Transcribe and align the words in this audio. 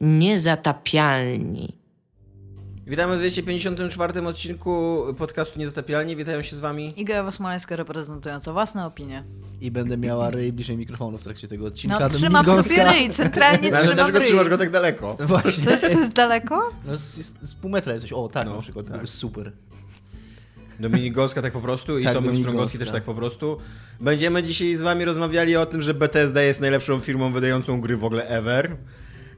Niezatapialni. 0.00 1.76
Witamy 2.86 3.16
w 3.16 3.18
254 3.18 4.26
odcinku 4.26 5.02
podcastu 5.18 5.58
Niezatapialni. 5.58 6.16
Witają 6.16 6.42
się 6.42 6.56
z 6.56 6.60
wami. 6.60 6.92
Iga 7.00 7.14
Ewa 7.14 7.30
Smoleńska 7.30 7.76
reprezentująca 7.76 8.52
własne 8.52 8.86
opinie. 8.86 9.24
I 9.60 9.70
będę 9.70 9.96
miała 9.96 10.30
ryj 10.30 10.52
bliżej 10.52 10.76
mikrofonu 10.76 11.18
w 11.18 11.22
trakcie 11.22 11.48
tego 11.48 11.66
odcinka. 11.66 11.98
No 12.00 12.08
trzymam 12.08 12.46
Dominik 12.46 12.66
sobie 12.66 12.84
ryj, 12.92 13.10
centralnie 13.10 13.58
No, 13.70 13.76
ale 13.76 13.78
trzymam 13.78 13.96
dlaczego 13.96 14.18
ryj. 14.18 14.26
trzymasz 14.28 14.48
go 14.48 14.58
tak 14.58 14.70
daleko? 14.70 15.16
Właśnie. 15.20 15.64
To 15.64 15.70
jest, 15.70 15.82
to 15.82 15.88
jest 15.88 16.12
daleko? 16.12 16.70
No, 16.86 16.96
z, 16.96 17.00
z, 17.00 17.32
z 17.42 17.54
pół 17.54 17.70
metra 17.70 17.92
jest 17.92 18.02
coś. 18.04 18.12
O, 18.12 18.28
tak 18.28 18.46
No, 18.46 18.54
na 18.54 18.62
przykład. 18.62 18.86
tak. 18.86 18.94
To 18.94 19.00
jest 19.00 19.14
super. 19.14 19.52
Dominik 20.80 21.14
Gąska 21.14 21.42
tak 21.42 21.52
po 21.52 21.60
prostu 21.60 21.98
i 21.98 22.04
Tak, 22.04 22.14
Tomek 22.14 22.36
Strągowski 22.36 22.78
też 22.78 22.90
tak 22.90 23.02
po 23.04 23.14
prostu. 23.14 23.58
Będziemy 24.00 24.42
dzisiaj 24.42 24.74
z 24.74 24.82
wami 24.82 25.04
rozmawiali 25.04 25.56
o 25.56 25.66
tym, 25.66 25.82
że 25.82 25.94
Bethesda 25.94 26.42
jest 26.42 26.60
najlepszą 26.60 27.00
firmą 27.00 27.32
wydającą 27.32 27.80
gry 27.80 27.96
w 27.96 28.04
ogóle 28.04 28.28
ever. 28.28 28.76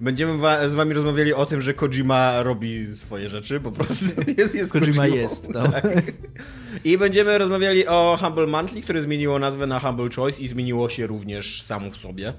Będziemy 0.02 0.38
wa- 0.38 0.68
z 0.68 0.74
wami 0.74 0.94
rozmawiali 0.94 1.34
o 1.34 1.46
tym, 1.46 1.62
że 1.62 1.74
Kojima 1.74 2.42
robi 2.42 2.86
swoje 2.96 3.28
rzeczy, 3.28 3.60
po 3.60 3.72
prostu 3.72 4.04
jest, 4.38 4.54
jest 4.54 4.72
Kojima 4.72 4.96
Kojimą. 4.96 5.16
jest, 5.16 5.48
no. 5.48 5.68
Tak. 5.68 5.86
I 6.84 6.98
będziemy 6.98 7.38
rozmawiali 7.38 7.86
o 7.86 8.18
Humble 8.20 8.46
Monthly, 8.46 8.82
które 8.82 9.02
zmieniło 9.02 9.38
nazwę 9.38 9.66
na 9.66 9.80
Humble 9.80 10.08
Choice 10.16 10.40
i 10.42 10.48
zmieniło 10.48 10.88
się 10.88 11.06
również 11.06 11.62
samo 11.62 11.90
w 11.90 11.96
sobie. 11.96 12.32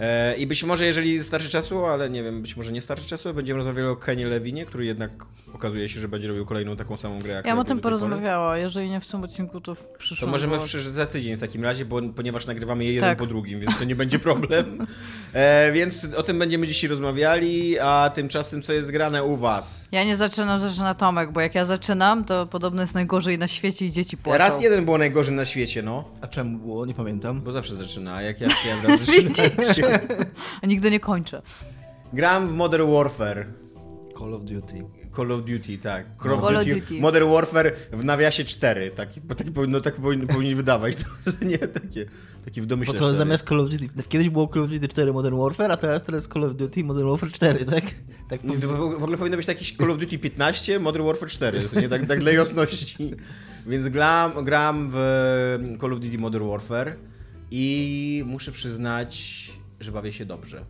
E, 0.00 0.36
I 0.36 0.46
być 0.46 0.64
może, 0.64 0.86
jeżeli 0.86 1.24
starczy 1.24 1.48
czasu, 1.48 1.84
ale 1.86 2.10
nie 2.10 2.22
wiem, 2.22 2.42
być 2.42 2.56
może 2.56 2.72
nie 2.72 2.80
starczy 2.80 3.06
czasu, 3.06 3.34
będziemy 3.34 3.56
rozmawiali 3.56 3.86
o 3.88 3.96
Kenny 3.96 4.24
Levinie, 4.24 4.66
który 4.66 4.84
jednak 4.84 5.10
okazuje 5.54 5.88
się, 5.88 6.00
że 6.00 6.08
będzie 6.08 6.28
robił 6.28 6.46
kolejną 6.46 6.76
taką 6.76 6.96
samą 6.96 7.18
grę 7.18 7.32
jak 7.34 7.46
Ja 7.46 7.52
bym 7.52 7.58
o 7.60 7.64
tym 7.64 7.80
porozmawiała, 7.80 8.58
jeżeli 8.58 8.90
nie 8.90 9.00
w 9.00 9.06
tym 9.06 9.24
odcinku, 9.24 9.60
to 9.60 9.74
w 9.74 9.78
To 9.80 9.98
przyszłym. 9.98 10.30
możemy 10.30 10.56
bo- 10.58 10.64
w, 10.64 10.68
za 10.70 11.06
tydzień 11.06 11.36
w 11.36 11.38
takim 11.38 11.64
razie, 11.64 11.84
bo, 11.84 12.00
ponieważ 12.16 12.46
nagrywamy 12.46 12.84
je 12.84 12.92
jeden 12.92 13.10
Tak. 13.10 13.18
po 13.18 13.26
drugim, 13.26 13.60
więc 13.60 13.78
to 13.78 13.84
nie 13.84 13.96
będzie 13.96 14.18
problem. 14.18 14.86
E, 15.32 15.72
więc 15.72 16.06
o 16.16 16.22
tym 16.22 16.38
będziemy 16.38 16.66
dzisiaj 16.66 16.90
rozmawiali, 16.90 17.78
a 17.78 18.10
tymczasem 18.14 18.62
co 18.62 18.72
jest 18.72 18.90
grane 18.90 19.24
u 19.24 19.36
was? 19.36 19.84
Ja 19.92 20.04
nie 20.04 20.16
zaczynam, 20.16 20.60
zaczyna 20.60 20.94
Tomek, 20.94 21.32
bo 21.32 21.40
jak 21.40 21.54
ja 21.54 21.64
zaczynam, 21.64 22.24
to 22.24 22.46
podobno 22.46 22.80
jest 22.82 22.94
najgorzej 22.94 23.38
na 23.38 23.48
świecie 23.48 23.86
i 23.86 23.92
dzieci 23.92 24.16
płaczą. 24.16 24.38
Raz 24.38 24.62
jeden 24.62 24.84
było 24.84 24.98
najgorzej 24.98 25.34
na 25.36 25.44
świecie, 25.44 25.82
no. 25.82 26.04
A 26.20 26.26
czemu 26.26 26.58
było? 26.58 26.86
Nie 26.86 26.94
pamiętam. 26.94 27.40
Bo 27.40 27.52
zawsze 27.52 27.76
zaczyna, 27.76 28.14
a 28.14 28.22
jak 28.22 28.40
ja 28.40 28.48
ja 28.66 28.88
raz 28.88 29.00
zaczynam. 29.00 29.87
A 30.62 30.66
nigdy 30.66 30.90
nie 30.90 31.00
kończę. 31.00 31.42
Gram 32.12 32.48
w 32.48 32.52
Modern 32.52 32.92
Warfare. 32.92 33.46
Call 34.18 34.34
of 34.34 34.44
Duty. 34.44 34.84
Call 35.16 35.32
of 35.32 35.44
Duty, 35.44 35.78
tak. 35.78 36.06
Call 36.22 36.32
of 36.32 36.40
Call 36.40 36.56
of 36.56 36.64
Duty, 36.64 36.80
Duty. 36.80 37.00
Modern 37.00 37.30
Warfare 37.30 37.72
w 37.92 38.04
nawiasie 38.04 38.44
4. 38.44 38.90
Taki, 38.90 39.20
bo 39.20 39.34
taki 39.34 39.50
powinno, 39.50 39.80
tak 39.80 39.94
powinni, 39.94 40.26
powinni 40.26 40.54
wydawać. 40.54 40.96
To 40.96 41.44
nie 41.46 41.58
takie, 41.58 42.06
taki 42.44 42.60
w 42.60 42.64
Bo 42.64 42.68
domyśle 42.68 42.94
to 42.94 43.00
4. 43.00 43.14
zamiast 43.14 43.48
Call 43.48 43.60
of 43.60 43.70
Duty. 43.70 43.88
Kiedyś 44.08 44.28
było 44.28 44.48
Call 44.48 44.62
of 44.62 44.70
Duty 44.70 44.88
4 44.88 45.12
Modern 45.12 45.36
Warfare, 45.38 45.72
a 45.72 45.76
teraz 45.76 46.02
to 46.02 46.14
jest 46.14 46.32
Call 46.32 46.44
of 46.44 46.54
Duty 46.54 46.84
Modern 46.84 47.08
Warfare 47.08 47.32
4, 47.32 47.64
tak? 47.64 47.84
tak 48.28 48.40
W 48.40 48.66
w 48.66 49.02
ogóle 49.02 49.18
powinno 49.18 49.36
być 49.36 49.46
taki 49.46 49.76
Call 49.76 49.90
of 49.90 49.98
Duty 49.98 50.18
15, 50.18 50.78
Modern 50.80 51.04
Warfare 51.06 51.30
4, 51.30 51.62
to 51.62 51.80
nie 51.80 51.88
tak, 51.88 52.06
tak 52.06 52.18
dla 52.18 52.32
jasności. 52.32 52.96
Więc 53.66 53.88
gram, 53.88 54.44
gram 54.44 54.88
w 54.92 55.76
Call 55.80 55.92
of 55.92 56.00
Duty 56.00 56.18
Modern 56.18 56.48
Warfare 56.48 56.96
i 57.50 58.22
muszę 58.26 58.52
przyznać, 58.52 59.50
że 59.80 59.92
bawię 59.92 60.12
się 60.12 60.26
dobrze. 60.26 60.64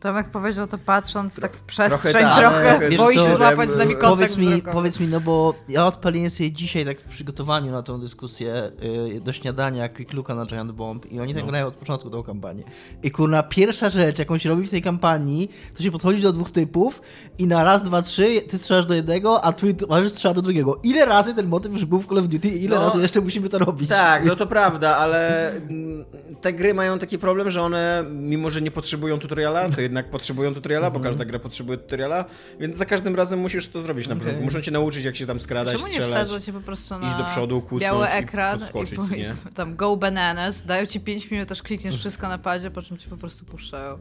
Tomek 0.00 0.30
powiedział 0.30 0.66
to 0.66 0.78
patrząc 0.78 1.40
tak 1.40 1.56
w 1.56 1.60
przestrzeń, 1.62 2.12
tak, 2.22 2.38
trochę, 2.38 2.88
wiesz 2.90 2.98
boi 2.98 3.14
się 3.14 3.36
złapać 3.36 3.70
z 3.70 3.76
nami 3.76 3.94
kontakt 3.96 4.10
Powiedz 4.14 4.36
mi, 4.38 4.46
wzrokowy. 4.46 4.72
powiedz 4.72 5.00
mi, 5.00 5.06
no 5.06 5.20
bo 5.20 5.54
ja 5.68 5.86
odpaliłem 5.86 6.30
sobie 6.30 6.52
dzisiaj 6.52 6.84
tak 6.84 7.00
w 7.00 7.08
przygotowaniu 7.08 7.72
na 7.72 7.82
tą 7.82 8.00
dyskusję 8.00 8.72
y, 9.16 9.20
do 9.20 9.32
śniadania 9.32 9.88
Quick 9.88 10.12
Looka 10.12 10.34
na 10.34 10.46
Giant 10.46 10.72
Bomb 10.72 11.12
i 11.12 11.20
oni 11.20 11.34
tak 11.34 11.42
No. 11.44 11.48
grają 11.50 11.66
od 11.66 11.74
początku 11.74 12.10
tą 12.10 12.22
kampanię. 12.22 12.64
I 13.02 13.10
kurna, 13.10 13.42
pierwsza 13.42 13.90
rzecz, 13.90 14.18
jakąś 14.18 14.44
robi 14.44 14.66
w 14.66 14.70
tej 14.70 14.82
kampanii, 14.82 15.50
to 15.76 15.82
się 15.82 15.90
podchodzi 15.90 16.22
do 16.22 16.32
dwóch 16.32 16.50
typów 16.50 17.02
i 17.38 17.46
na 17.46 17.64
raz, 17.64 17.82
dwa, 17.82 18.02
trzy 18.02 18.42
ty 18.48 18.58
strzelasz 18.58 18.86
do 18.86 18.94
jednego, 18.94 19.44
a 19.44 19.52
twój 19.52 19.74
towarzysz 19.74 20.12
strzela 20.12 20.34
do 20.34 20.42
drugiego. 20.42 20.80
Ile 20.82 21.06
razy 21.06 21.34
ten 21.34 21.46
motyw 21.46 21.72
już 21.72 21.84
był 21.84 22.00
w 22.00 22.06
Call 22.06 22.18
of 22.18 22.28
Duty 22.28 22.48
i 22.48 22.64
ile 22.64 22.76
No. 22.76 22.82
razy 22.82 23.00
jeszcze 23.00 23.20
musimy 23.20 23.48
to 23.48 23.58
robić? 23.58 23.88
Tak, 23.88 24.24
no 24.24 24.36
to 24.36 24.46
prawda, 24.46 24.96
ale 24.96 25.50
mm, 25.52 26.04
te 26.40 26.52
gry 26.52 26.74
mają 26.74 26.98
taki 26.98 27.18
problem, 27.18 27.50
że 27.50 27.62
one, 27.62 28.04
mimo 28.12 28.50
że 28.50 28.62
nie 28.62 28.70
potrzebują 28.70 29.18
tutoriala, 29.18 29.68
to 29.70 29.80
jednak 29.86 30.10
potrzebują 30.10 30.54
tutoriala, 30.54 30.90
bo 30.90 31.00
każda 31.00 31.24
gra 31.24 31.38
potrzebuje 31.38 31.78
tutoriala, 31.78 32.24
więc 32.60 32.76
za 32.76 32.84
każdym 32.86 33.16
razem 33.16 33.38
musisz 33.38 33.68
to 33.68 33.82
zrobić 33.82 34.08
na 34.08 34.12
Okej. 34.14 34.24
początku. 34.24 34.44
Muszą 34.44 34.60
cię 34.62 34.70
nauczyć, 34.70 35.04
jak 35.04 35.16
się 35.16 35.26
tam 35.26 35.40
skradać, 35.40 35.74
Czemu 35.76 35.86
nie 35.86 35.92
strzelać. 35.92 36.10
wsadzą 36.26 36.40
cię 36.40 36.52
po 36.52 36.60
prostu 36.60 36.98
na 36.98 37.08
iść 37.08 37.16
do 37.16 37.24
przodu, 37.24 37.60
kusnąć 37.60 37.82
biały 37.82 38.06
i 38.06 38.10
ekran 38.10 38.58
podskoczyć, 38.58 38.96
po- 38.96 39.08
nie? 39.08 39.34
tam 39.54 39.76
go 39.76 39.96
bananas, 39.96 40.62
dają 40.66 40.86
ci 40.86 41.00
5 41.00 41.30
minut, 41.30 41.52
aż 41.52 41.62
klikniesz 41.62 41.96
wszystko 41.96 42.28
na 42.28 42.38
padzie, 42.38 42.70
po 42.70 42.82
czym 42.82 42.98
cię 42.98 43.08
po 43.10 43.16
prostu 43.16 43.44
puszczają. 43.44 43.98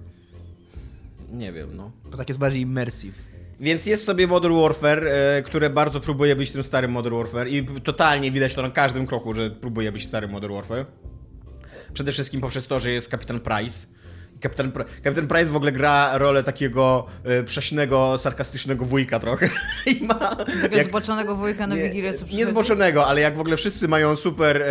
Nie 1.31 1.51
wiem, 1.53 1.69
no. 1.77 1.91
To 2.11 2.17
tak 2.17 2.27
jest 2.29 2.39
bardziej 2.39 2.61
immersive. 2.61 3.15
Więc 3.59 3.85
jest 3.85 4.03
sobie 4.05 4.27
Modern 4.27 4.55
Warfare, 4.61 5.07
e, 5.07 5.41
które 5.41 5.69
bardzo 5.69 5.99
próbuje 5.99 6.35
być 6.35 6.51
tym 6.51 6.63
starym 6.63 6.91
Modern 6.91 7.15
Warfare 7.15 7.47
i 7.47 7.65
totalnie 7.83 8.31
widać 8.31 8.53
to 8.53 8.61
na 8.61 8.69
każdym 8.71 9.07
kroku, 9.07 9.33
że 9.33 9.49
próbuje 9.51 9.91
być 9.91 10.03
starym 10.05 10.31
Modern 10.31 10.53
Warfare. 10.53 10.85
Przede 11.93 12.11
wszystkim 12.11 12.41
poprzez 12.41 12.67
to, 12.67 12.79
że 12.79 12.91
jest 12.91 13.09
Kapitan 13.09 13.39
Price. 13.39 13.87
Kapitan, 14.41 14.71
Kapitan 15.03 15.27
Price 15.27 15.45
w 15.51 15.55
ogóle 15.55 15.71
gra 15.71 16.17
rolę 16.17 16.43
takiego 16.43 17.05
e, 17.23 17.43
prześnego, 17.43 18.17
sarkastycznego 18.17 18.85
wujka 18.85 19.19
trochę. 19.19 19.49
I 20.01 20.03
ma... 20.05 20.35
Tego 20.61 20.77
jak- 20.77 20.87
zboczonego 20.87 21.35
wujka 21.35 21.67
na 21.67 21.75
nie, 21.75 21.83
Wigilię, 21.83 22.09
nie 22.09 22.13
przychodzi. 22.13 22.45
zboczonego, 22.45 23.07
ale 23.07 23.21
jak 23.21 23.35
w 23.35 23.39
ogóle 23.39 23.57
wszyscy 23.57 23.87
mają 23.87 24.15
super 24.15 24.61
e, 24.61 24.67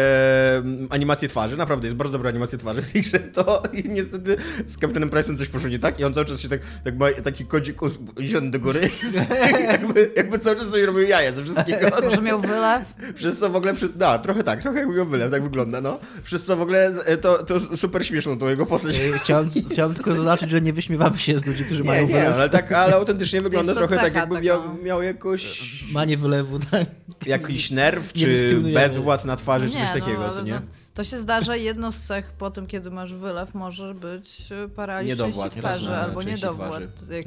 animacje 0.91 1.29
twarzy, 1.29 1.57
naprawdę 1.57 1.87
jest 1.87 1.97
bardzo 1.97 2.13
dobra 2.13 2.31
animacja 2.31 2.59
twarzy 2.59 2.83
w 2.83 2.93
tej 2.93 3.03
grze, 3.03 3.19
to 3.19 3.63
i 3.73 3.89
niestety 3.99 4.37
z 4.67 4.79
Kapitanem 4.79 5.11
Price'em 5.11 5.39
coś 5.39 5.49
poszło 5.49 5.69
nie 5.69 5.79
tak 5.79 6.01
i 6.01 6.05
on 6.05 6.15
cały 6.15 6.27
czas 6.27 6.41
się 6.41 6.49
tak, 6.49 6.61
tak 6.85 6.97
ma 6.99 7.07
taki 7.25 7.45
kodzik 7.47 7.77
uniesiony 8.19 8.51
do 8.51 8.61
góry, 8.61 8.91
jakby, 9.73 10.11
jakby 10.17 10.39
cały 10.39 10.57
czas 10.57 10.67
sobie 10.69 10.87
robił 10.87 11.03
jaja 11.03 11.33
ze 11.33 11.43
wszystkiego. 11.43 11.89
Może 12.05 12.23
miał 12.23 12.41
wylew? 12.41 12.83
Przez 13.15 13.39
co 13.39 13.51
w 13.51 13.57
ogóle, 13.57 13.75
przy... 13.75 13.89
no 13.99 14.19
trochę 14.19 14.43
tak, 14.43 14.63
trochę 14.63 14.79
jakby 14.79 14.95
miał 14.95 15.07
wylew, 15.07 15.31
tak 15.31 15.43
wygląda, 15.43 15.81
no. 15.81 15.99
Przez 16.25 16.43
co 16.45 16.57
w 16.57 16.63
ogóle 16.63 16.93
to, 17.21 17.45
to 17.45 17.77
super 17.77 18.07
śmieszną 18.07 18.39
tą 18.39 18.49
jego 18.49 18.67
postać. 18.67 19.01
Ej, 19.01 19.13
Chciałem, 19.13 19.51
chciałem 19.71 19.95
tylko 19.95 20.15
zaznaczyć, 20.15 20.51
że 20.51 20.61
nie 20.61 20.73
wyśmiewamy 20.73 21.19
się 21.19 21.39
z 21.39 21.47
ludzi, 21.47 21.65
którzy 21.65 21.83
Nie, 21.83 21.87
mają 21.87 22.07
nie, 22.07 22.13
wylew. 22.13 22.35
ale 22.35 22.51
tak, 22.51 22.73
ale 22.73 22.95
autentycznie 22.95 23.43
wygląda 23.43 23.75
trochę 23.75 23.97
tak, 23.97 24.15
jakby 24.15 24.41
miał, 24.41 24.61
miał 24.83 25.03
jakoś, 25.03 25.71
Manie 25.93 26.17
wylewu, 26.17 26.59
tak. 26.71 26.87
jakiś 27.27 27.71
nerw, 27.71 28.13
czy 28.13 28.61
bezwład 28.75 29.25
na 29.25 29.37
twarzy, 29.37 29.69
czy 29.69 29.75
nie, 29.79 29.81
coś 29.81 30.01
takiego, 30.01 30.19
no, 30.19 30.29
co 30.29 30.35
ale 30.35 30.45
nie? 30.45 30.53
no, 30.55 30.61
to 30.95 31.05
się 31.05 31.19
zdarza, 31.19 31.57
jedną 31.57 31.93
z 31.93 32.03
cech 32.03 32.33
po 32.33 32.51
tym, 32.51 32.67
kiedy 32.67 32.91
masz 32.91 33.15
wylew, 33.15 33.55
może 33.55 33.95
być 33.95 34.43
paraliż 34.77 35.09
Niedowład, 35.09 35.47
części 35.47 35.61
twarzy, 35.61 35.95
albo 35.97 36.23
niedowład 36.23 36.83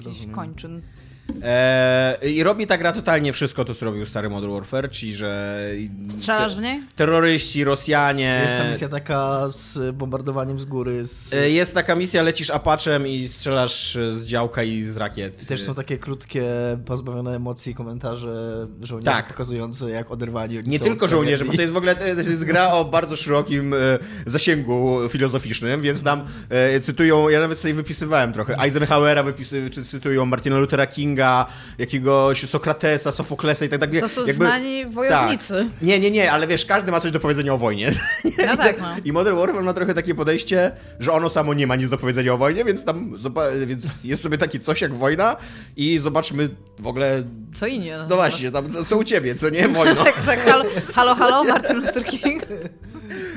Rozumiem. 0.06 0.36
kończyn. 0.36 0.82
Eee, 1.44 2.36
I 2.36 2.44
robi 2.44 2.68
ta 2.68 2.78
gra 2.78 2.94
totalnie 2.94 3.34
wszystko, 3.34 3.66
to 3.66 3.76
co 3.76 3.86
robił 3.86 4.06
stary 4.06 4.30
Modern 4.30 4.54
Warfare, 4.54 4.90
czyli 4.90 5.14
że... 5.14 5.58
Strzelasz 6.10 6.56
w 6.56 6.62
niej? 6.62 6.82
Terroryści, 6.96 7.64
Rosjanie... 7.64 8.42
Jest 8.44 8.58
ta 8.58 8.70
misja 8.70 8.90
taka 8.90 9.50
z 9.50 9.96
bombardowaniem 9.96 10.60
z 10.60 10.66
góry. 10.66 11.06
Z... 11.06 11.34
E, 11.34 11.50
Jest 11.50 11.74
taka 11.74 11.96
misja, 11.96 12.22
lecisz 12.24 12.50
Apaczem 12.50 13.08
i 13.08 13.28
strzelasz 13.28 13.98
z 14.16 14.24
działka 14.26 14.64
i 14.64 14.84
z 14.84 14.98
rakiet. 14.98 15.44
I 15.44 15.46
też 15.46 15.62
są 15.64 15.76
takie 15.76 15.98
krótkie, 15.98 16.44
pozbawione 16.86 17.36
emocji 17.36 17.76
komentarze 17.76 18.68
żołnierzy 18.82 19.12
Tak. 19.12 19.28
pokazujące, 19.28 19.90
jak 19.90 20.12
oderwani 20.12 20.58
oni 20.58 20.68
Nie 20.68 20.80
są 20.80 20.86
tylko 20.86 21.06
od 21.06 21.12
żołnierze, 21.12 21.46
bo 21.46 21.54
to 21.54 21.62
jest 21.62 21.74
w 21.74 21.78
ogóle 21.78 21.96
to 21.96 22.06
jest 22.06 22.44
gra 22.44 22.72
o 22.72 22.86
bardzo 22.86 23.16
szerokim 23.16 23.74
e, 23.74 23.78
zasięgu 24.26 25.00
filozoficznym, 25.10 25.82
więc 25.82 26.04
tam 26.04 26.22
e, 26.50 26.80
cytują, 26.80 27.30
ja 27.30 27.40
nawet 27.40 27.60
sobie 27.60 27.74
wypisywałem 27.74 28.34
trochę, 28.34 28.56
Eisenhowera 28.64 29.24
wypisy, 29.24 29.70
czy 29.70 29.86
cytują 29.86 30.26
Martina 30.26 30.58
Luthera 30.58 30.88
Kinga, 30.88 31.17
jakiegoś 31.78 32.50
Sokratesa, 32.50 33.12
Sofoklesa 33.12 33.66
i 33.66 33.70
tak 33.70 33.80
dalej. 33.80 34.02
To 34.02 34.10
są 34.10 34.20
Jakby- 34.22 34.34
znani 34.34 34.86
wojownicy. 34.86 35.54
Tak. 35.54 35.82
Nie, 35.82 36.00
nie, 36.00 36.12
nie, 36.12 36.32
ale 36.32 36.48
wiesz, 36.48 36.66
każdy 36.66 36.92
ma 36.92 37.00
coś 37.02 37.12
do 37.12 37.20
powiedzenia 37.20 37.54
o 37.54 37.58
wojnie. 37.58 37.92
No 38.48 38.58
tak, 38.58 38.80
no. 38.82 38.88
I 39.06 39.12
Modern 39.12 39.38
Warfare 39.38 39.64
ma 39.64 39.74
trochę 39.74 39.94
takie 39.94 40.16
podejście, 40.16 40.72
że 41.00 41.12
ono 41.12 41.30
samo 41.30 41.54
nie 41.54 41.68
ma 41.68 41.76
nic 41.76 41.90
do 41.90 41.98
powiedzenia 41.98 42.34
o 42.34 42.38
wojnie, 42.38 42.66
więc 42.66 42.86
tam 42.86 43.16
więc 43.66 43.84
jest 44.04 44.24
sobie 44.24 44.38
taki 44.38 44.60
coś 44.60 44.82
jak 44.82 44.94
wojna 44.94 45.36
i 45.76 46.00
zobaczmy 46.00 46.50
w 46.80 46.88
ogóle, 46.88 47.24
Co 47.56 47.66
inni. 47.68 47.90
no 48.10 48.16
właśnie, 48.16 48.52
tam 48.52 48.72
co, 48.72 48.86
co 48.86 48.98
u 48.98 49.04
ciebie, 49.04 49.36
co 49.36 49.50
nie, 49.50 49.68
wojno. 49.68 50.04
Tak, 50.04 50.26
tak, 50.26 50.40
halo, 50.46 50.66
halo, 50.96 51.16
halo, 51.16 51.44
Martin 51.44 51.78
Luther 51.78 52.06
King. 52.06 52.44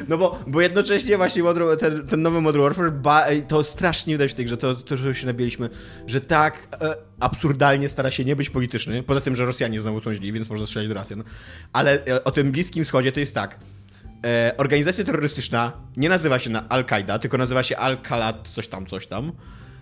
No 0.08 0.19
bo, 0.19 0.38
bo 0.46 0.60
jednocześnie 0.60 1.16
właśnie 1.16 1.43
Modern, 1.43 1.76
ten, 1.78 2.06
ten 2.06 2.22
nowy 2.22 2.40
Modern 2.40 2.62
Warfare, 2.62 2.93
ba, 2.93 3.26
to 3.49 3.64
strasznie 3.64 4.14
widać 4.14 4.31
w 4.31 4.34
tej 4.34 4.44
grze, 4.44 4.56
to, 4.56 4.75
to 4.75 4.96
że 4.96 5.14
się 5.14 5.26
nabiliśmy, 5.26 5.69
że 6.06 6.20
tak 6.20 6.69
e, 6.81 6.94
absurdalnie 7.20 7.88
stara 7.88 8.11
się 8.11 8.25
nie 8.25 8.37
być 8.37 8.50
polityczny, 8.50 9.02
poza 9.02 9.20
tym, 9.20 9.37
że 9.37 9.44
Rosjanie 9.44 9.81
znowu 9.81 10.00
są 10.00 10.14
źli, 10.14 10.32
więc 10.32 10.49
można 10.49 10.67
strzelać 10.67 10.88
do 10.88 10.94
Rosjan, 10.94 11.25
ale 11.72 12.06
e, 12.06 12.25
o 12.25 12.31
tym 12.31 12.52
Bliskim 12.52 12.84
Wschodzie 12.84 13.12
to 13.12 13.20
jest 13.20 13.34
tak, 13.34 13.58
e, 14.26 14.55
organizacja 14.56 15.05
terrorystyczna 15.05 15.72
nie 15.96 16.08
nazywa 16.08 16.38
się 16.38 16.50
na 16.50 16.69
Al-Qaida, 16.69 17.19
tylko 17.19 17.38
nazywa 17.38 17.62
się 17.62 17.76
Al-Qalat 17.76 18.49
coś 18.49 18.69
tam, 18.69 18.87
coś 18.87 19.06
tam, 19.06 19.32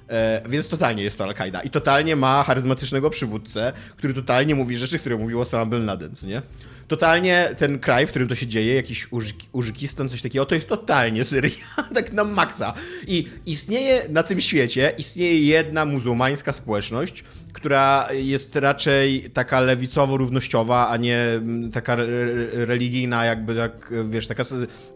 E, 0.08 0.42
więc 0.48 0.68
totalnie 0.68 1.02
jest 1.02 1.18
to 1.18 1.24
Al-Qaida. 1.24 1.60
I 1.60 1.70
totalnie 1.70 2.16
ma 2.16 2.42
charyzmatycznego 2.42 3.10
przywódcę, 3.10 3.72
który 3.96 4.14
totalnie 4.14 4.54
mówi 4.54 4.76
rzeczy, 4.76 4.98
które 4.98 5.16
mówił 5.16 5.40
Osama 5.40 5.66
Bin 5.66 5.86
Laden, 5.86 6.14
nie? 6.22 6.42
Totalnie 6.88 7.54
ten 7.58 7.78
kraj, 7.78 8.06
w 8.06 8.10
którym 8.10 8.28
to 8.28 8.34
się 8.34 8.46
dzieje, 8.46 8.74
jakiś 8.74 9.08
Użyk- 9.08 9.46
Użykistan, 9.52 10.08
coś 10.08 10.22
takiego, 10.22 10.46
to 10.46 10.54
jest 10.54 10.68
totalnie 10.68 11.24
Syria, 11.24 11.54
tak 11.94 12.12
na 12.12 12.24
maksa. 12.24 12.72
I 13.06 13.26
istnieje 13.46 14.02
na 14.08 14.22
tym 14.22 14.40
świecie, 14.40 14.92
istnieje 14.98 15.40
jedna 15.46 15.84
muzułmańska 15.84 16.52
społeczność, 16.52 17.24
która 17.52 18.08
jest 18.12 18.56
raczej 18.56 19.30
taka 19.30 19.60
lewicowo-równościowa, 19.60 20.86
a 20.90 20.96
nie 20.96 21.16
mm, 21.18 21.72
taka 21.72 21.92
re- 21.92 22.02
re- 22.04 22.64
religijna, 22.66 23.24
jakby 23.24 23.54
tak, 23.54 23.92
wiesz, 24.04 24.26
taka 24.26 24.44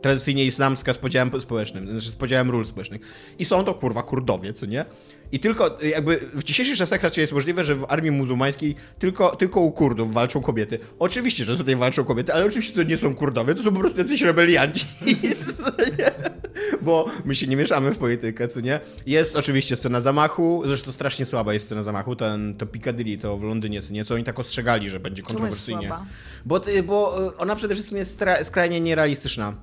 tradycyjnie 0.03 0.45
islamska 0.45 0.93
z 0.93 0.99
podziałem 0.99 1.41
społecznym, 1.41 1.91
znaczy 1.91 2.09
z 2.11 2.17
podziałem 2.17 2.51
ról 2.51 2.67
społecznych. 2.67 3.01
I 3.39 3.45
są 3.45 3.65
to 3.65 3.75
kurwa 3.75 4.03
Kurdowie, 4.03 4.53
co 4.53 4.67
nie? 4.67 4.85
I 5.33 5.41
tylko 5.41 5.79
jakby 5.83 6.17
w 6.35 6.45
dzisiejszych 6.45 6.77
czasach 6.77 7.03
raczej 7.03 7.23
jest 7.23 7.33
możliwe, 7.33 7.65
że 7.65 7.75
w 7.75 7.85
armii 7.89 8.11
muzułmańskiej 8.11 8.75
tylko, 8.99 9.37
tylko 9.37 9.61
u 9.61 9.73
Kurdów 9.73 10.13
walczą 10.13 10.41
kobiety. 10.41 10.79
Oczywiście, 10.99 11.45
że 11.45 11.57
tutaj 11.57 11.77
walczą 11.77 12.05
kobiety, 12.05 12.35
ale 12.35 12.45
oczywiście 12.45 12.75
to 12.75 12.83
nie 12.83 12.99
są 12.99 13.15
Kurdowie, 13.15 13.55
to 13.55 13.63
są 13.63 13.73
po 13.73 13.81
prostu 13.81 13.99
jacyś 13.99 14.23
rebelianci. 14.23 14.87
Bo 16.83 17.07
my 17.25 17.35
się 17.35 17.47
nie 17.47 17.57
mieszamy 17.57 17.93
w 17.93 17.99
politykę, 17.99 18.49
co 18.49 18.61
nie? 18.61 18.81
Jest 19.07 19.37
oczywiście 19.37 19.77
scena 19.77 20.01
zamachu, 20.01 20.63
zresztą 20.67 20.93
strasznie 20.93 21.27
słaba 21.27 21.55
jest 21.55 21.67
scena 21.67 21.83
zamachu, 21.83 22.17
ten, 22.17 22.55
to 22.55 22.67
Piccadilly, 22.67 23.19
to 23.19 23.39
w 23.39 23.43
Londynie, 23.43 23.83
co 23.83 23.93
nie? 23.93 24.05
Co 24.05 24.15
oni 24.15 24.25
tak 24.25 24.39
ostrzegali, 24.39 24.91
że 24.91 25.01
będzie 25.01 25.23
kontrowersyjnie. 25.23 25.87
słaba? 25.89 26.07
Bo, 26.45 26.61
bo 26.85 27.29
y, 27.29 27.37
ona 27.37 27.57
przede 27.57 27.75
wszystkim 27.75 27.99
jest 27.99 28.25
skrajnie 28.43 28.81
nierealistyczna. 28.81 29.55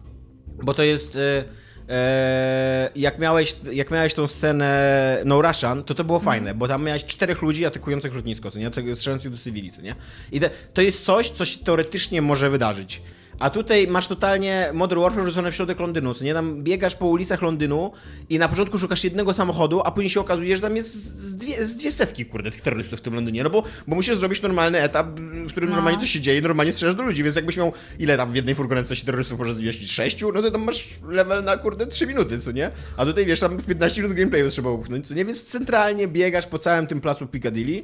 Bo 0.64 0.74
to 0.74 0.84
jest. 0.84 1.16
y, 1.16 1.44
e, 1.90 2.90
jak, 2.96 3.20
miałeś, 3.20 3.56
jak 3.72 3.92
miałeś 3.92 4.14
tą 4.14 4.28
scenę 4.28 5.22
No 5.26 5.42
Russian, 5.42 5.84
to 5.84 5.96
to 5.96 6.04
było 6.04 6.20
fajne, 6.20 6.54
bo 6.54 6.68
tam 6.68 6.84
miałeś 6.84 7.06
czterech 7.06 7.42
ludzi 7.42 7.66
atakujących 7.66 8.16
lotnisko, 8.16 8.52
co 8.52 8.60
nie? 8.60 8.70
Strzelających 8.96 9.32
do 9.32 9.38
cywili, 9.38 9.72
nie? 9.84 9.96
I 10.32 10.40
te, 10.40 10.50
to 10.74 10.82
jest 10.82 11.06
coś, 11.06 11.30
co 11.30 11.46
się 11.46 11.60
teoretycznie 11.60 12.22
może 12.22 12.50
wydarzyć. 12.50 13.02
A 13.40 13.50
tutaj 13.50 13.88
masz 13.88 14.08
totalnie 14.08 14.70
Modern 14.74 15.02
Warfare 15.02 15.24
wrzucone 15.24 15.52
w 15.52 15.56
środek 15.56 15.80
Londynu, 15.80 16.14
co 16.14 16.24
nie? 16.24 16.34
Tam 16.34 16.64
biegasz 16.64 16.96
po 16.96 17.06
ulicach 17.06 17.42
Londynu 17.42 17.92
i 18.30 18.40
na 18.40 18.50
początku 18.50 18.78
szukasz 18.78 19.04
jednego 19.04 19.34
samochodu, 19.34 19.82
a 19.86 19.92
później 19.92 20.10
się 20.10 20.20
okazuje, 20.20 20.56
że 20.56 20.62
tam 20.62 20.76
jest 20.76 20.94
z 20.94 21.36
dwie, 21.36 21.66
z 21.66 21.76
dwie 21.76 21.92
setki, 21.92 22.26
kurde, 22.26 22.52
tych 22.52 22.62
terrorystów 22.62 23.00
w 23.00 23.02
tym 23.02 23.14
Londynie, 23.16 23.44
no 23.44 23.50
bo, 23.50 23.64
bo 23.88 23.96
musisz 23.96 24.18
zrobić 24.18 24.42
normalny 24.42 24.82
etap, 24.82 25.08
w 25.20 25.48
którym 25.52 25.70
No. 25.70 25.76
normalnie 25.76 26.00
coś 26.00 26.10
się 26.12 26.22
dzieje, 26.22 26.42
normalnie 26.42 26.74
strzelasz 26.74 26.96
do 26.96 27.04
ludzi, 27.04 27.24
więc 27.24 27.36
jakbyś 27.36 27.58
miał, 27.58 27.74
ile 28.00 28.18
tam 28.18 28.32
w 28.32 28.36
jednej 28.36 28.56
furgonetce 28.56 28.96
się 28.96 29.06
terrorystów 29.06 29.40
może 29.40 29.54
zmieścić? 29.54 29.92
Sześciu? 29.92 30.32
No 30.34 30.42
to 30.42 30.52
tam 30.52 30.64
masz 30.64 30.88
level 31.08 31.44
na, 31.44 31.58
kurde, 31.58 31.88
trzy 31.88 32.08
minuty, 32.08 32.40
co 32.40 32.52
nie? 32.52 32.72
A 32.98 33.06
tutaj, 33.06 33.26
wiesz, 33.26 33.40
tam 33.40 33.58
15 33.58 34.02
minut 34.02 34.18
gameplayu 34.18 34.50
trzeba 34.50 34.70
upchnąć, 34.70 35.08
co 35.08 35.14
nie? 35.14 35.26
Więc 35.26 35.44
centralnie 35.44 36.08
biegasz 36.08 36.48
po 36.48 36.60
całym 36.60 36.88
tym 36.88 37.02
placu 37.02 37.28
Piccadilly 37.28 37.82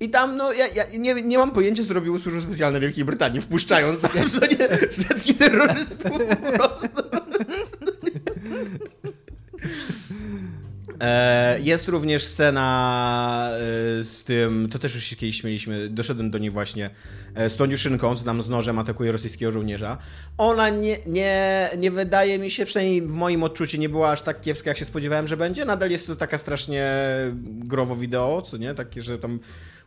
i 0.00 0.10
tam, 0.10 0.36
no, 0.36 0.52
ja, 0.52 0.66
ja 0.66 0.84
nie, 0.98 1.14
nie 1.14 1.38
mam 1.38 1.50
pojęcia, 1.50 1.84
co 1.84 1.94
robiły 1.94 2.20
służby 2.20 2.42
specjalne 2.42 2.80
Wielkiej 2.80 3.04
Brytanii, 3.04 3.40
wpuszczając 3.40 4.00
tam, 4.02 4.12
nie, 4.58 4.90
setki 4.90 5.34
terrorystów 5.34 6.12
po 6.28 6.52
prostu. 6.52 6.88
E, 11.00 11.60
Jest 11.60 11.88
również 11.88 12.24
scena 12.24 13.50
e, 13.52 13.58
z 14.04 14.24
tym, 14.24 14.68
to 14.72 14.78
też 14.78 14.94
już 14.94 15.04
się 15.04 15.16
kiedyś 15.16 15.40
śmieliśmy, 15.40 15.88
doszedłem 15.88 16.30
do 16.30 16.38
niej 16.38 16.50
właśnie, 16.50 16.90
e, 17.34 17.50
z 17.50 17.56
tą 17.56 17.66
dziewczynką, 17.66 18.16
co 18.16 18.24
tam 18.24 18.42
z 18.42 18.48
nożem 18.48 18.78
atakuje 18.78 19.12
rosyjskiego 19.12 19.52
żołnierza. 19.52 19.98
Ona 20.38 20.68
nie, 20.68 20.98
nie, 21.06 21.70
nie 21.78 21.90
wydaje 21.90 22.38
mi 22.38 22.50
się, 22.50 22.66
przynajmniej 22.66 23.02
w 23.02 23.10
moim 23.10 23.42
odczuciu, 23.42 23.78
nie 23.78 23.88
była 23.88 24.10
aż 24.10 24.22
tak 24.22 24.40
kiepska, 24.40 24.70
jak 24.70 24.78
się 24.78 24.84
spodziewałem, 24.84 25.28
że 25.28 25.36
będzie. 25.36 25.64
Nadal 25.64 25.90
jest 25.90 26.06
to 26.06 26.16
taka 26.16 26.38
strasznie 26.38 26.92
growo 27.44 27.96
wideo, 27.96 28.42
co 28.42 28.56
nie? 28.56 28.74
Takie, 28.74 29.02
że 29.02 29.18
tam 29.18 29.38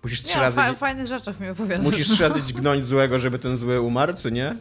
musisz 0.04 0.22
trzy 0.22 0.36
Nie, 0.36 0.42
razy... 0.42 0.56
fa- 0.56 0.72
o 0.72 0.76
fajnych 0.76 1.08
rzeczach 1.08 1.40
mi 1.40 1.50
opowiadasz. 1.50 1.86
Musisz 1.86 2.08
trzy 2.08 2.30
razy 2.30 2.44
dźgnąć 2.44 2.86
złego, 2.86 3.20
żeby 3.20 3.40
ten 3.40 3.58
zły 3.58 3.82
umarł, 3.82 4.14
co 4.14 4.30
nie? 4.30 4.56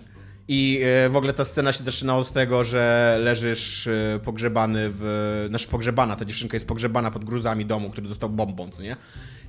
I 0.48 0.80
e, 0.84 1.08
w 1.08 1.16
ogóle 1.16 1.32
ta 1.32 1.44
scena 1.44 1.72
się 1.72 1.84
zaczyna 1.84 2.16
od 2.16 2.32
tego, 2.32 2.64
że 2.64 3.16
leżysz 3.20 3.86
e, 3.86 4.20
pogrzebany 4.24 4.80
w... 4.90 5.44
Znaczy 5.48 5.68
pogrzebana, 5.68 6.16
ta 6.16 6.24
dziewczynka 6.24 6.56
jest 6.56 6.66
pogrzebana 6.66 7.10
pod 7.10 7.24
gruzami 7.24 7.66
domu, 7.66 7.90
który 7.90 8.08
został 8.08 8.30
bombą, 8.30 8.70
co 8.70 8.82
nie? 8.82 8.96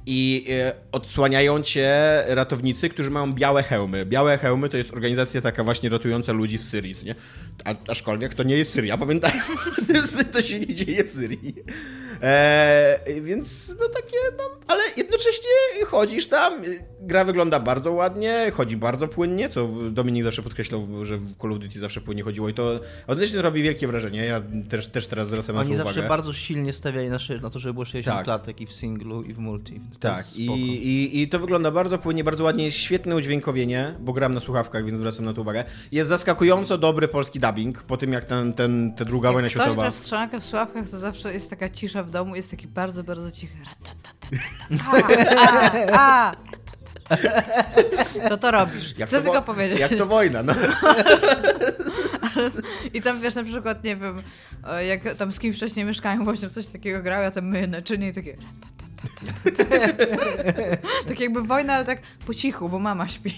I 0.05 0.45
e, 0.49 0.73
odsłaniają 0.91 1.61
cię 1.61 2.23
ratownicy, 2.27 2.89
którzy 2.89 3.11
mają 3.11 3.33
białe 3.33 3.63
hełmy. 3.63 4.05
Białe 4.05 4.37
hełmy 4.37 4.69
to 4.69 4.77
jest 4.77 4.93
organizacja 4.93 5.41
taka 5.41 5.63
właśnie 5.63 5.89
ratująca 5.89 6.31
ludzi 6.31 6.57
w 6.57 6.63
Syrii, 6.63 6.95
co 6.95 7.05
nie? 7.05 7.15
A, 7.65 7.75
aczkolwiek 7.87 8.33
to 8.33 8.43
nie 8.43 8.57
jest 8.57 8.71
Syria, 8.71 8.97
pamiętaj. 8.97 9.31
to 10.33 10.41
się 10.41 10.59
nie 10.59 10.75
dzieje 10.75 11.03
w 11.03 11.09
Syrii. 11.11 11.55
E, 12.21 12.99
więc 13.21 13.73
no 13.79 13.89
takie 13.89 14.17
tam, 14.37 14.47
ale 14.67 14.83
jednocześnie 14.97 15.49
chodzisz 15.85 16.27
tam, 16.27 16.61
gra 17.01 17.25
wygląda 17.25 17.59
bardzo 17.59 17.91
ładnie, 17.91 18.51
chodzi 18.53 18.77
bardzo 18.77 19.07
płynnie, 19.07 19.49
co 19.49 19.67
Dominik 19.91 20.23
zawsze 20.23 20.41
podkreślał, 20.41 21.05
że 21.05 21.17
w 21.17 21.37
Call 21.41 21.51
of 21.53 21.59
Duty 21.59 21.79
zawsze 21.79 22.01
płynnie 22.01 22.23
chodziło 22.23 22.49
i 22.49 22.53
to 22.53 22.79
odnośnie 23.07 23.41
robi 23.41 23.63
wielkie 23.63 23.87
wrażenie, 23.87 24.25
ja 24.25 24.41
też, 24.69 24.87
też 24.87 25.07
teraz 25.07 25.27
zwracam 25.27 25.55
na 25.55 25.61
Oni 25.61 25.71
to 25.71 25.77
zawsze 25.77 25.91
uwagę. 25.99 26.09
bardzo 26.09 26.33
silnie 26.33 26.73
stawiali 26.73 27.09
na, 27.09 27.17
na 27.41 27.49
to, 27.49 27.59
żeby 27.59 27.73
było 27.73 27.85
60 27.85 28.15
Tak. 28.17 28.25
klatek 28.25 28.61
i 28.61 28.65
w 28.65 28.73
singlu, 28.73 29.23
i 29.23 29.33
w 29.33 29.37
multi. 29.39 29.81
Tak, 29.99 30.35
i, 30.37 30.45
i, 30.45 31.21
i 31.21 31.27
to 31.29 31.39
wygląda 31.39 31.71
bardzo 31.71 31.97
płynnie, 31.97 32.23
bardzo 32.23 32.43
ładnie, 32.43 32.65
jest 32.65 32.77
świetne 32.77 33.15
udźwiękowienie, 33.15 33.95
bo 33.99 34.13
gram 34.13 34.33
na 34.33 34.39
słuchawkach, 34.39 34.85
więc 34.85 34.99
zwracam 34.99 35.25
na 35.25 35.33
to 35.33 35.41
uwagę. 35.41 35.63
Jest 35.91 36.09
zaskakująco 36.09 36.77
dobry 36.77 37.07
polski 37.07 37.39
dubbing, 37.39 37.83
po 37.83 37.97
tym 37.97 38.13
jak 38.13 38.25
ten, 38.25 38.53
ten, 38.53 38.93
ta 38.97 39.05
druga 39.05 39.31
wojna 39.31 39.45
Jak 39.45 39.51
ktoś 39.51 39.63
światowa... 39.63 39.81
gra 39.83 39.91
w 39.91 39.97
strzelankę 39.97 40.39
w 40.39 40.43
słuchawkach, 40.45 40.89
to 40.89 40.99
zawsze 40.99 41.33
jest 41.33 41.49
taka 41.49 41.69
cisza 41.69 42.03
w 42.03 42.09
domu, 42.09 42.35
jest 42.35 42.51
taki 42.51 42.67
bardzo, 42.67 43.03
bardzo 43.03 43.31
cichy. 43.31 43.57
A, 44.91 45.91
a, 45.91 46.31
a. 46.31 46.35
To 48.29 48.37
to 48.37 48.51
robisz. 48.51 48.93
Jak 48.97 49.09
Chcę 49.09 49.17
to 49.17 49.23
tylko 49.23 49.39
wo- 49.39 49.45
powiedzieć. 49.45 49.79
Jak 49.79 49.95
to 49.95 50.05
wojna, 50.05 50.43
no. 50.43 50.53
I 52.93 53.01
tam 53.01 53.21
wiesz, 53.21 53.35
na 53.35 53.43
przykład, 53.43 53.83
nie 53.83 53.95
wiem, 53.95 54.21
jak 54.87 55.15
tam 55.15 55.31
z 55.31 55.39
kimś 55.39 55.55
wcześniej 55.55 55.85
mieszkają, 55.85 56.23
właśnie 56.23 56.49
coś 56.49 56.67
takiego 56.67 57.03
grał, 57.03 57.23
ja 57.23 57.31
tam 57.31 57.47
myję 57.47 57.67
naczynie 57.67 58.09
i 58.09 58.13
takie... 58.13 58.37
tak 61.07 61.19
jakby 61.19 61.43
wojna, 61.43 61.73
ale 61.73 61.85
tak 61.85 61.99
po 62.27 62.33
cichu, 62.33 62.69
bo 62.69 62.79
mama 62.79 63.07
śpi. 63.07 63.35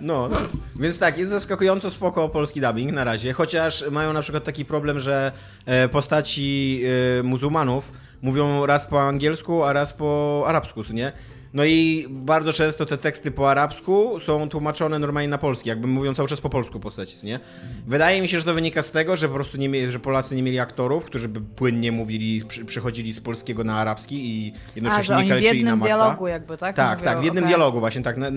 No, 0.00 0.28
no. 0.28 0.36
Więc 0.80 0.98
tak, 0.98 1.18
jest 1.18 1.30
zaskakująco 1.30 1.90
spoko 1.90 2.28
polski 2.28 2.60
dubbing 2.60 2.92
na 2.92 3.04
razie, 3.04 3.32
chociaż 3.32 3.84
mają 3.90 4.12
na 4.12 4.22
przykład 4.22 4.44
taki 4.44 4.64
problem, 4.64 5.00
że 5.00 5.32
e, 5.66 5.88
postaci 5.88 6.82
e, 7.18 7.22
muzułmanów 7.22 7.92
mówią 8.22 8.66
raz 8.66 8.86
po 8.86 9.08
angielsku, 9.08 9.64
a 9.64 9.72
raz 9.72 9.92
po 9.92 10.44
arabsku, 10.46 10.82
nie? 10.92 11.12
No 11.54 11.64
i 11.64 12.06
bardzo 12.10 12.52
często 12.52 12.86
te 12.86 12.98
teksty 12.98 13.30
po 13.30 13.50
arabsku 13.50 14.20
są 14.20 14.48
tłumaczone 14.48 14.98
normalnie 14.98 15.28
na 15.28 15.38
polski, 15.38 15.68
jakby 15.68 15.86
mówią 15.86 16.14
cały 16.14 16.28
czas 16.28 16.40
po 16.40 16.50
polsku 16.50 16.80
postaci, 16.80 17.26
nie? 17.26 17.40
Wydaje 17.86 18.22
mi 18.22 18.28
się, 18.28 18.38
że 18.38 18.44
to 18.44 18.54
wynika 18.54 18.82
z 18.82 18.90
tego, 18.90 19.16
że 19.16 19.28
po 19.28 19.34
prostu 19.34 19.56
nie 19.56 19.68
mieli, 19.68 19.92
że 19.92 19.98
Polacy 20.00 20.34
nie 20.34 20.42
mieli 20.42 20.58
aktorów, 20.58 21.04
którzy 21.04 21.28
by 21.28 21.40
płynnie 21.40 21.92
mówili, 21.92 22.42
przechodzili 22.66 23.12
z 23.12 23.20
polskiego 23.20 23.64
na 23.64 23.76
arabski 23.76 24.16
i 24.30 24.52
A, 24.56 24.72
jednocześnie 24.76 25.04
że 25.04 25.16
nie 25.16 25.24
w 25.24 25.28
kaleczyli 25.28 25.50
na 25.64 25.70
jednym 25.70 25.78
maksa. 25.78 25.94
dialogu 25.94 26.26
jakby, 26.26 26.56
tak? 26.56 26.76
Tak, 26.76 26.98
Mówią, 26.98 27.10
tak, 27.10 27.20
w 27.20 27.24
jednym 27.24 27.44
okej. 27.44 27.56
dialogu 27.56 27.80
właśnie, 27.80 28.02
tak, 28.02 28.16
na, 28.16 28.30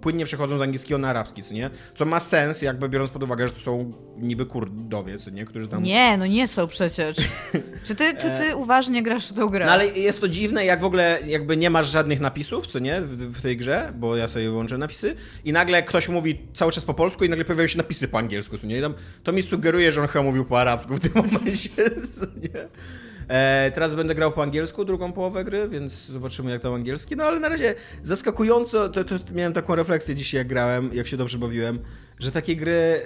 płynnie 0.00 0.24
przechodzą 0.24 0.58
z 0.58 0.62
angielskiego 0.62 0.98
na 0.98 1.08
arabski, 1.08 1.42
co 1.42 1.54
nie? 1.54 1.70
Co 1.94 2.04
ma 2.04 2.20
sens, 2.20 2.62
jakby 2.62 2.88
biorąc 2.88 3.10
pod 3.10 3.22
uwagę, 3.22 3.48
że 3.48 3.54
to 3.54 3.60
są 3.60 3.92
niby 4.18 4.46
kurdowie, 4.46 5.18
co 5.18 5.30
nie? 5.30 5.44
Którzy 5.44 5.68
tam... 5.68 5.82
Nie, 5.82 6.16
no 6.18 6.26
nie 6.26 6.48
są 6.48 6.66
przecież. 6.66 7.16
Czy 7.86 7.94
ty, 7.94 8.16
czy 8.16 8.30
ty 8.30 8.56
uważnie 8.56 9.02
grasz 9.02 9.28
w 9.28 9.32
tą 9.32 9.46
grę? 9.46 9.66
No 9.66 9.72
ale 9.72 9.86
jest 9.86 10.20
to 10.20 10.28
dziwne, 10.28 10.64
jak 10.64 10.80
w 10.80 10.84
ogóle 10.84 11.18
jakby 11.26 11.56
nie 11.56 11.70
masz 11.70 11.90
żadnych 11.90 12.20
napisów, 12.20 12.55
co 12.60 12.78
nie, 12.78 13.00
w, 13.00 13.38
w 13.38 13.40
tej 13.42 13.56
grze, 13.56 13.92
bo 13.96 14.16
ja 14.16 14.28
sobie 14.28 14.44
wyłączę 14.44 14.78
napisy 14.78 15.14
i 15.44 15.52
nagle 15.52 15.82
ktoś 15.82 16.08
mówi 16.08 16.38
cały 16.54 16.72
czas 16.72 16.84
po 16.84 16.94
polsku 16.94 17.24
i 17.24 17.28
nagle 17.28 17.44
pojawiają 17.44 17.68
się 17.68 17.78
napisy 17.78 18.08
po 18.08 18.18
angielsku, 18.18 18.58
co 18.58 18.66
nie? 18.66 18.78
I 18.78 18.80
tam, 18.80 18.94
to 19.22 19.32
mi 19.32 19.42
sugeruje, 19.42 19.92
że 19.92 20.00
on 20.00 20.08
chyba 20.08 20.24
mówił 20.24 20.44
po 20.44 20.60
arabsku 20.60 20.96
w 20.96 21.00
tym 21.00 21.12
momencie, 21.32 21.70
co 22.18 22.26
nie? 22.26 22.68
E, 23.28 23.70
teraz 23.74 23.94
będę 23.94 24.14
grał 24.14 24.32
po 24.32 24.42
angielsku 24.42 24.84
drugą 24.84 25.12
połowę 25.12 25.44
gry, 25.44 25.68
więc 25.68 26.06
zobaczymy 26.06 26.50
jak 26.50 26.62
tam 26.62 26.74
angielski. 26.74 27.16
No 27.16 27.24
ale 27.24 27.40
na 27.40 27.48
razie 27.48 27.74
zaskakująco, 28.02 28.88
to, 28.88 29.04
to 29.04 29.14
miałem 29.32 29.52
taką 29.52 29.74
refleksję 29.74 30.14
dzisiaj 30.14 30.38
jak 30.38 30.46
grałem, 30.46 30.90
jak 30.94 31.06
się 31.06 31.16
dobrze 31.16 31.38
bawiłem, 31.38 31.78
że 32.18 32.32
takie 32.32 32.56
gry 32.56 33.00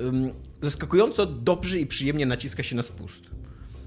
ym, 0.00 0.32
zaskakująco 0.62 1.26
dobrze 1.26 1.78
i 1.78 1.86
przyjemnie 1.86 2.26
naciska 2.26 2.62
się 2.62 2.76
na 2.76 2.82
spust. 2.82 3.35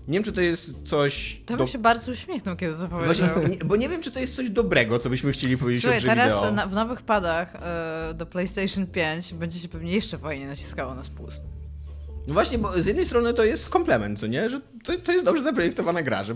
Nie 0.10 0.13
wiem, 0.13 0.24
czy 0.24 0.34
to 0.34 0.42
jest 0.42 0.74
coś... 0.86 1.42
To 1.46 1.54
do- 1.54 1.58
bym 1.58 1.68
się 1.68 1.78
bardzo 1.78 2.12
uśmiechnął, 2.12 2.56
kiedy 2.56 2.74
to 2.74 2.88
powiedział. 2.88 3.30
bo 3.66 3.75
nie 3.75 3.89
wiem, 3.89 4.01
czy 4.01 4.12
to 4.12 4.20
jest 4.20 4.36
coś 4.36 4.50
dobrego, 4.50 5.00
co 5.00 5.10
byśmy 5.10 5.32
chcieli 5.32 5.58
powiedzieć 5.58 5.84
Słuchaj, 5.84 5.98
o 5.98 6.01
grze 6.01 6.08
teraz 6.08 6.36
wideo. 6.36 6.51
na, 6.51 6.68
w 6.68 6.74
nowych 6.74 7.01
padach 7.01 7.56
e, 7.56 8.13
do 8.13 8.25
PlayStation 8.25 8.88
5 8.88 9.34
będzie 9.34 9.60
się 9.60 9.68
pewnie 9.68 9.92
jeszcze 9.92 10.18
fajnie 10.18 10.48
naciskało 10.48 10.96
na 10.96 11.04
spust. 11.04 11.42
No 12.28 12.34
właśnie, 12.34 12.58
bo 12.58 12.82
z 12.82 12.86
jednej 12.86 13.06
strony 13.06 13.34
to 13.34 13.44
jest 13.44 13.70
komplement, 13.70 14.20
co 14.20 14.28
nie? 14.28 14.50
Że 14.50 14.62
to, 14.84 14.98
to 14.98 15.12
jest 15.12 15.25
dobrze 15.25 15.44
zaprojektowana 15.44 16.04
gra, 16.04 16.24
że 16.24 16.36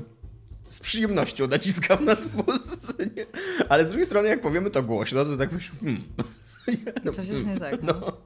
z 0.68 0.80
przyjemnością 0.80 1.48
naciskam 1.48 2.06
na 2.06 2.16
spust, 2.16 3.00
nie? 3.00 3.26
Ale 3.70 3.86
z 3.86 3.90
drugiej 3.90 4.06
strony, 4.06 4.30
jak 4.30 4.42
powiemy 4.42 4.70
to 4.70 4.84
głośno, 4.84 5.26
to 5.26 5.38
tak 5.38 5.52
myślę, 5.52 5.76
hmm. 5.80 6.04
No, 7.06 7.12
Coś 7.14 7.28
jest 7.28 7.46
nie 7.46 7.58
tak. 7.58 7.84
No. 7.84 8.18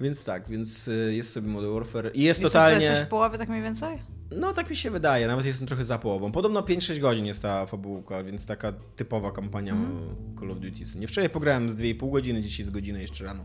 Więc 0.00 0.24
tak, 0.24 0.48
więc 0.48 0.88
y, 0.88 1.14
jest 1.14 1.32
sobie 1.32 1.48
Modern 1.48 1.74
Warfare 1.74 2.10
i 2.14 2.22
jest 2.22 2.40
I 2.40 2.42
totalnie... 2.42 2.84
jesteś 2.84 3.04
w 3.04 3.08
połowie 3.08 3.38
tak 3.38 3.48
mniej 3.48 3.62
więcej? 3.62 3.98
No 4.30 4.52
tak 4.52 4.70
mi 4.70 4.76
się 4.76 4.90
wydaje, 4.90 5.26
nawet 5.26 5.46
jestem 5.46 5.66
trochę 5.66 5.84
za 5.84 5.98
połową. 5.98 6.32
Podobno 6.32 6.60
5-6 6.60 7.00
godzin 7.00 7.26
jest 7.26 7.42
ta 7.42 7.66
fabułka, 7.66 8.22
więc 8.22 8.46
taka 8.46 8.72
typowa 8.96 9.32
kampania 9.32 9.72
Mhm. 9.72 10.36
Call 10.40 10.50
of 10.50 10.58
Duty. 10.58 10.98
Nie 10.98 11.08
wczoraj 11.08 11.30
pograłem 11.30 11.70
z 11.70 11.76
2,5 11.76 12.12
godziny, 12.12 12.42
dzisiaj 12.42 12.66
z 12.66 12.70
godziny 12.70 13.00
jeszcze 13.00 13.24
rano. 13.24 13.44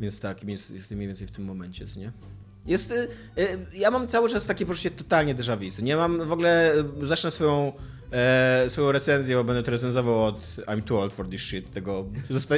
Więc 0.00 0.20
tak, 0.20 0.44
jest, 0.44 0.70
jest 0.70 0.90
mniej 0.90 1.06
więcej 1.06 1.26
w 1.26 1.30
tym 1.30 1.44
momencie, 1.44 1.86
co 1.86 2.00
nie? 2.00 2.12
Jest, 2.66 2.90
y, 2.90 3.08
y, 3.38 3.66
ja 3.74 3.90
mam 3.90 4.08
cały 4.08 4.28
czas 4.28 4.44
takie 4.44 4.66
poczucie 4.66 4.90
totalnie 4.90 5.34
déjà 5.34 5.58
vu. 5.58 5.84
Nie 5.84 5.96
mam 5.96 6.28
w 6.28 6.32
ogóle, 6.32 6.74
y, 7.02 7.06
zacznę 7.06 7.30
swoją, 7.30 7.72
e, 8.12 8.64
swoją 8.70 8.92
recenzję, 8.92 9.36
bo 9.36 9.44
będę 9.44 9.62
to 9.62 9.70
recenzował 9.70 10.24
od 10.24 10.40
I'm 10.66 10.82
too 10.82 11.02
old 11.02 11.12
for 11.12 11.28
this 11.28 11.40
shit. 11.42 11.72
Tego, 11.72 12.04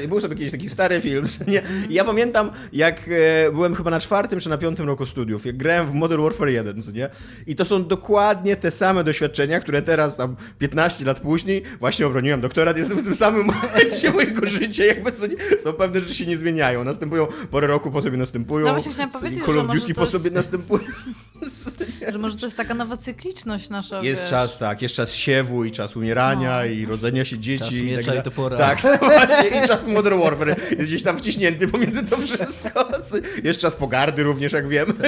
był 0.08 0.20
sobie 0.20 0.36
kiedyś 0.36 0.52
taki 0.52 0.70
stary 0.70 1.00
film, 1.00 1.24
nie? 1.48 1.62
I 1.88 1.94
ja 1.94 2.04
pamiętam, 2.04 2.50
jak 2.72 3.00
e, 3.46 3.52
byłem 3.52 3.74
chyba 3.74 3.90
na 3.90 4.00
czwartym 4.00 4.40
czy 4.40 4.48
na 4.48 4.58
piątym 4.58 4.86
roku 4.86 5.06
studiów, 5.06 5.46
jak 5.46 5.56
grałem 5.56 5.90
w 5.90 5.94
Modern 5.94 6.22
Warfare 6.22 6.48
1, 6.48 6.82
co 6.82 6.90
nie? 6.90 7.08
I 7.46 7.56
to 7.56 7.64
są 7.64 7.84
dokładnie 7.86 8.56
te 8.56 8.70
same 8.70 9.04
doświadczenia, 9.04 9.60
które 9.60 9.82
teraz, 9.82 10.16
tam 10.16 10.36
15 10.58 11.04
lat 11.04 11.20
później, 11.20 11.62
właśnie 11.80 12.06
obroniłem 12.06 12.40
doktorat, 12.40 12.76
jestem 12.76 12.98
w 12.98 13.02
tym 13.04 13.14
samym 13.16 13.46
momencie 13.62 14.10
mojego 14.10 14.46
życia, 14.46 14.84
jakby 14.84 15.12
co 15.12 15.26
nie, 15.26 15.36
są 15.58 15.72
pewne 15.72 16.00
rzeczy 16.00 16.14
się 16.14 16.26
nie 16.26 16.36
zmieniają. 16.36 16.84
Następują, 16.84 17.26
porę 17.50 17.66
roku 17.66 17.90
po 17.90 18.02
sobie 18.02 18.16
następują. 18.16 18.66
No 18.66 18.80
Call 19.46 19.58
of 19.58 19.66
Duty 19.66 19.94
po 19.94 20.00
jest- 20.00 20.12
sobie 20.12 20.30
następują. 20.30 20.84
Że 22.12 22.18
może 22.18 22.36
to 22.36 22.46
jest 22.46 22.56
taka 22.56 22.74
nowa 22.74 22.96
cykliczność 22.96 23.70
nasza, 23.70 24.02
Jest 24.02 24.22
wiesz. 24.22 24.30
czas, 24.30 24.58
tak, 24.58 24.82
jest 24.82 24.94
czas 24.94 25.12
siewu 25.14 25.64
i 25.64 25.70
czas 25.70 25.96
umierania 25.96 26.58
No. 26.58 26.64
i 26.64 26.86
rodzenia 26.86 27.24
się 27.24 27.38
dzieci. 27.38 27.64
Czas 27.64 27.72
i 28.04 28.06
tak 28.06 28.18
i 28.18 28.22
topora. 28.22 28.56
Tak, 28.58 28.84
no 28.84 28.96
właśnie, 29.08 29.64
i 29.64 29.68
czas 29.68 29.86
Modern 29.86 30.20
Warfare 30.20 30.56
jest 30.70 30.82
gdzieś 30.90 31.02
tam 31.02 31.18
wciśnięty 31.18 31.68
pomiędzy 31.68 32.04
to 32.06 32.16
wszystko. 32.16 32.88
Jest 33.44 33.60
czas 33.60 33.76
pogardy 33.76 34.22
również, 34.22 34.52
jak 34.52 34.68
wiem. 34.68 34.86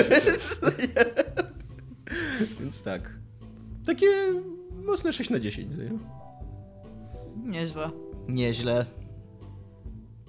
Więc 2.61 2.83
tak. 2.83 3.11
Takie 3.87 4.07
mocne 4.85 5.13
6 5.13 5.31
na 5.31 5.41
10. 5.41 5.69
nie? 5.79 5.91
Nieźle. 7.53 7.91
Nieźle. 8.29 8.87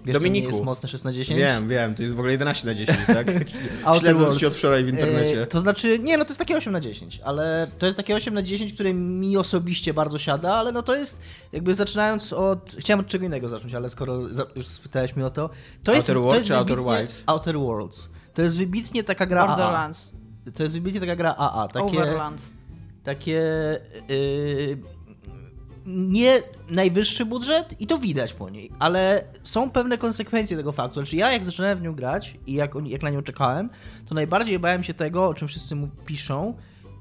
Wiesz, 0.06 0.14
Dominiku. 0.14 0.46
co 0.46 0.52
nie 0.52 0.56
jest 0.56 0.66
mocne 0.66 0.90
6 0.90 1.04
na 1.04 1.14
10? 1.14 1.40
Wiem, 1.40 1.68
wiem, 1.68 1.96
to 1.96 2.02
jest 2.02 2.16
w 2.16 2.20
ogóle 2.20 2.32
11 2.32 2.68
na 2.68 2.74
10, 2.74 3.00
tak? 3.08 3.28
Śledząc 4.00 4.38
się 4.38 4.48
od 4.48 4.54
wczoraj 4.54 4.84
w 4.84 4.88
internecie. 4.88 5.42
E, 5.42 5.48
to 5.48 5.62
znaczy, 5.62 6.00
nie, 6.00 6.18
no 6.18 6.26
to 6.26 6.30
jest 6.30 6.40
takie 6.40 6.58
8 6.58 6.74
na 6.74 6.80
10, 6.80 7.22
ale 7.24 7.68
to 7.80 7.86
jest 7.86 7.98
takie 7.98 8.16
8 8.16 8.34
na 8.34 8.42
10, 8.42 8.74
które 8.74 8.94
mi 8.94 9.38
osobiście 9.38 9.94
bardzo 9.94 10.18
siada, 10.18 10.54
ale 10.54 10.72
no 10.72 10.82
to 10.82 10.96
jest 10.96 11.22
jakby 11.52 11.74
zaczynając 11.74 12.34
od. 12.34 12.76
Chciałem 12.80 13.00
od 13.00 13.08
czego 13.08 13.26
innego 13.26 13.50
zacząć, 13.50 13.74
ale 13.74 13.90
skoro 13.90 14.34
za, 14.34 14.46
już 14.56 14.68
spytałeś 14.68 15.16
mnie 15.16 15.26
o 15.26 15.32
to. 15.32 15.50
To 15.84 15.94
jest, 15.94 16.10
Outer 16.10 16.24
to 16.24 16.36
jest 16.36 16.48
czy 16.48 16.56
Outer 16.56 16.80
Wilds? 16.80 17.24
Outer 17.26 17.60
Worlds. 17.60 18.10
To 18.34 18.42
jest 18.42 18.58
wybitnie 18.58 19.04
taka 19.04 19.26
gra 19.26 19.42
AA. 19.42 19.48
Borderlands. 19.48 20.10
To 20.54 20.64
jest 20.64 20.76
wybitnie 20.76 21.00
taka 21.00 21.16
gra 21.16 21.36
AA. 21.38 21.68
Takie, 21.68 21.86
Overlands. 21.86 22.44
takie 23.04 23.42
yy, 24.10 24.78
nie 25.86 26.42
najwyższy 26.70 27.26
budżet 27.26 27.82
i 27.82 27.88
to 27.88 27.98
widać 27.98 28.34
po 28.34 28.50
niej, 28.50 28.72
ale 28.80 29.24
są 29.44 29.70
pewne 29.70 29.98
konsekwencje 29.98 30.58
tego 30.58 30.72
faktu. 30.72 30.94
Znaczy 30.94 31.16
ja 31.16 31.32
jak 31.32 31.44
zaczynałem 31.44 31.80
w 31.80 31.82
nią 31.82 31.96
grać 31.96 32.38
i 32.48 32.54
jak, 32.54 32.72
jak 32.86 33.02
na 33.02 33.10
nią 33.10 33.22
czekałem, 33.22 33.70
to 34.06 34.16
najbardziej 34.16 34.60
bałem 34.60 34.84
się 34.84 34.94
tego, 34.94 35.28
o 35.28 35.34
czym 35.34 35.48
wszyscy 35.48 35.76
mu 35.76 35.88
piszą 36.06 36.54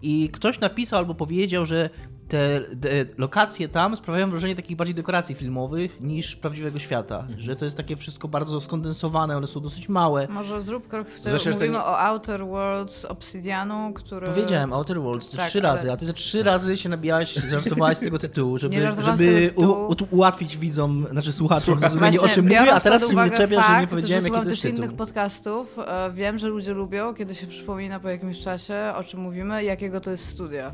i 0.03 0.29
ktoś 0.33 0.61
napisał 0.61 0.99
albo 0.99 1.15
powiedział, 1.15 1.67
że 1.67 1.91
te, 2.33 2.61
te 2.81 2.89
lokacje 3.19 3.69
tam 3.69 3.97
sprawiają 3.97 4.31
wrażenie 4.31 4.57
takich 4.57 4.77
bardziej 4.77 4.95
dekoracji 4.95 5.35
filmowych 5.35 6.01
niż 6.01 6.37
prawdziwego 6.37 6.79
świata. 6.79 7.27
Że 7.39 7.57
to 7.57 7.65
jest 7.65 7.77
takie 7.77 7.97
wszystko 7.97 8.29
bardzo 8.29 8.61
skondensowane, 8.61 9.37
one 9.37 9.47
są 9.47 9.61
dosyć 9.61 9.89
małe. 9.89 10.29
Może 10.31 10.63
zrób 10.63 10.89
krok 10.89 11.09
w 11.09 11.21
tył. 11.21 11.33
Mówimy 11.53 11.69
nie- 11.69 11.79
o 11.79 11.99
Outer 12.01 12.47
Worlds 12.47 13.05
Obsidianu, 13.05 13.93
który... 13.95 14.27
Powiedziałem 14.27 14.73
Outer 14.73 15.01
Worlds 15.01 15.29
to 15.29 15.37
Tak, 15.37 15.49
trzy 15.49 15.59
ale- 15.59 15.69
razy, 15.69 15.93
a 15.93 15.97
ty 15.97 16.07
ze 16.07 16.13
trzy 16.13 16.43
razy 16.43 16.77
się 16.77 16.89
nabijałaś, 16.89 17.35
żartowałaś 17.35 17.97
z 17.97 18.01
tego 18.01 18.19
tytułu, 18.19 18.59
żeby, 18.59 18.77
żeby 19.03 19.49
tytułu. 19.49 19.87
u, 19.89 19.93
u, 19.93 19.97
ułatwić 20.11 20.57
widzom, 20.57 21.07
znaczy 21.11 21.33
słuchaczom 21.33 21.81
zrozumienie 21.81 22.21
o 22.21 22.29
czym 22.29 22.45
mówię, 22.45 22.73
a 22.75 22.81
teraz 22.81 23.09
się 23.11 23.17
mnie 23.17 23.31
czepiasz, 23.31 23.67
że 23.67 23.81
nie 23.81 23.87
powiedziałem 23.87 24.23
że 24.23 24.29
jaki 24.29 24.43
to 24.45 24.51
jest 24.51 24.63
też 24.63 24.71
tytuł. 24.71 24.85
innych 24.85 24.97
podcastów. 24.97 25.77
e, 25.87 26.13
Wiem, 26.13 26.39
że 26.39 26.49
ludzie 26.49 26.73
lubią, 26.75 27.15
kiedy 27.15 27.35
się 27.35 27.47
przypomina 27.47 28.01
po 28.01 28.09
jakimś 28.09 28.41
czasie, 28.41 28.93
o 28.97 29.05
czym 29.05 29.21
mówimy, 29.21 29.65
jakiego 29.65 30.01
to 30.01 30.11
jest 30.11 30.29
studia. 30.29 30.73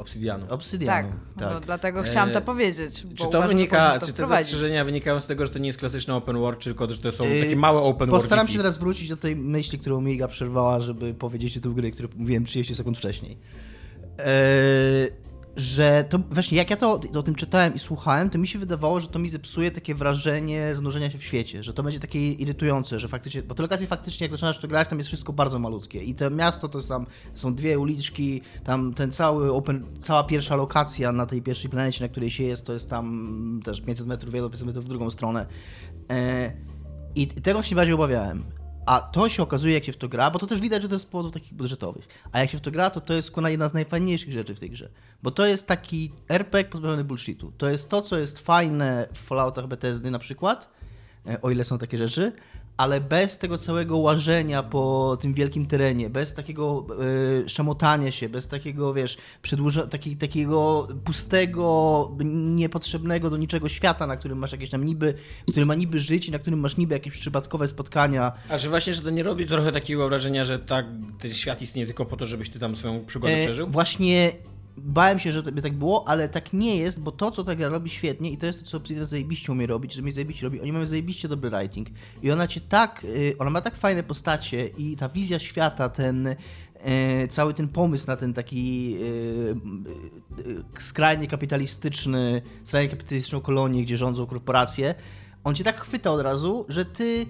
Obsidianu. 0.00 0.42
Tak, 0.44 0.52
Obsydianu, 0.52 1.08
No, 1.40 1.50
tak. 1.50 1.64
dlatego 1.64 2.02
chciałam 2.02 2.30
to 2.30 2.38
E, 2.38 2.42
powiedzieć. 2.42 3.04
Bo 3.06 3.24
Czy 3.24 3.30
to 3.32 3.48
wynika, 3.48 3.92
to 3.98 4.00
czy 4.00 4.06
te 4.06 4.12
wprowadzić. 4.12 4.46
zastrzeżenia 4.46 4.84
wynikają 4.84 5.20
z 5.20 5.26
tego, 5.26 5.46
że 5.46 5.52
to 5.52 5.58
nie 5.58 5.66
jest 5.66 5.78
klasyczny 5.78 6.14
open 6.14 6.36
world, 6.38 6.64
tylko 6.64 6.92
że 6.92 6.98
to 6.98 7.12
są 7.12 7.24
Yy, 7.24 7.42
takie 7.42 7.56
małe 7.56 7.80
open 7.80 8.10
world. 8.10 8.22
Postaram 8.22 8.48
się 8.48 8.56
teraz 8.56 8.78
wrócić 8.78 9.08
do 9.08 9.16
tej 9.16 9.36
myśli, 9.36 9.78
którą 9.78 10.00
Miga 10.00 10.28
przerwała, 10.28 10.80
żeby 10.80 11.14
powiedzieć 11.14 11.54
tytuł 11.54 11.74
gry, 11.74 11.90
który 11.90 12.08
mówiłem 12.16 12.44
30 12.44 12.74
sekund 12.74 12.98
wcześniej. 12.98 13.38
Eee, 14.18 15.08
że 15.60 16.04
to 16.08 16.18
właśnie 16.30 16.58
jak 16.58 16.70
ja 16.70 16.76
to 16.76 17.00
o 17.14 17.22
tym 17.22 17.34
czytałem 17.34 17.74
i 17.74 17.78
słuchałem, 17.78 18.30
to 18.30 18.38
mi 18.38 18.48
się 18.48 18.58
wydawało, 18.58 19.00
że 19.00 19.08
to 19.08 19.18
mi 19.18 19.28
zepsuje 19.28 19.70
takie 19.70 19.94
wrażenie 19.94 20.74
zanurzenia 20.74 21.10
się 21.10 21.18
w 21.18 21.24
świecie, 21.24 21.62
że 21.62 21.74
to 21.74 21.82
będzie 21.82 22.00
takie 22.00 22.32
irytujące, 22.32 22.98
że 22.98 23.08
faktycznie, 23.08 23.42
bo 23.42 23.54
te 23.54 23.62
lokacje 23.62 23.86
faktycznie 23.86 24.24
jak 24.24 24.30
zaczynasz 24.30 24.58
to 24.58 24.68
grać, 24.68 24.88
tam 24.88 24.98
jest 24.98 25.08
wszystko 25.08 25.32
bardzo 25.32 25.58
malutkie 25.58 26.02
i 26.02 26.14
to 26.14 26.30
miasto 26.30 26.68
to 26.68 26.78
jest 26.78 26.88
tam 26.88 27.06
są 27.34 27.54
dwie 27.54 27.78
uliczki, 27.78 28.42
tam 28.64 28.94
ten 28.94 29.12
cały 29.12 29.52
open, 29.52 29.86
cała 29.98 30.24
pierwsza 30.24 30.56
lokacja 30.56 31.12
na 31.12 31.26
tej 31.26 31.42
pierwszej 31.42 31.70
planecie, 31.70 32.04
na 32.04 32.08
której 32.08 32.30
się 32.30 32.44
jest, 32.44 32.66
to 32.66 32.72
jest 32.72 32.90
tam 32.90 33.60
też 33.64 33.80
500 33.80 34.06
metrów 34.06 34.32
w 34.32 34.34
jedną, 34.34 34.50
500 34.50 34.66
metrów 34.66 34.84
w 34.84 34.88
drugą 34.88 35.10
stronę. 35.10 35.46
Eee, 36.08 36.52
I 37.14 37.26
tego 37.26 37.62
się 37.62 37.76
bardziej 37.76 37.94
obawiałem. 37.94 38.59
A 38.86 39.00
to 39.00 39.28
się 39.28 39.42
okazuje, 39.42 39.74
jak 39.74 39.84
się 39.84 39.92
w 39.92 39.96
to 39.96 40.08
gra, 40.08 40.30
bo 40.30 40.38
to 40.38 40.46
też 40.46 40.60
widać, 40.60 40.82
że 40.82 40.88
to 40.88 40.94
jest 40.94 41.04
z 41.04 41.08
powodów 41.08 41.32
takich 41.32 41.54
budżetowych. 41.54 42.08
A 42.32 42.40
jak 42.40 42.50
się 42.50 42.58
w 42.58 42.60
to 42.60 42.70
gra, 42.70 42.90
to 42.90 43.00
to 43.00 43.14
jest 43.14 43.30
kuna 43.30 43.50
jedna 43.50 43.68
z 43.68 43.74
najfajniejszych 43.74 44.32
rzeczy 44.32 44.54
w 44.54 44.60
tej 44.60 44.70
grze. 44.70 44.88
Bo 45.22 45.30
to 45.30 45.46
jest 45.46 45.66
taki 45.66 46.12
RPG 46.28 46.70
pozbawiony 46.70 47.04
bullshitu. 47.04 47.52
To 47.58 47.68
jest 47.68 47.88
to, 47.88 48.02
co 48.02 48.18
jest 48.18 48.38
fajne 48.38 49.08
w 49.12 49.18
Falloutach 49.18 49.66
Bethesdy 49.66 50.10
na 50.10 50.18
przykład, 50.18 50.70
e, 51.26 51.42
o 51.42 51.50
ile 51.50 51.64
są 51.64 51.78
takie 51.78 51.98
rzeczy, 51.98 52.32
ale 52.80 53.00
bez 53.00 53.38
tego 53.38 53.58
całego 53.58 53.98
łażenia 53.98 54.62
po 54.62 55.16
tym 55.20 55.34
wielkim 55.34 55.66
terenie, 55.66 56.10
bez 56.10 56.34
takiego 56.34 56.86
e, 57.44 57.48
szamotania 57.48 58.10
się, 58.10 58.28
bez 58.28 58.48
takiego, 58.48 58.94
wiesz, 58.94 59.16
przedłuża, 59.42 59.86
taki, 59.86 60.16
takiego 60.16 60.88
pustego, 61.04 62.10
niepotrzebnego 62.24 63.30
do 63.30 63.36
niczego 63.36 63.68
świata, 63.68 64.06
na 64.06 64.16
którym 64.16 64.38
masz 64.38 64.52
jakieś 64.52 64.70
tam 64.70 64.84
niby, 64.84 65.14
który 65.50 65.66
ma 65.66 65.74
niby 65.74 65.98
żyć 65.98 66.28
i 66.28 66.30
na 66.30 66.38
którym 66.38 66.60
masz 66.60 66.76
niby 66.76 66.94
jakieś 66.94 67.12
przypadkowe 67.12 67.68
spotkania, 67.68 68.32
A 68.48 68.58
że 68.58 68.68
właśnie, 68.68 68.94
że 68.94 69.02
to 69.02 69.10
nie 69.10 69.22
robi 69.22 69.46
trochę 69.46 69.72
takiego 69.72 70.08
wrażenia, 70.08 70.44
że 70.44 70.58
tak, 70.58 70.86
ten 71.18 71.34
świat 71.34 71.62
istnieje 71.62 71.86
tylko 71.86 72.06
po 72.06 72.16
to, 72.16 72.26
żebyś 72.26 72.50
ty 72.50 72.58
tam 72.58 72.76
swoją 72.76 73.04
przygodę 73.04 73.34
E, 73.34 73.44
przeżył? 73.44 73.66
Właśnie 73.66 74.32
bałem 74.76 75.18
się, 75.18 75.32
że 75.32 75.42
by 75.42 75.62
tak 75.62 75.72
było, 75.72 76.08
ale 76.08 76.28
tak 76.28 76.52
nie 76.52 76.76
jest, 76.76 77.00
bo 77.00 77.12
to, 77.12 77.30
co 77.30 77.44
ta 77.44 77.54
gra 77.54 77.68
robi 77.68 77.90
świetnie 77.90 78.30
i 78.30 78.36
to 78.38 78.46
jest 78.46 78.60
to, 78.60 78.66
co 78.66 78.76
Obsidian 78.76 79.06
zajebiście 79.06 79.52
umie 79.52 79.66
robić, 79.66 79.94
że 79.94 80.02
mi 80.02 80.12
zajebiście 80.12 80.46
robi, 80.46 80.60
oni 80.60 80.72
mają 80.72 80.86
zajebiście 80.86 81.28
dobry 81.28 81.50
writing 81.50 81.88
i 82.22 82.30
ona 82.30 82.46
cię 82.46 82.60
tak, 82.60 83.04
y, 83.04 83.34
ona 83.38 83.50
ma 83.50 83.60
tak 83.60 83.76
fajne 83.76 84.02
postacie 84.02 84.66
i 84.66 84.96
ta 84.96 85.08
wizja 85.08 85.38
świata, 85.38 85.88
ten 85.88 86.36
e, 86.74 87.28
cały 87.28 87.54
ten 87.54 87.68
pomysł 87.68 88.06
na 88.06 88.16
ten 88.16 88.34
taki 88.34 88.96
e, 90.76 90.80
skrajnie 90.80 91.26
kapitalistyczny, 91.26 92.42
skrajnie 92.64 92.90
kapitalistyczną 92.90 93.40
kolonię, 93.40 93.82
gdzie 93.82 93.96
rządzą 93.96 94.26
korporacje, 94.26 94.94
on 95.44 95.54
cię 95.54 95.64
tak 95.64 95.80
chwyta 95.80 96.10
od 96.10 96.20
razu, 96.20 96.66
że 96.68 96.84
ty 96.84 97.26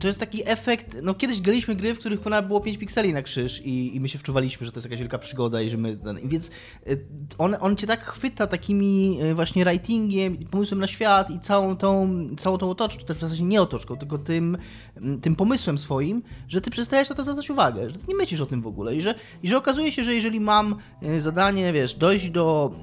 To 0.00 0.06
jest 0.06 0.20
taki 0.20 0.50
efekt, 0.50 0.96
no 1.02 1.14
kiedyś 1.14 1.40
graliśmy 1.40 1.74
gry, 1.74 1.94
w 1.94 1.98
których 1.98 2.26
ona 2.26 2.42
było 2.42 2.60
5 2.60 2.78
pikseli 2.78 3.12
na 3.12 3.22
krzyż 3.22 3.60
i, 3.64 3.96
i 3.96 4.00
my 4.00 4.08
się 4.08 4.18
wczuwaliśmy, 4.18 4.66
że 4.66 4.72
to 4.72 4.78
jest 4.78 4.86
jakaś 4.86 4.98
wielka 4.98 5.18
przygoda 5.18 5.62
i 5.62 5.70
że 5.70 5.76
my, 5.76 5.98
więc 6.24 6.50
y, 6.88 7.06
on, 7.38 7.56
on 7.60 7.76
cię 7.76 7.86
tak 7.86 8.04
chwyta 8.04 8.46
takimi 8.46 9.18
y, 9.22 9.34
właśnie 9.34 9.64
writingiem, 9.64 10.36
pomysłem 10.50 10.80
na 10.80 10.86
świat 10.86 11.30
i 11.30 11.40
całą 11.40 11.76
tą, 11.76 12.26
całą 12.36 12.58
tą 12.58 12.70
otoczką, 12.70 13.04
też 13.04 13.16
w 13.16 13.20
zasadzie 13.20 13.44
nie 13.44 13.62
otoczką, 13.62 13.96
tylko 13.96 14.18
tym, 14.18 14.58
mm, 14.96 15.20
tym 15.20 15.36
pomysłem 15.36 15.78
swoim, 15.78 16.22
że 16.48 16.60
ty 16.60 16.70
przestajesz 16.70 17.10
na 17.10 17.16
to 17.16 17.22
zwracać 17.22 17.50
uwagę, 17.50 17.90
że 17.90 17.96
ty 17.96 18.04
nie 18.08 18.14
myślisz 18.14 18.40
o 18.40 18.46
tym 18.46 18.62
w 18.62 18.66
ogóle 18.66 18.96
i 18.96 19.00
że, 19.00 19.14
i 19.42 19.48
że 19.48 19.56
okazuje 19.56 19.92
się, 19.92 20.04
że 20.04 20.14
jeżeli 20.14 20.40
mam 20.40 20.76
y, 21.02 21.20
zadanie, 21.20 21.72
wiesz, 21.72 21.94
dojść 21.94 22.30
do 22.30 22.74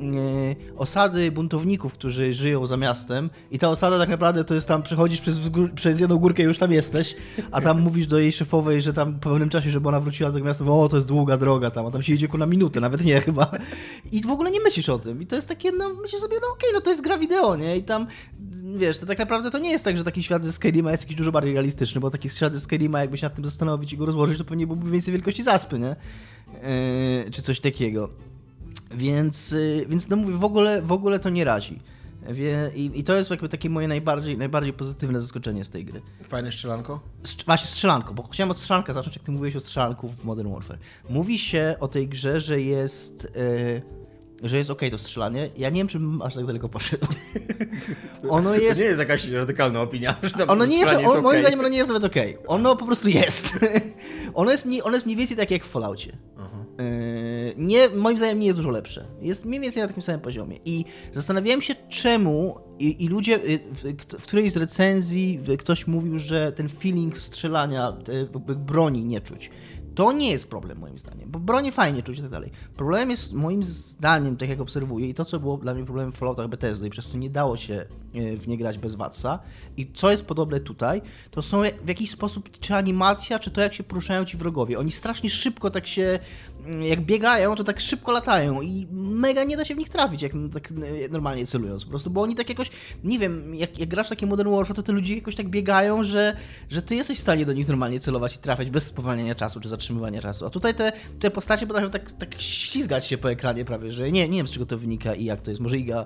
osady 0.78 1.32
buntowników, 1.32 1.94
którzy 1.94 2.34
żyją 2.34 2.66
za 2.66 2.78
miastem 2.78 3.30
i 3.52 3.60
ta 3.60 3.70
osada 3.70 3.98
tak 4.00 4.10
naprawdę 4.10 4.44
to 4.44 4.54
jest 4.54 4.68
tam, 4.68 4.84
przechodzisz 4.84 5.22
przez, 5.22 5.40
przez 5.76 6.00
jedną 6.00 6.18
górkę 6.18 6.44
i 6.44 6.46
już 6.46 6.58
tam 6.58 6.72
jesteś, 6.88 7.16
a 7.52 7.62
tam 7.62 7.82
mówisz 7.82 8.08
do 8.08 8.20
jej 8.20 8.32
szefowej, 8.32 8.82
że 8.82 8.94
tam 8.94 9.20
po 9.20 9.30
pewnym 9.30 9.50
czasie, 9.50 9.70
żeby 9.70 9.90
ona 9.90 10.00
wróciła 10.00 10.30
do 10.30 10.34
tego 10.34 10.46
miasta, 10.46 10.66
o, 10.66 10.90
to 10.90 10.98
jest 10.98 11.08
długa 11.08 11.38
droga 11.38 11.72
tam, 11.72 11.86
a 11.86 11.92
tam 11.92 12.02
się 12.04 12.14
idzie 12.14 12.28
ku 12.28 12.38
na 12.38 12.46
minutę, 12.46 12.80
nawet 12.80 13.04
nie 13.04 13.22
chyba. 13.22 13.52
I 14.12 14.22
w 14.22 14.32
ogóle 14.32 14.52
nie 14.52 14.60
myślisz 14.60 14.90
o 14.90 15.00
tym. 15.00 15.22
I 15.22 15.28
to 15.28 15.36
jest 15.36 15.48
takie, 15.48 15.72
no 15.72 15.94
myślisz 15.94 16.22
sobie, 16.22 16.38
no 16.42 16.48
okej, 16.54 16.70
no 16.74 16.82
to 16.82 16.90
jest 16.90 17.02
gra 17.02 17.18
wideo, 17.18 17.56
nie? 17.56 17.78
I 17.78 17.84
tam, 17.84 18.08
wiesz, 18.78 18.98
to 19.00 19.06
tak 19.06 19.20
naprawdę 19.20 19.52
to 19.52 19.58
nie 19.58 19.72
jest 19.72 19.86
tak, 19.86 19.98
że 19.98 20.04
taki 20.04 20.24
świat 20.24 20.46
ze 20.46 20.52
Skyrima 20.52 20.92
jest 20.92 21.04
jakiś 21.04 21.18
dużo 21.18 21.32
bardziej 21.32 21.54
realistyczny, 21.54 22.02
bo 22.02 22.10
taki 22.10 22.30
świat 22.30 22.54
ze 22.54 22.60
Skyrima, 22.60 23.02
jakby 23.02 23.18
się 23.18 23.26
nad 23.26 23.36
tym 23.36 23.46
zastanowić 23.46 23.94
i 23.94 23.98
go 23.98 24.06
rozłożyć, 24.06 24.38
to 24.38 24.46
pewnie 24.46 24.68
byłby 24.68 24.92
więcej 24.92 25.12
wielkości 25.12 25.44
zaspy, 25.44 25.80
nie? 25.80 25.96
Yy, 27.26 27.32
czy 27.32 27.42
coś 27.42 27.60
takiego. 27.60 28.10
Więc, 28.92 29.52
yy, 29.52 29.86
więc 29.90 30.10
no 30.10 30.16
mówię, 30.16 30.34
w 30.34 30.44
ogóle, 30.44 30.82
w 30.82 30.92
ogóle 30.92 31.20
to 31.20 31.30
nie 31.30 31.44
razi. 31.44 31.80
Wie, 32.34 32.72
i, 32.76 33.04
to 33.04 33.16
jest 33.16 33.30
jakby 33.30 33.50
takie 33.50 33.70
moje 33.70 33.88
najbardziej, 33.88 34.38
najbardziej 34.38 34.74
pozytywne 34.74 35.22
zaskoczenie 35.22 35.64
z 35.64 35.70
tej 35.70 35.86
gry. 35.86 36.02
Fajne 36.28 36.52
strzelanko? 36.52 37.00
Strz- 37.24 37.46
Właśnie 37.46 37.68
strzelanko, 37.68 38.14
bo 38.14 38.24
chciałem 38.24 38.52
od 38.52 38.60
strzelanka 38.60 38.94
zacząć, 38.94 39.16
jak 39.16 39.26
ty 39.26 39.32
mówiłeś 39.32 39.56
o 39.56 39.60
strzelanku 39.60 40.10
w 40.10 40.24
Modern 40.26 40.54
Warfare. 40.54 40.78
Mówi 41.10 41.40
się 41.40 41.76
o 41.80 41.88
tej 41.88 42.08
grze, 42.08 42.42
że 42.42 42.62
jest 42.62 43.28
że 44.44 44.58
jest 44.58 44.70
okej 44.70 44.92
to 44.92 44.98
strzelanie. 44.98 45.50
Ja 45.58 45.70
nie 45.70 45.80
wiem, 45.80 45.88
czy 45.88 46.00
bym 46.00 46.22
aż 46.22 46.36
tak 46.36 46.46
daleko 46.46 46.70
poszedł. 46.70 47.08
ono 48.30 48.50
To 48.50 48.56
jest... 48.56 48.80
nie 48.80 48.86
jest 48.86 49.00
jakaś 49.00 49.30
radykalna 49.30 49.82
opinia, 49.82 50.16
Ono 50.48 50.66
nie 50.66 50.78
jest, 50.78 50.88
strzelanie 50.88 51.10
on, 51.10 51.24
moim 51.24 51.40
zdaniem 51.40 51.60
ono 51.60 51.70
nie 51.70 51.78
jest 51.78 51.90
nawet 51.90 52.04
okej. 52.04 52.38
Ono 52.48 52.76
po 52.76 52.86
prostu 52.86 53.08
jest. 53.10 53.54
ono, 54.34 54.52
jest 54.52 54.66
mniej, 54.66 54.84
ono 54.84 54.94
jest 54.94 55.06
mniej 55.06 55.18
więcej 55.18 55.38
tak 55.38 55.52
jak 55.52 55.66
w 55.66 55.70
Falloutie. 55.70 56.18
Yy, 56.78 57.54
Nie, 57.58 57.90
moim 57.90 58.18
zdaniem 58.18 58.40
nie 58.40 58.48
jest 58.48 58.60
dużo 58.60 58.70
lepsze. 58.70 59.06
Jest 59.22 59.46
mniej 59.46 59.62
więcej 59.62 59.82
na 59.82 59.88
takim 59.88 60.04
samym 60.04 60.22
poziomie. 60.22 60.60
I 60.66 60.86
zastanawiałem 61.12 61.62
się, 61.62 61.76
czemu 61.90 62.60
i, 62.80 63.04
i 63.06 63.08
ludzie, 63.08 63.36
y, 63.36 63.60
w, 63.72 64.22
w 64.22 64.24
którejś 64.24 64.52
z 64.52 64.58
recenzji 64.58 65.40
y, 65.50 65.58
ktoś 65.58 65.88
mówił, 65.88 66.18
że 66.20 66.52
ten 66.52 66.70
feeling 66.70 67.22
strzelania, 67.22 67.98
y, 68.10 68.56
broni 68.56 69.04
nie 69.04 69.22
czuć. 69.22 69.52
To 69.98 70.12
nie 70.12 70.32
jest 70.32 70.50
problem 70.50 70.80
moim 70.80 70.98
zdaniem, 70.98 71.32
bo 71.32 71.40
broni 71.40 71.72
fajnie 71.72 72.04
czuć 72.04 72.18
i 72.18 72.22
tak 72.22 72.32
dalej. 72.32 72.52
Problemem 72.76 73.10
jest 73.10 73.34
moim 73.34 73.64
zdaniem, 73.64 74.38
tak 74.38 74.50
jak 74.50 74.62
obserwuję, 74.62 75.10
i 75.10 75.14
to 75.14 75.26
co 75.26 75.40
było 75.40 75.58
dla 75.58 75.74
mnie 75.74 75.86
problemem 75.86 76.12
w 76.12 76.18
Falloutach 76.18 76.48
Bethesdy 76.48 76.88
i 76.88 76.90
przez 76.90 77.08
co 77.08 77.18
nie 77.18 77.30
dało 77.30 77.58
się 77.58 77.86
y, 78.16 78.38
w 78.38 78.48
nie 78.48 78.58
grać 78.58 78.78
bez 78.78 78.96
Watsa 78.96 79.40
i 79.78 79.92
co 79.94 80.12
jest 80.12 80.26
podobne 80.26 80.60
tutaj, 80.60 81.02
to 81.32 81.42
są 81.42 81.62
w 81.84 81.88
jakiś 81.88 82.12
sposób 82.12 82.60
czy 82.60 82.76
animacja, 82.76 83.40
czy 83.40 83.52
to 83.52 83.62
jak 83.62 83.74
się 83.74 83.84
poruszają 83.84 84.26
ci 84.26 84.38
wrogowie. 84.38 84.80
Oni 84.80 84.92
strasznie 84.92 85.30
szybko 85.30 85.70
tak 85.70 85.88
się, 85.88 86.20
jak 86.82 87.02
biegają, 87.02 87.56
to 87.56 87.64
tak 87.64 87.80
szybko 87.80 88.12
latają 88.12 88.62
i 88.62 88.88
mega 88.92 89.44
nie 89.44 89.58
da 89.58 89.66
się 89.66 89.76
w 89.76 89.78
nich 89.78 89.90
trafić, 89.90 90.22
jak 90.22 90.32
tak 90.54 90.74
normalnie 91.12 91.48
celując 91.48 91.84
po 91.84 91.90
prostu, 91.90 92.10
bo 92.10 92.22
oni 92.22 92.36
tak 92.36 92.50
jakoś, 92.50 92.70
nie 93.04 93.20
wiem, 93.20 93.56
jak, 93.56 93.80
jak 93.80 93.90
grasz 93.90 94.08
w 94.08 94.10
takie 94.10 94.26
Modern 94.26 94.52
Warfare, 94.52 94.76
to 94.76 94.84
te 94.84 94.92
ludzie 94.92 95.16
jakoś 95.16 95.36
tak 95.36 95.50
biegają, 95.50 96.04
że, 96.04 96.38
że 96.70 96.82
ty 96.82 96.96
jesteś 96.96 97.18
w 97.18 97.22
stanie 97.22 97.46
do 97.46 97.54
nich 97.54 97.68
normalnie 97.68 98.00
celować 98.00 98.36
i 98.36 98.38
trafiać 98.38 98.70
bez 98.70 98.84
spowalniania 98.84 99.36
czasu 99.36 99.60
czy 99.60 99.70
zatrzymywania 99.70 100.22
czasu. 100.22 100.46
A 100.46 100.50
tutaj 100.50 100.76
te, 100.76 100.92
te 101.20 101.32
postacie 101.32 101.68
potrafią 101.68 101.90
tak, 101.90 102.12
tak 102.12 102.42
ślizgać 102.42 103.06
się 103.06 103.18
po 103.18 103.32
ekranie 103.32 103.66
prawie, 103.66 103.92
że 103.92 104.12
nie, 104.12 104.30
nie 104.30 104.38
wiem 104.38 104.48
z 104.48 104.52
czego 104.52 104.66
to 104.66 104.78
wynika 104.78 105.16
i 105.16 105.26
jak 105.26 105.42
to 105.42 105.52
jest. 105.52 105.62
Może 105.62 105.78
Iga 105.78 106.06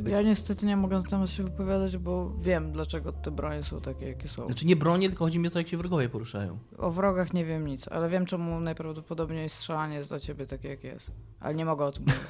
by... 0.00 0.10
Ja 0.10 0.22
niestety 0.22 0.66
nie 0.66 0.76
mogę 0.76 0.96
na 0.96 1.02
temat 1.02 1.30
się 1.30 1.42
wypowiadać, 1.42 1.96
bo 1.96 2.32
wiem, 2.38 2.72
dlaczego 2.72 3.12
te 3.12 3.30
bronie 3.30 3.62
są 3.62 3.80
takie, 3.80 4.06
jakie 4.08 4.28
są. 4.28 4.46
Znaczy 4.46 4.66
nie 4.66 4.76
bronię, 4.76 5.08
tylko 5.08 5.24
chodzi 5.24 5.38
mi 5.38 5.48
o 5.48 5.50
to, 5.50 5.58
jak 5.58 5.68
się 5.68 5.76
wrogowie 5.76 6.08
poruszają. 6.08 6.58
O 6.78 6.90
wrogach 6.90 7.32
nie 7.32 7.44
wiem 7.44 7.66
nic, 7.66 7.88
ale 7.88 8.08
wiem, 8.08 8.26
czemu 8.26 8.60
najprawdopodobniej 8.60 9.48
strzelanie 9.48 9.96
jest 9.96 10.08
dla 10.08 10.20
ciebie 10.20 10.46
takie, 10.46 10.68
jak 10.68 10.84
jest. 10.84 11.10
Ale 11.40 11.54
nie 11.54 11.64
mogę 11.64 11.84
o 11.84 11.92
tym 11.92 12.02
mówić. 12.02 12.20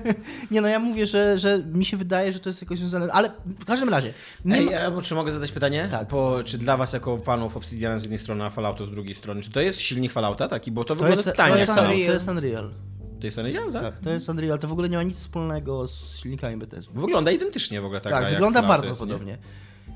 Nie 0.50 0.60
no, 0.60 0.68
ja 0.68 0.78
mówię, 0.78 1.06
że, 1.06 1.38
że 1.38 1.58
mi 1.58 1.84
się 1.84 1.96
wydaje, 1.96 2.32
że 2.32 2.40
to 2.40 2.48
jest 2.48 2.62
jakoś 2.62 2.78
związane, 2.78 3.12
ale 3.12 3.30
w 3.46 3.64
każdym 3.64 3.88
razie 3.88 4.14
nie 4.44 4.56
Ej, 4.56 4.66
ma... 4.66 4.72
ja, 4.72 5.00
czy 5.02 5.14
mogę 5.14 5.32
zadać 5.32 5.52
pytanie? 5.52 5.88
Tak. 5.90 6.08
Po, 6.08 6.42
czy 6.44 6.58
dla 6.58 6.76
was 6.76 6.92
jako 6.92 7.18
fanów 7.18 7.56
Obsidiana 7.56 7.98
z 7.98 8.02
jednej 8.02 8.18
strony, 8.18 8.44
a 8.44 8.50
Falloutu 8.50 8.86
z 8.86 8.90
drugiej 8.90 9.14
strony, 9.14 9.42
czy 9.42 9.50
to 9.50 9.60
jest 9.60 9.80
silnik 9.80 10.12
Fallouta 10.12 10.48
taki? 10.48 10.72
Bo 10.72 10.84
to, 10.84 10.88
To 10.88 10.94
wygląda 10.94 11.16
jest, 11.16 11.28
totalnie 11.28 11.54
to, 11.54 11.60
jest. 11.60 11.74
Fallout. 11.74 12.06
to 12.06 12.12
jest 12.12 12.28
Unreal. 12.28 12.70
To 13.20 13.26
jest 13.26 13.38
Unreal, 13.38 13.72
tak? 13.72 13.82
Tak, 13.82 13.98
to 13.98 14.10
jest 14.10 14.28
Unreal. 14.28 14.58
To 14.58 14.68
w 14.68 14.72
ogóle 14.72 14.88
nie 14.88 14.96
ma 14.96 15.02
nic 15.02 15.16
wspólnego 15.16 15.86
z 15.86 16.16
silnikami 16.16 16.56
Bethesdy. 16.56 17.00
Wygląda 17.00 17.30
identycznie 17.30 17.80
w 17.80 17.84
ogóle 17.84 18.00
tak. 18.00 18.12
Tak, 18.12 18.30
wygląda 18.30 18.62
bardzo 18.62 18.88
jest, 18.88 19.00
nie? 19.00 19.06
podobnie. 19.06 19.38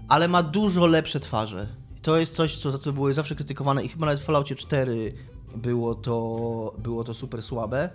Ale 0.08 0.28
ma 0.28 0.42
dużo 0.42 0.86
lepsze 0.86 1.20
twarze. 1.20 1.68
To 2.02 2.16
jest 2.16 2.34
coś, 2.36 2.56
co 2.56 2.70
za 2.70 2.78
co 2.78 2.92
były 2.92 3.14
zawsze 3.14 3.34
krytykowane 3.34 3.84
i 3.84 3.88
chyba 3.88 4.06
nawet 4.06 4.20
w 4.20 4.24
Falloutie 4.24 4.54
4 4.54 5.12
było 5.56 5.94
to, 5.94 6.74
było 6.78 7.04
to 7.04 7.14
super 7.14 7.42
słabe. 7.42 7.90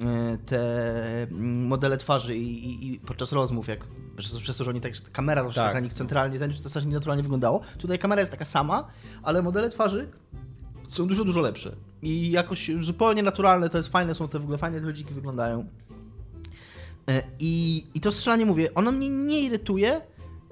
E, 0.00 0.38
Te 0.46 1.22
mm, 1.22 1.66
modele 1.66 1.96
twarzy 1.96 2.36
i, 2.36 2.64
i, 2.68 2.94
i 2.94 2.98
podczas 2.98 3.32
rozmów, 3.32 3.68
jak 3.68 3.80
przez 4.38 4.56
to, 4.56 4.64
że 4.64 4.70
oni 4.70 4.80
tak, 4.80 4.92
kamera 5.12 5.42
zawsze 5.42 5.60
Tak. 5.60 5.68
taka 5.68 5.80
nich 5.80 5.92
centralnie, 5.92 6.38
ten, 6.38 6.52
to 6.62 6.68
strasznie 6.68 6.92
naturalnie 6.92 7.22
wyglądało. 7.22 7.60
Tutaj 7.78 7.98
kamera 7.98 8.20
jest 8.20 8.32
taka 8.32 8.44
sama, 8.44 8.86
ale 9.22 9.42
modele 9.42 9.70
twarzy 9.70 10.08
są 10.88 11.06
dużo, 11.06 11.24
dużo 11.24 11.40
lepsze. 11.40 11.76
I 12.02 12.30
jakoś 12.30 12.70
zupełnie 12.80 13.22
naturalne, 13.22 13.68
to 13.68 13.78
jest 13.78 13.90
fajne, 13.90 14.14
są 14.14 14.28
te 14.28 14.38
w 14.38 14.42
ogóle 14.42 14.58
fajne 14.58 14.80
te 14.80 14.86
ludziki 14.86 15.14
wyglądają. 15.14 15.66
E, 17.08 17.22
I, 17.38 17.84
I 17.94 18.00
to 18.00 18.12
strzelanie, 18.12 18.46
mówię, 18.46 18.74
ono 18.74 18.92
mnie 18.92 19.08
nie 19.08 19.40
irytuje, 19.40 20.00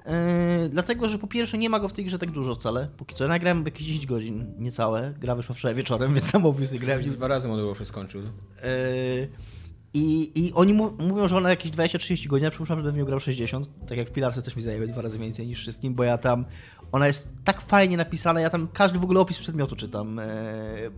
e, 0.05 0.69
dlatego, 0.71 1.09
że 1.09 1.19
po 1.19 1.27
pierwsze 1.27 1.57
nie 1.57 1.69
ma 1.69 1.79
go 1.79 1.87
w 1.87 1.93
tej 1.93 2.05
grze 2.05 2.19
tak 2.19 2.31
dużo 2.31 2.55
wcale. 2.55 2.87
Póki 2.97 3.15
co, 3.15 3.23
ja 3.23 3.27
nagrałem 3.27 3.65
jakieś 3.65 3.87
10 3.87 4.05
godzin, 4.05 4.53
niecałe. 4.59 5.13
Gra 5.19 5.35
wyszła 5.35 5.55
wczoraj 5.55 5.75
wieczorem, 5.75 6.13
więc 6.15 6.29
sam 6.29 6.45
obviously 6.45 6.79
grałem. 6.79 7.03
Dwa 7.03 7.27
razy 7.27 7.47
Modern 7.47 7.67
Warfare 7.67 7.87
skończył. 7.87 8.21
E, 8.21 8.27
I, 9.93 10.31
I 10.35 10.53
oni 10.53 10.73
mówią, 10.73 11.27
że 11.27 11.37
ona 11.37 11.49
jakieś 11.49 11.71
20-30 11.71 12.27
godzin, 12.27 12.43
ja 12.43 12.51
przypuszczam, 12.51 12.77
że 12.77 12.83
będę 12.83 12.95
w 12.95 12.99
nią 12.99 13.05
grał 13.05 13.19
60. 13.19 13.69
Tak 13.87 13.97
jak 13.97 14.09
w 14.09 14.11
Pilarce 14.11 14.41
też 14.41 14.55
mi 14.55 14.61
zajęło 14.61 14.87
dwa 14.87 15.01
razy 15.01 15.19
więcej 15.19 15.47
niż 15.47 15.59
wszystkim, 15.59 15.93
bo 15.95 16.03
ja 16.03 16.17
tam. 16.17 16.45
Ona 16.91 17.07
jest 17.07 17.29
tak 17.43 17.61
fajnie 17.61 17.97
napisana, 17.97 18.39
ja 18.39 18.49
tam 18.49 18.67
każdy 18.73 18.99
w 18.99 19.03
ogóle 19.03 19.19
opis 19.19 19.37
przedmiotu 19.37 19.75
czytam, 19.75 20.19
e, 20.19 20.25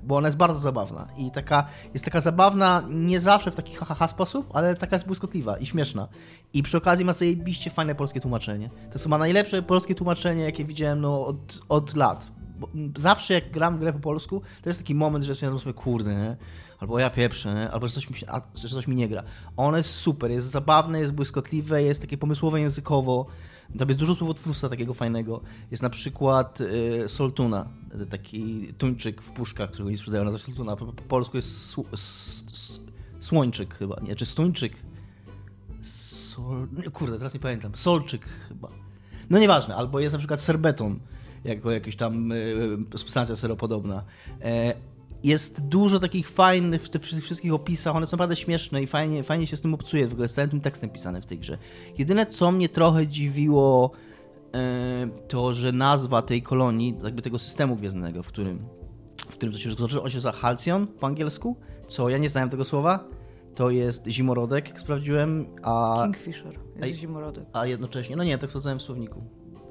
bo 0.04 0.18
ona 0.18 0.28
jest 0.28 0.38
bardzo 0.38 0.60
zabawna. 0.60 1.08
I 1.18 1.32
taka 1.32 1.68
jest 1.94 2.06
taka 2.06 2.22
zabawna, 2.22 2.84
nie 2.90 3.20
zawsze 3.20 3.52
w 3.52 3.56
taki 3.56 3.76
ha 3.76 4.08
sposób, 4.08 4.50
ale 4.54 4.76
taka 4.76 4.96
jest 4.96 5.08
błyskotliwa 5.08 5.58
i 5.58 5.66
śmieszna. 5.66 6.08
I 6.54 6.64
przy 6.64 6.78
okazji 6.78 7.06
ma 7.06 7.14
zajebiście 7.14 7.70
fajne 7.70 7.96
polskie 7.96 8.22
tłumaczenie. 8.22 8.70
To 8.70 8.94
jest 8.94 9.04
chyba 9.04 9.18
najlepsze 9.18 9.62
polskie 9.62 9.96
tłumaczenie, 9.96 10.44
jakie 10.44 10.66
widziałem 10.66 11.02
no, 11.02 11.26
od, 11.26 11.62
od 11.70 11.96
lat. 11.96 12.32
Bo 12.60 12.70
zawsze 12.98 13.34
jak 13.34 13.52
gram 13.52 13.80
grę 13.80 13.94
po 13.94 14.00
polsku, 14.00 14.42
to 14.62 14.70
jest 14.70 14.80
taki 14.80 14.96
moment, 14.96 15.26
że 15.26 15.36
stwierdzam 15.36 15.60
sobie, 15.60 15.74
kurde, 15.74 16.16
nie? 16.16 16.38
albo 16.82 17.00
ja 17.00 17.10
pieprzę, 17.10 17.54
nie? 17.54 17.72
albo 17.72 17.88
że 17.88 17.94
coś, 17.94 18.10
mi 18.10 18.16
się, 18.16 18.28
a, 18.30 18.42
że 18.56 18.68
coś 18.68 18.88
mi 18.88 18.96
nie 18.96 19.08
gra. 19.08 19.24
Ono 19.58 19.78
jest 19.78 19.90
super, 19.90 20.32
jest 20.32 20.52
zabawne, 20.52 21.00
jest 21.00 21.12
błyskotliwe, 21.12 21.84
jest 21.84 22.02
takie 22.02 22.18
pomysłowe 22.18 22.62
językowo. 22.62 23.26
Tam 23.78 23.88
jest 23.88 24.00
dużo 24.00 24.16
słowotwórstwa 24.16 24.70
takiego 24.70 24.94
fajnego. 24.94 25.42
Jest 25.72 25.84
na 25.84 25.90
przykład 25.90 26.62
y, 26.62 27.10
Soltuna, 27.10 27.70
taki 28.10 28.68
tuńczyk 28.78 29.22
w 29.22 29.32
puszkach, 29.32 29.70
którego 29.70 29.92
nie 29.92 29.98
sprzedają, 29.98 30.24
nazywa 30.24 30.40
się 30.40 30.46
Soltuna. 30.46 30.76
Po, 30.76 30.86
po 30.86 31.02
polsku 31.02 31.38
jest 31.38 31.50
sł, 31.50 31.86
s, 31.94 32.44
s, 32.52 32.80
słończyk 33.20 33.76
chyba, 33.76 34.00
nie? 34.02 34.16
Czy 34.16 34.26
stuńczyk? 34.26 34.74
Sol... 35.82 36.68
Kurde, 36.94 37.18
teraz 37.18 37.34
nie 37.34 37.40
pamiętam. 37.40 37.72
Solczyk 37.76 38.26
chyba. 38.26 38.70
No 39.30 39.40
nieważne, 39.40 39.76
albo 39.76 40.00
jest 40.00 40.14
na 40.14 40.20
przykład 40.20 40.42
serbeton, 40.42 41.00
jako 41.44 41.72
jakaś 41.72 41.96
tam 41.96 42.32
y, 42.32 42.78
substancja 42.96 43.36
seropodobna. 43.36 44.04
Jest 45.24 45.62
dużo 45.62 46.00
takich 46.00 46.30
fajnych 46.30 46.84
w 46.84 46.90
tych 46.90 47.02
wszystkich 47.02 47.54
opisach, 47.54 47.96
one 47.96 48.08
są 48.08 48.12
naprawdę 48.12 48.36
śmieszne 48.36 48.84
i 48.84 48.88
fajnie, 48.88 49.24
fajnie 49.24 49.48
się 49.48 49.56
z 49.56 49.62
tym 49.62 49.74
obcuje, 49.74 50.08
w 50.08 50.14
ogóle 50.14 50.28
z 50.28 50.34
całym 50.34 50.50
tym 50.50 50.62
tekstem 50.62 50.90
pisane 50.90 51.22
w 51.22 51.26
tej 51.26 51.40
grze. 51.40 51.58
Jedyne, 51.98 52.26
co 52.26 52.52
mnie 52.52 52.70
trochę 52.70 53.08
dziwiło, 53.08 53.92
e, 54.56 55.10
to, 55.28 55.54
że 55.54 55.72
nazwa 55.72 56.22
tej 56.22 56.42
kolonii, 56.42 56.98
jakby 57.04 57.22
tego 57.22 57.40
systemu 57.40 57.76
gwiezdnego, 57.76 58.24
w 58.24 58.28
którym, 58.28 58.66
w 59.30 59.34
którym 59.34 59.54
to 59.54 59.60
się 59.60 59.70
rozpoczyna, 59.70 60.02
on 60.02 60.10
się 60.10 60.18
nazywa 60.18 60.32
Halcyon 60.32 60.88
po 60.88 61.08
angielsku, 61.08 61.56
co 61.88 62.10
ja 62.10 62.18
nie 62.18 62.30
znałem 62.30 62.50
tego 62.50 62.66
słowa, 62.66 63.04
to 63.56 63.70
jest 63.70 64.08
zimorodek, 64.08 64.68
jak 64.68 64.82
sprawdziłem, 64.82 65.46
a, 65.64 66.02
Kingfisher, 66.04 66.60
jest 66.86 67.00
zimorodek. 67.00 67.46
a 67.54 67.66
jednocześnie, 67.66 68.16
no 68.16 68.24
nie, 68.24 68.38
tak 68.38 68.50
sprawdzałem 68.50 68.80
w 68.80 68.82
słowniku. 68.82 69.24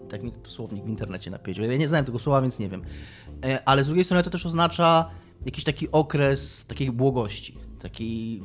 Tak 0.08 0.22
mi 0.22 0.32
słownik 0.48 0.84
w 0.84 0.88
internecie 0.88 1.30
napisał. 1.30 1.64
Ja 1.64 1.76
nie 1.76 1.88
znałem 1.88 2.04
tego 2.04 2.18
słowa, 2.18 2.42
więc 2.42 2.58
nie 2.58 2.68
wiem. 2.68 2.82
E, 3.44 3.62
Ale 3.64 3.84
z 3.84 3.86
drugiej 3.86 4.04
strony 4.04 4.22
to 4.22 4.30
też 4.30 4.46
oznacza 4.46 5.10
jakiś 5.46 5.64
taki 5.64 5.90
okres 5.90 6.66
takiej 6.66 6.92
błogości. 6.92 7.58
Taki... 7.78 8.42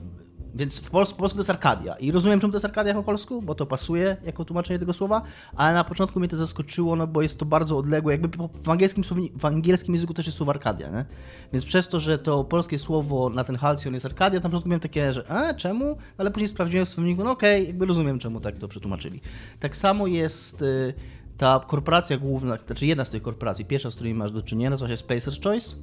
Więc 0.56 0.80
w 0.80 0.90
polsku, 0.90 1.16
po 1.16 1.20
polsku 1.20 1.36
to 1.36 1.40
jest 1.40 1.50
Arkadia. 1.50 1.96
I 1.96 2.12
rozumiem, 2.12 2.40
czemu 2.40 2.52
to 2.52 2.56
jest 2.56 2.66
Arkadia 2.66 2.94
po 2.94 3.04
polsku, 3.04 3.42
bo 3.42 3.56
to 3.56 3.66
pasuje 3.66 4.18
jako 4.26 4.46
tłumaczenie 4.46 4.80
tego 4.80 4.94
słowa, 4.94 5.22
ale 5.56 5.74
na 5.74 5.84
początku 5.84 6.20
mnie 6.20 6.30
to 6.30 6.38
zaskoczyło, 6.38 6.96
no 6.96 7.08
bo 7.08 7.22
jest 7.22 7.40
to 7.40 7.46
bardzo 7.46 7.78
odległe. 7.78 8.14
Jakby 8.14 8.48
w 8.64 8.70
angielskim, 8.70 9.04
w 9.40 9.46
angielskim 9.46 9.94
języku 9.94 10.14
też 10.14 10.26
jest 10.26 10.38
słowo 10.38 10.52
Arkadia, 10.52 10.90
nie? 10.90 11.06
Więc 11.54 11.66
przez 11.66 11.88
to, 11.88 12.00
że 12.00 12.20
to 12.20 12.44
polskie 12.44 12.80
słowo 12.80 13.30
na 13.30 13.44
ten 13.44 13.56
halcyon 13.56 13.94
jest 13.94 14.06
Arkadia, 14.06 14.40
na 14.40 14.50
początku 14.50 14.70
miałem 14.70 14.80
takie, 14.80 15.14
że 15.14 15.32
a, 15.32 15.54
czemu? 15.54 15.98
Ale 16.18 16.32
później 16.32 16.48
sprawdziłem 16.48 16.86
w 16.86 16.90
słowniku, 16.90 17.24
no 17.24 17.32
okej, 17.32 17.68
jakby 17.68 17.86
rozumiem, 17.86 18.20
czemu 18.20 18.40
tak 18.40 18.58
to 18.58 18.68
przetłumaczyli. 18.68 19.22
Tak 19.60 19.78
samo 19.78 20.08
jest 20.08 20.62
y, 20.62 20.94
ta 21.38 21.66
korporacja 21.68 22.18
główna, 22.18 22.58
znaczy 22.66 22.86
jedna 22.86 23.06
z 23.06 23.10
tych 23.10 23.22
korporacji, 23.22 23.66
pierwsza, 23.66 23.92
z 23.92 23.96
którymi 23.96 24.16
masz 24.16 24.32
do 24.32 24.42
czynienia, 24.42 24.70
nazywa 24.70 24.90
się 24.90 24.96
Spacer's 24.96 25.44
Choice. 25.44 25.76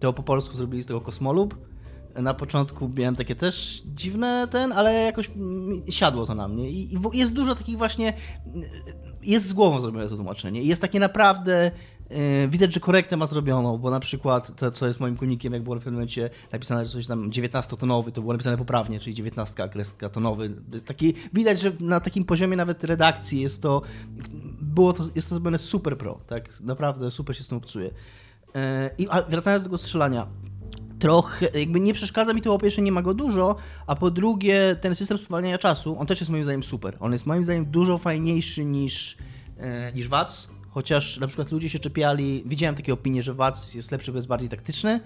To 0.00 0.12
po 0.12 0.22
polsku 0.22 0.54
zrobili 0.54 0.82
z 0.82 0.86
tego 0.86 1.00
kosmolub. 1.00 1.58
Na 2.14 2.34
początku 2.34 2.90
miałem 2.96 3.14
takie 3.14 3.34
też 3.34 3.82
dziwne 3.86 4.48
ten, 4.50 4.72
ale 4.72 4.92
jakoś 4.92 5.30
siadło 5.90 6.26
to 6.26 6.34
na 6.34 6.48
mnie. 6.48 6.70
I 6.70 6.98
jest 7.12 7.32
dużo 7.32 7.54
takich 7.54 7.78
właśnie. 7.78 8.12
Jest 9.22 9.48
z 9.48 9.52
głową 9.52 9.80
zrobione 9.80 10.08
to 10.08 10.16
tłumaczenie. 10.16 10.62
Jest 10.62 10.82
takie 10.82 11.00
naprawdę. 11.00 11.70
yy, 12.10 12.48
Widać, 12.48 12.74
że 12.74 12.80
korektę 12.80 13.16
ma 13.16 13.26
zrobioną, 13.26 13.78
bo 13.78 13.90
na 13.90 14.00
przykład 14.00 14.56
to, 14.56 14.70
co 14.70 14.86
jest 14.86 15.00
moim 15.00 15.16
kunikiem, 15.16 15.52
jak 15.52 15.62
było 15.62 15.76
w 15.76 15.78
pewnym 15.78 15.94
momencie 15.94 16.30
napisane, 16.52 16.86
że 16.86 16.92
coś 16.92 17.06
tam 17.06 17.30
19-tonowy, 17.30 18.12
to 18.12 18.20
było 18.20 18.32
napisane 18.32 18.56
poprawnie, 18.56 19.00
czyli 19.00 19.14
19 19.14 19.68
kreska 19.68 20.08
tonowy. 20.08 20.50
Taki, 20.86 21.14
widać, 21.32 21.60
że 21.60 21.72
na 21.80 22.00
takim 22.00 22.24
poziomie 22.24 22.56
nawet 22.56 22.84
redakcji 22.84 23.40
jest 23.40 23.62
to, 23.62 23.82
było 24.60 24.92
to, 24.92 25.04
jest 25.14 25.28
to 25.28 25.34
zrobione 25.34 25.58
super 25.58 25.98
pro, 25.98 26.20
tak? 26.26 26.60
Naprawdę 26.60 27.10
super 27.10 27.36
się 27.36 27.42
z 27.42 27.48
tym 27.48 27.58
obcuje. 27.58 27.90
Yy, 28.56 28.62
I 28.98 29.08
wracając 29.28 29.62
do 29.62 29.68
tego 29.68 29.78
strzelania, 29.78 30.26
trochę, 30.98 31.46
jakby 31.58 31.80
nie 31.80 31.94
przeszkadza 31.94 32.32
mi 32.34 32.40
to, 32.42 32.50
po 32.50 32.58
pierwsze 32.58 32.82
nie 32.82 32.92
ma 32.92 33.02
go 33.02 33.14
dużo, 33.14 33.56
a 33.86 33.96
po 33.96 34.10
drugie 34.10 34.76
ten 34.80 34.94
system 34.94 35.18
spowalniania 35.18 35.58
czasu, 35.58 35.98
on 35.98 36.06
też 36.06 36.20
jest 36.20 36.30
moim 36.30 36.44
zdaniem 36.44 36.62
super. 36.62 36.96
On 37.00 37.12
jest 37.12 37.26
moim 37.26 37.44
zdaniem 37.44 37.66
dużo 37.66 37.98
fajniejszy 37.98 38.64
niż, 38.64 39.16
e, 39.58 39.92
niż 39.92 40.08
VATS, 40.08 40.48
chociaż 40.70 41.18
na 41.18 41.26
przykład 41.26 41.52
ludzie 41.52 41.68
się 41.68 41.78
czepiali, 41.78 42.42
widziałem 42.46 42.74
takie 42.74 42.92
opinie, 42.92 43.22
że 43.22 43.34
VATS 43.34 43.74
jest 43.74 43.92
lepszy, 43.92 44.12
bo 44.12 44.18
jest 44.18 44.28
bardziej 44.28 44.48
taktyczny. 44.48 45.00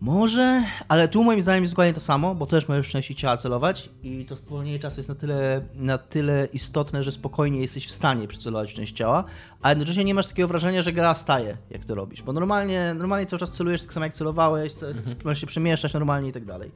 Może, 0.00 0.62
ale 0.88 1.08
tu 1.08 1.24
moim 1.24 1.42
zdaniem 1.42 1.64
jest 1.64 1.72
dokładnie 1.72 1.94
to 1.94 2.00
samo, 2.00 2.34
bo 2.34 2.46
też 2.46 2.68
możesz 2.68 2.88
częściej 2.88 3.16
ciała 3.16 3.36
celować 3.36 3.90
i 4.02 4.24
to 4.24 4.36
spowolnienie 4.36 4.78
czasu 4.78 4.96
jest 5.00 5.08
na 5.08 5.14
tyle, 5.14 5.62
na 5.74 5.98
tyle 5.98 6.48
istotne, 6.52 7.02
że 7.02 7.10
spokojnie 7.10 7.60
jesteś 7.60 7.86
w 7.86 7.92
stanie 7.92 8.28
przycelować 8.28 8.72
w 8.72 8.74
część 8.74 8.96
ciała, 8.96 9.24
a 9.62 9.68
jednocześnie 9.68 10.04
nie 10.04 10.14
masz 10.14 10.26
takiego 10.26 10.48
wrażenia, 10.48 10.82
że 10.82 10.92
gra 10.92 11.14
staje, 11.14 11.56
jak 11.70 11.84
to 11.84 11.94
robisz, 11.94 12.22
bo 12.22 12.32
normalnie, 12.32 12.94
normalnie 12.98 13.26
cały 13.26 13.40
czas 13.40 13.50
celujesz 13.50 13.82
tak 13.82 13.92
samo 13.92 14.06
jak 14.06 14.14
celowałeś, 14.14 14.72
mhm. 14.72 15.16
możesz 15.24 15.40
się 15.40 15.46
przemieszczać 15.46 15.92
normalnie 15.92 16.28
i 16.28 16.32
tak 16.32 16.44
dalej. 16.44 16.70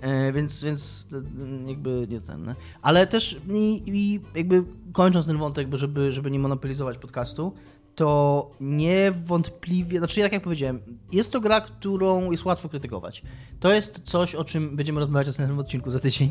E, 0.00 0.32
więc, 0.32 0.64
więc 0.64 1.08
e, 1.12 1.68
jakby 1.68 2.06
nie 2.10 2.20
ten. 2.20 2.46
Nie? 2.46 2.54
Ale 2.82 3.06
też 3.06 3.36
i, 3.52 3.82
i 3.86 4.20
jakby 4.34 4.64
kończąc 4.92 5.26
ten 5.26 5.38
wątek, 5.38 5.68
żeby, 5.72 6.12
żeby 6.12 6.30
nie 6.30 6.38
monopolizować 6.38 6.98
podcastu, 6.98 7.52
to 7.98 8.50
niewątpliwie, 8.60 9.98
znaczy 9.98 10.20
tak 10.20 10.32
jak 10.32 10.42
powiedziałem, 10.42 10.80
jest 11.12 11.32
to 11.32 11.40
gra, 11.40 11.60
którą 11.60 12.30
jest 12.30 12.44
łatwo 12.44 12.68
krytykować. 12.68 13.22
To 13.60 13.72
jest 13.72 14.00
coś, 14.04 14.34
o 14.34 14.44
czym 14.44 14.76
będziemy 14.76 15.00
rozmawiać 15.00 15.26
w 15.26 15.28
następnym 15.28 15.58
odcinku 15.58 15.90
za 15.90 16.00
tydzień. 16.00 16.30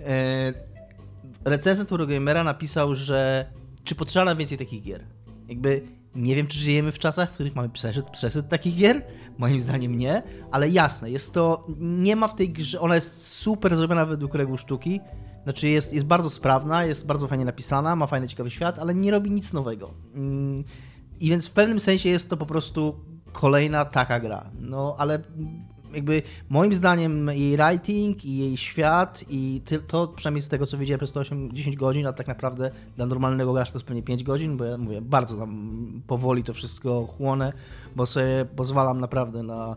E, 0.00 0.52
recenzent 1.44 1.92
Eurogamera 1.92 2.44
napisał, 2.44 2.94
że 2.94 3.46
czy 3.84 3.94
potrzeba 3.94 4.24
nam 4.24 4.38
więcej 4.38 4.58
takich 4.58 4.82
gier? 4.82 5.04
Jakby 5.48 5.82
nie 6.14 6.36
wiem, 6.36 6.46
czy 6.46 6.58
żyjemy 6.58 6.92
w 6.92 6.98
czasach, 6.98 7.30
w 7.30 7.32
których 7.32 7.54
mamy 7.54 7.68
przesyt, 7.68 8.10
przesyt 8.10 8.48
takich 8.48 8.76
gier. 8.76 9.02
Moim 9.38 9.60
zdaniem 9.60 9.98
nie, 9.98 10.22
ale 10.50 10.68
jasne, 10.68 11.10
jest 11.10 11.34
to. 11.34 11.66
Nie 11.78 12.16
ma 12.16 12.28
w 12.28 12.34
tej 12.34 12.50
grze. 12.50 12.80
Ona 12.80 12.94
jest 12.94 13.26
super 13.26 13.76
zrobiona 13.76 14.06
według 14.06 14.34
reguł 14.34 14.56
sztuki. 14.56 15.00
Znaczy, 15.42 15.68
jest, 15.68 15.92
jest 15.92 16.06
bardzo 16.06 16.30
sprawna, 16.30 16.84
jest 16.84 17.06
bardzo 17.06 17.28
fajnie 17.28 17.44
napisana, 17.44 17.96
ma 17.96 18.06
fajny, 18.06 18.28
ciekawy 18.28 18.50
świat, 18.50 18.78
ale 18.78 18.94
nie 18.94 19.10
robi 19.10 19.30
nic 19.30 19.52
nowego. 19.52 19.94
Mm, 20.14 20.64
I 21.22 21.28
więc 21.28 21.48
w 21.48 21.52
pewnym 21.52 21.80
sensie 21.80 22.08
jest 22.08 22.30
to 22.30 22.36
po 22.36 22.46
prostu 22.46 22.94
kolejna 23.32 23.84
taka 23.84 24.20
gra. 24.20 24.50
No, 24.60 24.94
ale 24.98 25.18
jakby 25.94 26.22
moim 26.48 26.74
zdaniem 26.74 27.28
jej 27.28 27.56
writing 27.56 28.24
i 28.24 28.38
jej 28.38 28.56
świat 28.56 29.24
i 29.28 29.62
to 29.86 30.08
przynajmniej 30.08 30.42
z 30.42 30.48
tego 30.48 30.66
co 30.66 30.78
widziałem 30.78 30.98
przez 30.98 31.12
8-10 31.12 31.76
godzin, 31.76 32.06
a 32.06 32.12
tak 32.12 32.26
naprawdę 32.26 32.70
dla 32.96 33.06
normalnego 33.06 33.52
gracza 33.52 33.72
to 33.72 33.78
jest 33.78 33.86
pewnie 33.86 34.02
5 34.02 34.24
godzin, 34.24 34.56
bo 34.56 34.64
ja 34.64 34.78
mówię, 34.78 35.00
bardzo 35.00 35.36
tam 35.36 36.02
powoli 36.06 36.44
to 36.44 36.54
wszystko 36.54 37.06
chłonę, 37.06 37.52
bo 37.96 38.06
sobie 38.06 38.44
pozwalam 38.56 39.00
naprawdę 39.00 39.42
na 39.42 39.76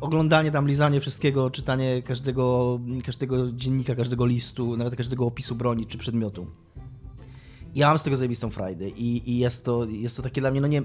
oglądanie 0.00 0.50
tam, 0.50 0.68
lizanie 0.68 1.00
wszystkiego, 1.00 1.50
czytanie 1.50 2.02
każdego, 2.02 2.78
każdego 3.06 3.52
dziennika, 3.52 3.94
każdego 3.94 4.26
listu, 4.26 4.76
nawet 4.76 4.96
każdego 4.96 5.26
opisu 5.26 5.54
broni 5.54 5.86
czy 5.86 5.98
przedmiotu. 5.98 6.46
Ja 7.74 7.88
mam 7.88 7.98
z 7.98 8.02
tego 8.02 8.16
zajebistą 8.16 8.50
frajdę 8.50 8.88
i, 8.88 9.30
i 9.30 9.38
jest, 9.38 9.64
to, 9.64 9.84
jest 9.84 10.16
to 10.16 10.22
takie 10.22 10.40
dla 10.40 10.50
mnie, 10.50 10.60
no 10.60 10.66
nie, 10.66 10.82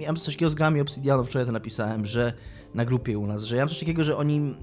ja 0.00 0.06
mam 0.06 0.16
coś 0.16 0.34
takiego 0.34 0.50
z 0.50 0.54
grami 0.54 0.80
Obsidianu, 0.80 1.24
wczoraj 1.24 1.46
to 1.46 1.52
napisałem, 1.52 2.06
że 2.06 2.32
na 2.74 2.84
grupie 2.84 3.18
u 3.18 3.26
nas, 3.26 3.42
że 3.42 3.56
ja 3.56 3.62
mam 3.62 3.68
coś 3.68 3.78
takiego, 3.78 4.04
że 4.04 4.16
oni 4.16 4.54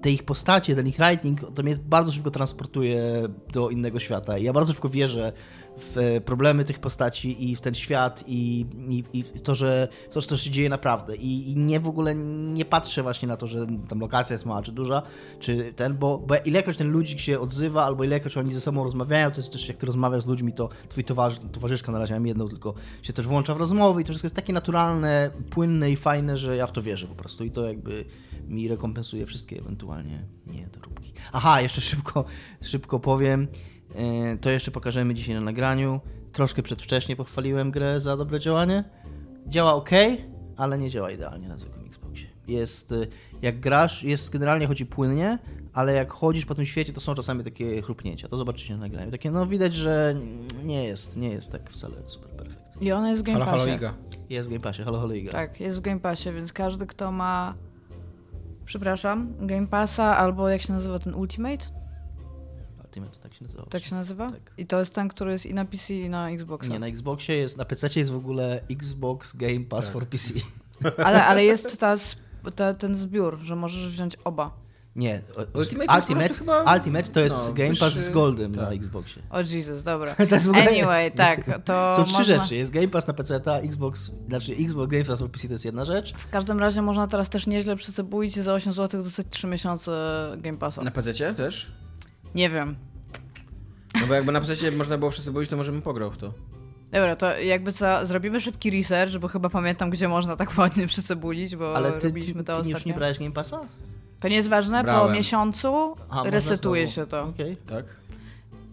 te 0.00 0.10
ich 0.10 0.24
postacie, 0.24 0.74
ten 0.74 0.86
ich 0.88 0.96
writing, 0.96 1.40
to 1.54 1.62
mnie 1.62 1.76
bardzo 1.82 2.12
szybko 2.12 2.30
transportuje 2.30 3.28
do 3.52 3.70
innego 3.70 4.00
świata. 4.00 4.38
I 4.38 4.44
ja 4.44 4.52
bardzo 4.52 4.72
szybko 4.72 4.88
wierzę 4.88 5.32
w 5.78 6.20
problemy 6.24 6.64
tych 6.64 6.78
postaci 6.78 7.50
i 7.50 7.56
w 7.56 7.60
ten 7.60 7.74
świat 7.74 8.24
i, 8.26 8.66
i, 8.88 9.04
i 9.12 9.24
to, 9.24 9.54
że 9.54 9.88
coś, 10.10 10.26
co 10.26 10.36
się 10.36 10.50
dzieje 10.50 10.68
naprawdę. 10.68 11.16
I, 11.16 11.52
I, 11.52 11.56
nie 11.56 11.80
w 11.80 11.88
ogóle 11.88 12.14
nie 12.54 12.64
patrzę 12.64 13.02
właśnie 13.02 13.28
na 13.28 13.36
to, 13.36 13.46
że 13.46 13.66
tam 13.88 14.00
lokacja 14.00 14.34
jest 14.34 14.46
mała 14.46 14.62
czy 14.62 14.72
duża, 14.72 15.02
czy 15.40 15.72
ten, 15.76 15.96
bo, 15.96 16.18
bo 16.18 16.34
ilekroć 16.44 16.76
ten 16.76 16.90
ludzik 16.90 17.20
się 17.20 17.40
odzywa, 17.40 17.84
albo 17.84 18.04
ilekroć 18.04 18.36
oni 18.36 18.52
ze 18.52 18.60
sobą 18.60 18.84
rozmawiają, 18.84 19.30
to 19.30 19.36
jest 19.36 19.52
też 19.52 19.68
jak 19.68 19.76
ty 19.76 19.86
rozmawiasz 19.86 20.22
z 20.22 20.26
ludźmi, 20.26 20.52
to 20.52 20.68
twój 20.88 21.04
towarzysz, 21.04 21.40
towarzyszka, 21.52 21.92
na 21.92 21.98
razie 21.98 22.14
mam 22.14 22.26
jedną, 22.26 22.48
tylko 22.48 22.74
się 23.02 23.12
też 23.12 23.26
włącza 23.26 23.54
w 23.54 23.56
rozmowy 23.56 24.00
i 24.00 24.04
to 24.04 24.08
wszystko 24.08 24.26
jest 24.26 24.36
takie 24.36 24.52
naturalne, 24.52 25.30
płynne 25.50 25.90
i 25.90 25.96
fajne, 25.96 26.38
że 26.38 26.56
ja 26.56 26.66
w 26.66 26.72
to 26.72 26.82
wierzę 26.82 27.06
po 27.06 27.14
prostu 27.14 27.44
i 27.44 27.50
to 27.50 27.64
jakby 27.64 28.04
mi 28.48 28.68
rekompensuje 28.68 29.26
wszystkie 29.26 29.58
ewentualnie 29.58 30.24
niedoróbki. 30.46 31.12
Aha, 31.32 31.60
jeszcze 31.60 31.80
szybko, 31.80 32.24
szybko 32.62 33.00
powiem, 33.00 33.48
E, 33.48 33.67
to 34.40 34.50
jeszcze 34.50 34.70
pokażemy 34.70 35.14
dzisiaj 35.14 35.34
na 35.34 35.40
nagraniu. 35.40 36.00
Troszkę 36.32 36.62
przedwcześnie 36.62 37.16
pochwaliłem 37.16 37.70
grę 37.70 38.00
za 38.00 38.16
dobre 38.16 38.40
działanie. 38.40 38.84
Działa 39.46 39.74
ok, 39.74 39.90
ale 40.56 40.78
nie 40.78 40.90
działa 40.90 41.10
idealnie 41.10 41.48
na 41.48 41.58
zwykłym 41.58 41.86
Xboxie. 41.86 42.26
Jest, 42.48 42.92
e, 42.92 43.06
jak 43.42 43.60
grasz, 43.60 44.02
jest 44.02 44.30
generalnie 44.30 44.66
chodzi 44.66 44.86
płynnie, 44.86 45.38
ale 45.72 45.92
jak 45.92 46.12
chodzisz 46.12 46.46
po 46.46 46.54
tym 46.54 46.66
świecie, 46.66 46.92
to 46.92 47.00
są 47.00 47.14
czasami 47.14 47.44
takie 47.44 47.82
chrupnięcia. 47.82 48.28
To 48.28 48.36
zobaczycie 48.36 48.74
na 48.74 48.80
nagraniu. 48.80 49.10
Takie, 49.10 49.30
no 49.30 49.46
widać, 49.46 49.74
że 49.74 50.14
nie 50.64 50.84
jest, 50.84 51.16
nie 51.16 51.28
jest 51.28 51.52
tak 51.52 51.70
wcale 51.70 51.94
super 52.06 52.30
perfekt. 52.30 52.82
I 52.82 52.92
ona 52.92 53.10
jest 53.10 53.22
w 53.22 53.24
Game 53.24 53.38
Passie. 53.38 53.50
Halo, 53.50 53.64
halo 53.64 53.76
Iga. 53.76 53.94
Jest 54.30 54.48
w 54.48 54.52
Game 54.52 54.62
Passie, 54.62 54.82
halo, 54.82 55.00
halo 55.00 55.14
Iga. 55.14 55.32
Tak, 55.32 55.60
jest 55.60 55.78
w 55.78 55.80
Game 55.80 56.00
Passie, 56.00 56.32
więc 56.32 56.52
każdy, 56.52 56.86
kto 56.86 57.12
ma 57.12 57.54
przepraszam, 58.64 59.46
Game 59.46 59.66
Passa 59.66 60.16
albo 60.16 60.48
jak 60.48 60.62
się 60.62 60.72
nazywa 60.72 60.98
ten 60.98 61.14
Ultimate? 61.14 61.66
Ultimate, 63.02 63.22
tak 63.22 63.34
się 63.34 63.44
nazywa. 63.44 63.66
Tak 63.70 63.84
się 63.84 63.94
nazywa? 63.94 64.30
Tak. 64.30 64.52
I 64.58 64.66
to 64.66 64.78
jest 64.78 64.94
ten, 64.94 65.08
który 65.08 65.32
jest 65.32 65.46
i 65.46 65.54
na 65.54 65.64
PC 65.64 65.94
i 65.94 66.10
na 66.10 66.30
Xboxa? 66.30 66.68
Nie, 66.68 66.78
na 66.78 66.86
Xboxie 66.86 67.36
jest, 67.36 67.58
na 67.58 67.64
PC 67.64 67.88
jest 67.96 68.10
w 68.10 68.16
ogóle 68.16 68.60
Xbox 68.70 69.36
Game 69.36 69.60
Pass 69.60 69.84
tak. 69.84 69.92
for 69.92 70.06
PC. 70.06 70.34
Ale, 71.04 71.24
ale 71.24 71.44
jest 71.44 71.78
ta, 71.78 71.94
ta, 72.54 72.74
ten 72.74 72.96
zbiór, 72.96 73.38
że 73.38 73.56
możesz 73.56 73.88
wziąć 73.88 74.16
oba. 74.24 74.68
Nie, 74.96 75.22
Ultimate, 75.54 75.94
Ultimate, 75.96 76.34
chyba... 76.34 76.74
Ultimate 76.74 77.08
to 77.08 77.20
jest 77.20 77.48
no, 77.48 77.54
Game 77.54 77.74
Pass 77.74 77.92
z 77.92 78.10
Goldem 78.10 78.54
tak. 78.54 78.64
na 78.64 78.70
Xboxie. 78.70 79.22
O 79.30 79.40
Jesus, 79.40 79.84
dobra. 79.84 80.14
to 80.28 80.34
jest 80.34 80.46
w 80.46 80.50
ogóle... 80.50 80.68
Anyway, 80.68 81.10
tak, 81.26 81.60
to 81.64 81.94
Są 81.96 82.04
trzy 82.04 82.24
rzeczy. 82.24 82.56
Jest 82.56 82.70
Game 82.70 82.88
Pass 82.88 83.06
na 83.06 83.14
PC, 83.14 83.40
Xbox, 83.62 84.10
znaczy 84.28 84.56
Xbox 84.60 84.90
Game 84.92 85.04
Pass 85.04 85.20
na 85.20 85.28
PC 85.28 85.48
to 85.48 85.54
jest 85.54 85.64
jedna 85.64 85.84
rzecz. 85.84 86.14
W 86.14 86.30
każdym 86.30 86.58
razie 86.58 86.82
można 86.82 87.06
teraz 87.06 87.30
też 87.30 87.46
nieźle 87.46 87.76
przesypuić 87.76 88.36
za 88.36 88.54
8 88.54 88.72
zł 88.72 89.02
dostać 89.02 89.26
3 89.30 89.46
miesiące 89.46 89.92
Game 90.38 90.58
Passa. 90.58 90.82
Na 90.82 90.90
PC 90.90 91.34
też? 91.34 91.72
Nie 92.34 92.50
wiem. 92.50 92.76
No 94.00 94.06
bo 94.06 94.14
jakby 94.14 94.32
na 94.32 94.40
PC 94.40 94.70
można 94.70 94.98
było 94.98 95.10
przesypuić, 95.10 95.50
to 95.50 95.56
możemy 95.56 95.82
pograł 95.82 96.10
w 96.10 96.16
to. 96.16 96.32
Dobra, 96.92 97.16
to 97.16 97.38
jakby 97.38 97.72
co, 97.72 98.06
zrobimy 98.06 98.40
szybki 98.40 98.70
research, 98.70 99.18
bo 99.18 99.28
chyba 99.28 99.48
pamiętam, 99.48 99.90
gdzie 99.90 100.08
można 100.08 100.36
tak 100.36 100.58
ładnie 100.58 100.86
przycebulić, 100.86 101.56
bo 101.56 101.76
Ale 101.76 101.92
ty, 101.92 102.06
robiliśmy 102.06 102.34
to 102.34 102.38
ty, 102.38 102.44
ty 102.44 102.52
ostatnio. 102.52 102.76
już 102.76 102.86
nie 102.86 102.94
brałeś 102.94 103.18
Game 103.18 103.32
Passa? 103.32 103.60
To 104.20 104.28
nie 104.28 104.36
jest 104.36 104.48
ważne, 104.48 104.82
Brałem. 104.82 105.06
po 105.08 105.14
miesiącu 105.14 105.96
Aha, 106.10 106.22
resetuje 106.26 106.88
się 106.88 107.06
to. 107.06 107.22
Okay. 107.24 107.56
Tak? 107.66 107.84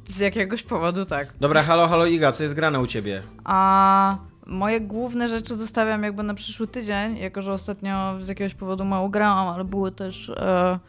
Z 0.05 0.19
jakiegoś 0.19 0.63
powodu 0.63 1.05
tak. 1.05 1.33
Dobra, 1.39 1.63
halo, 1.63 1.87
halo 1.87 2.05
Iga, 2.05 2.31
co 2.31 2.43
jest 2.43 2.55
grane 2.55 2.79
u 2.79 2.87
ciebie? 2.87 3.23
A 3.43 4.17
moje 4.45 4.81
główne 4.81 5.29
rzeczy 5.29 5.57
zostawiam 5.57 6.03
jakby 6.03 6.23
na 6.23 6.33
przyszły 6.33 6.67
tydzień, 6.67 7.17
jako 7.17 7.41
że 7.41 7.53
ostatnio 7.53 8.15
z 8.21 8.27
jakiegoś 8.27 8.53
powodu 8.53 8.85
mało 8.85 9.09
grałam, 9.09 9.47
ale 9.47 9.63
były 9.63 9.91
też 9.91 10.29
e, 10.29 10.79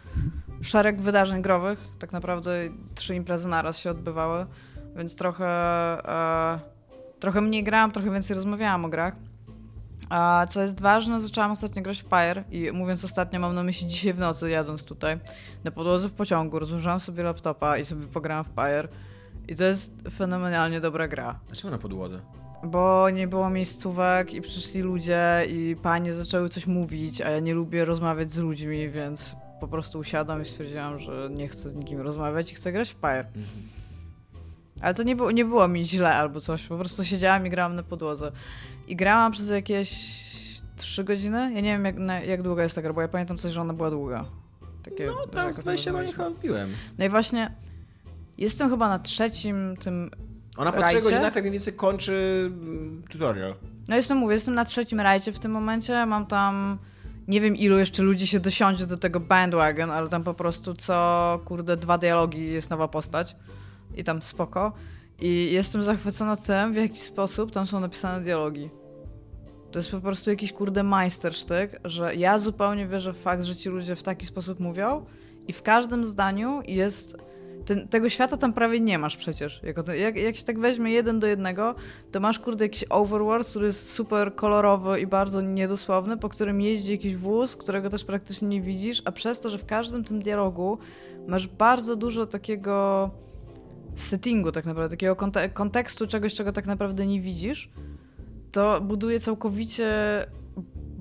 szereg 0.63 1.01
wydarzeń 1.01 1.43
growych. 1.43 1.79
Tak 1.99 2.13
naprawdę 2.13 2.51
trzy 2.95 3.15
imprezy 3.15 3.49
naraz 3.49 3.79
się 3.79 3.91
odbywały, 3.91 4.47
więc 4.97 5.17
trochę, 5.17 5.47
e, 6.09 6.61
trochę 7.21 7.41
mniej 7.41 7.65
grałam, 7.65 7.93
trochę 7.93 8.11
więcej 8.11 8.37
rozmawiałam 8.37 8.85
o 8.85 8.89
grach. 8.89 9.15
A 10.09 10.47
co 10.51 10.63
jest 10.63 10.81
ważne, 10.81 11.21
zaczęłam 11.21 11.51
ostatnio 11.51 11.83
grać 11.83 12.03
w 12.03 12.05
Pyre 12.05 12.45
i 12.51 12.73
mówiąc 12.73 13.05
ostatnio, 13.05 13.41
mam 13.41 13.55
na 13.55 13.63
myśli 13.63 13.87
dzisiaj 13.89 14.15
w 14.15 14.19
nocy, 14.19 14.51
jadąc 14.51 14.85
tutaj 14.85 15.19
na 15.65 15.71
podłodze 15.71 16.09
w 16.09 16.13
pociągu, 16.13 16.59
rozłożyłam 16.59 17.01
sobie 17.01 17.23
laptopa 17.23 17.79
i 17.79 17.85
sobie 17.85 18.07
pograłam 18.07 18.45
w 18.45 18.51
Pyre. 18.51 18.89
I 19.49 19.57
to 19.57 19.65
jest 19.65 19.93
fenomenalnie 20.11 20.81
dobra 20.81 21.09
gra. 21.09 21.41
Dlaczego 21.47 21.71
na 21.71 21.79
podłodze? 21.79 22.21
Bo 22.65 23.11
nie 23.11 23.29
było 23.29 23.51
miejscówek 23.51 24.35
i 24.35 24.41
przyszli 24.41 24.81
ludzie 24.81 25.47
i 25.49 25.77
panie 25.83 26.15
zaczęły 26.15 26.49
coś 26.49 26.67
mówić, 26.67 27.21
a 27.21 27.31
ja 27.31 27.41
nie 27.41 27.55
lubię 27.55 27.85
rozmawiać 27.85 28.31
z 28.31 28.39
ludźmi, 28.39 28.91
więc 28.91 29.37
po 29.61 29.69
prostu 29.69 29.99
usiadłam 29.99 30.43
i 30.43 30.45
stwierdziłam, 30.45 30.99
że 30.99 31.29
nie 31.33 31.49
chcę 31.49 31.69
z 31.69 31.75
nikim 31.75 32.01
rozmawiać 32.01 32.53
i 32.53 32.55
chcę 32.55 32.73
grać 32.73 32.91
w 32.91 32.97
Pyre. 32.97 33.19
Mhm. 33.19 33.45
Ale 34.81 34.95
to 34.95 35.03
nie 35.03 35.17
było, 35.17 35.31
nie 35.31 35.45
było 35.45 35.69
mi 35.69 35.85
źle 35.85 36.15
albo 36.15 36.41
coś, 36.41 36.67
po 36.67 36.79
prostu 36.79 37.05
siedziałam 37.05 37.47
i 37.47 37.51
grałam 37.51 37.77
na 37.77 37.83
podłodze. 37.83 38.33
I 38.89 38.97
grałam 38.97 39.33
przez 39.33 39.51
jakieś 39.51 40.17
3 40.77 41.05
godziny. 41.05 41.39
Ja 41.39 41.61
nie 41.61 41.73
wiem, 41.73 41.85
jak, 41.85 41.97
na, 41.97 42.21
jak 42.21 42.43
długa 42.43 42.63
jest 42.63 42.75
ta 42.75 42.83
gra, 42.83 42.93
bo 42.93 43.01
ja 43.01 43.09
pamiętam 43.09 43.39
coś, 43.39 43.53
że 43.53 43.61
ona 43.61 43.73
była 43.73 43.91
długa. 43.91 44.25
Takie, 44.83 45.07
no, 45.07 45.27
tam 45.27 45.53
z 45.53 45.59
20 45.59 45.93
godzin 45.93 46.13
chyba 46.13 46.31
wbiłem. 46.31 46.73
No 46.99 47.05
i 47.05 47.09
właśnie 47.09 47.51
jestem 48.39 48.71
chyba 48.71 48.89
na 48.89 48.99
trzecim 48.99 49.77
tym 49.77 50.11
Ona 50.57 50.73
po 50.73 50.83
3 50.83 51.01
godzinach 51.01 51.35
tak 51.35 51.43
mniej 51.43 51.53
więcej 51.53 51.73
kończy 51.73 52.51
mm, 52.53 53.03
tutorial. 53.11 53.55
No 53.89 53.97
jestem, 53.97 54.19
mówię, 54.19 54.35
jestem 54.35 54.55
na 54.55 54.65
trzecim 54.65 55.01
rajcie 55.01 55.33
w 55.33 55.39
tym 55.39 55.53
momencie. 55.53 56.07
Mam 56.07 56.27
tam 56.27 56.79
nie 57.29 57.41
wiem 57.41 57.57
ilu 57.57 57.79
jeszcze 57.79 58.03
ludzi 58.03 58.27
się 58.27 58.41
dosiądzie 58.41 58.87
do 58.87 58.99
tego 58.99 59.21
bandwagon, 59.21 59.91
ale 59.91 60.09
tam 60.09 60.25
po 60.25 60.35
prostu 60.35 60.75
co, 60.75 61.41
kurde, 61.45 61.77
dwa 61.77 61.99
dialogi 61.99 62.53
jest 62.53 62.71
nowa 62.71 62.89
postać 62.89 63.37
i 63.97 64.05
tam 64.05 64.23
spoko. 64.23 64.73
I 65.21 65.53
jestem 65.53 65.83
zachwycona 65.83 66.37
tym, 66.37 66.73
w 66.73 66.77
jaki 66.77 67.01
sposób 67.01 67.53
tam 67.53 67.67
są 67.67 67.81
napisane 67.81 68.25
dialogi. 68.25 68.71
To 69.73 69.79
jest 69.79 69.91
po 69.91 70.01
prostu 70.01 70.31
jakiś 70.31 70.53
kurde 70.53 70.83
majstersztyk, 70.83 71.81
że 71.85 72.15
ja 72.15 72.39
zupełnie 72.39 72.87
wierzę 72.87 73.13
w 73.13 73.21
fakt, 73.21 73.45
że 73.45 73.57
ci 73.57 73.69
ludzie 73.69 73.97
w 73.97 74.03
taki 74.03 74.27
sposób 74.27 74.61
mówią 74.61 75.07
i 75.49 75.53
w 75.53 75.63
każdym 75.63 76.05
zdaniu 76.05 76.63
jest 76.67 77.17
ten, 77.67 77.89
tego 77.89 78.09
świata 78.09 78.37
tam 78.37 78.53
prawie 78.53 78.81
nie 78.81 78.99
masz 78.99 79.17
przecież. 79.17 79.61
Jak, 79.63 79.77
jak, 79.99 80.17
jak 80.17 80.37
się 80.37 80.45
tak 80.45 80.59
weźmie 80.59 80.91
jeden 80.91 81.21
do 81.21 81.27
jednego, 81.27 81.75
to 82.13 82.21
masz 82.21 82.39
kurde 82.39 82.65
jakiś 82.65 82.85
overworld, 82.91 83.49
który 83.49 83.67
jest 83.67 83.93
super 83.93 84.35
kolorowy 84.35 85.01
i 85.01 85.07
bardzo 85.07 85.41
niedosłowny, 85.41 86.17
po 86.17 86.29
którym 86.29 86.61
jeździ 86.61 86.91
jakiś 86.93 87.17
wóz, 87.17 87.57
którego 87.57 87.91
też 87.91 88.05
praktycznie 88.05 88.49
nie 88.49 88.61
widzisz, 88.61 89.03
a 89.05 89.13
przez 89.13 89.41
to, 89.41 89.51
że 89.51 89.59
w 89.59 89.67
każdym 89.67 90.05
tym 90.05 90.21
dialogu 90.21 90.79
masz 91.29 91.47
bardzo 91.47 91.97
dużo 91.97 92.27
takiego 92.27 93.11
settingu 93.95 94.53
tak 94.53 94.65
naprawdę, 94.65 94.97
takiego 94.97 95.15
konte- 95.15 95.53
kontekstu 95.53 96.07
czegoś, 96.07 96.35
czego 96.35 96.53
tak 96.53 96.67
naprawdę 96.67 97.07
nie 97.07 97.21
widzisz, 97.21 97.71
to 98.53 98.81
buduje 98.81 99.21
całkowicie 99.21 99.87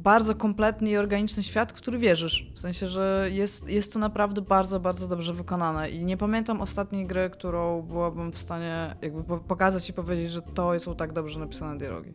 bardzo 0.06 0.36
kompletny 0.36 0.90
i 0.90 0.98
organiczny 0.98 1.44
świat, 1.44 1.72
w 1.72 1.76
który 1.76 1.98
wierzysz. 1.98 2.52
W 2.54 2.60
sensie, 2.60 2.88
że 2.88 3.30
jest, 3.32 3.70
jest 3.70 3.94
to 3.94 4.00
naprawdę 4.00 4.42
bardzo, 4.42 4.80
bardzo 4.80 5.08
dobrze 5.08 5.34
wykonane. 5.34 5.90
I 5.90 6.06
nie 6.06 6.18
pamiętam 6.18 6.62
ostatniej 6.62 7.08
gry, 7.08 7.30
którą 7.30 7.82
byłabym 7.82 8.32
w 8.32 8.38
stanie 8.38 8.96
jakby 9.02 9.40
pokazać 9.40 9.90
i 9.90 9.94
powiedzieć, 9.94 10.32
że 10.32 10.42
to 10.42 10.80
są 10.80 10.96
tak 10.96 11.14
dobrze 11.14 11.40
napisane 11.40 11.78
dialogi. 11.78 12.14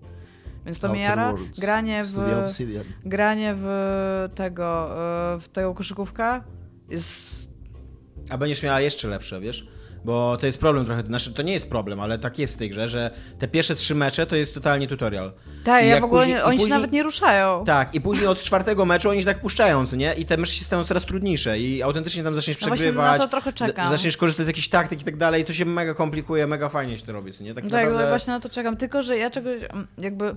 Więc 0.67 0.81
to 0.81 0.87
Outer 0.87 0.91
mnie 0.91 1.03
jara. 1.03 1.35
Granie 1.59 2.05
w, 2.05 2.15
granie 3.05 3.55
w 3.57 4.29
tego, 4.35 4.91
e, 5.35 5.41
w 5.41 5.49
tego 5.49 5.75
koszykówka 5.75 6.45
jest 6.89 7.51
A 8.29 8.39
będziesz 8.39 8.63
miała 8.63 8.81
jeszcze 8.81 9.09
lepsze, 9.09 9.41
wiesz? 9.41 9.69
Bo 10.05 10.37
to 10.41 10.47
jest 10.47 10.61
problem 10.61 10.87
trochę, 10.87 11.03
znaczy 11.03 11.35
to 11.35 11.43
nie 11.43 11.53
jest 11.53 11.71
problem, 11.71 12.01
ale 12.01 12.19
tak 12.19 12.39
jest 12.39 12.55
w 12.55 12.57
tej 12.57 12.71
grze, 12.71 12.89
że 12.89 13.11
te 13.39 13.49
pierwsze 13.49 13.75
trzy 13.75 13.95
mecze 13.95 14.27
to 14.27 14.37
jest 14.37 14.55
totalnie 14.55 14.89
tutorial. 14.89 15.33
Tak, 15.65 15.85
ja 15.85 16.01
w 16.01 16.05
ogóle 16.05 16.21
później- 16.21 16.37
nie, 16.37 16.45
oni 16.45 16.57
się 16.57 16.61
później- 16.63 16.79
nawet 16.79 16.93
nie 16.93 17.03
ruszają. 17.03 17.65
Tak, 17.65 17.95
i 17.95 18.01
później 18.01 18.27
od 18.27 18.41
czwartego 18.43 18.85
meczu 18.85 19.11
oni 19.11 19.21
się 19.21 19.27
tak 19.27 19.41
puszczają, 19.41 19.87
co 19.87 19.97
nie? 19.97 20.15
I 20.15 20.25
te 20.25 20.37
mecze 20.37 20.53
się 20.53 20.65
stają 20.65 20.85
coraz 20.85 21.05
trudniejsze 21.05 21.59
i 21.59 21.83
autentycznie 21.83 22.23
tam 22.23 22.35
zaczniesz 22.35 22.61
No 22.61 22.67
przegrywać. 22.75 23.19
na 23.19 23.25
to 23.27 23.31
trochę 23.31 23.53
czekam. 23.53 23.87
Zaczniesz 23.91 24.17
korzystać 24.17 24.45
z 24.45 24.49
jakichś 24.49 24.69
taktyk 24.69 25.01
i 25.01 25.05
tak 25.05 25.17
dalej, 25.17 25.43
i 25.43 25.45
to 25.45 25.53
się 25.53 25.65
mega 25.65 25.95
komplikuje, 25.95 26.47
mega 26.47 26.69
fajnie 26.69 26.99
się 26.99 27.07
to 27.07 27.13
robi, 27.13 27.33
co 27.33 27.45
nie? 27.45 27.55
Tak, 27.55 27.65
Tak, 27.65 27.73
naprawdę... 27.73 28.03
no 28.03 28.09
właśnie 28.09 28.33
na 28.33 28.41
to 28.41 28.49
czekam. 28.49 28.77
Tylko, 28.77 29.03
że 29.03 29.17
ja 29.19 29.31
czegoś 29.31 29.55
mm, 29.63 29.87
jakby 29.99 30.37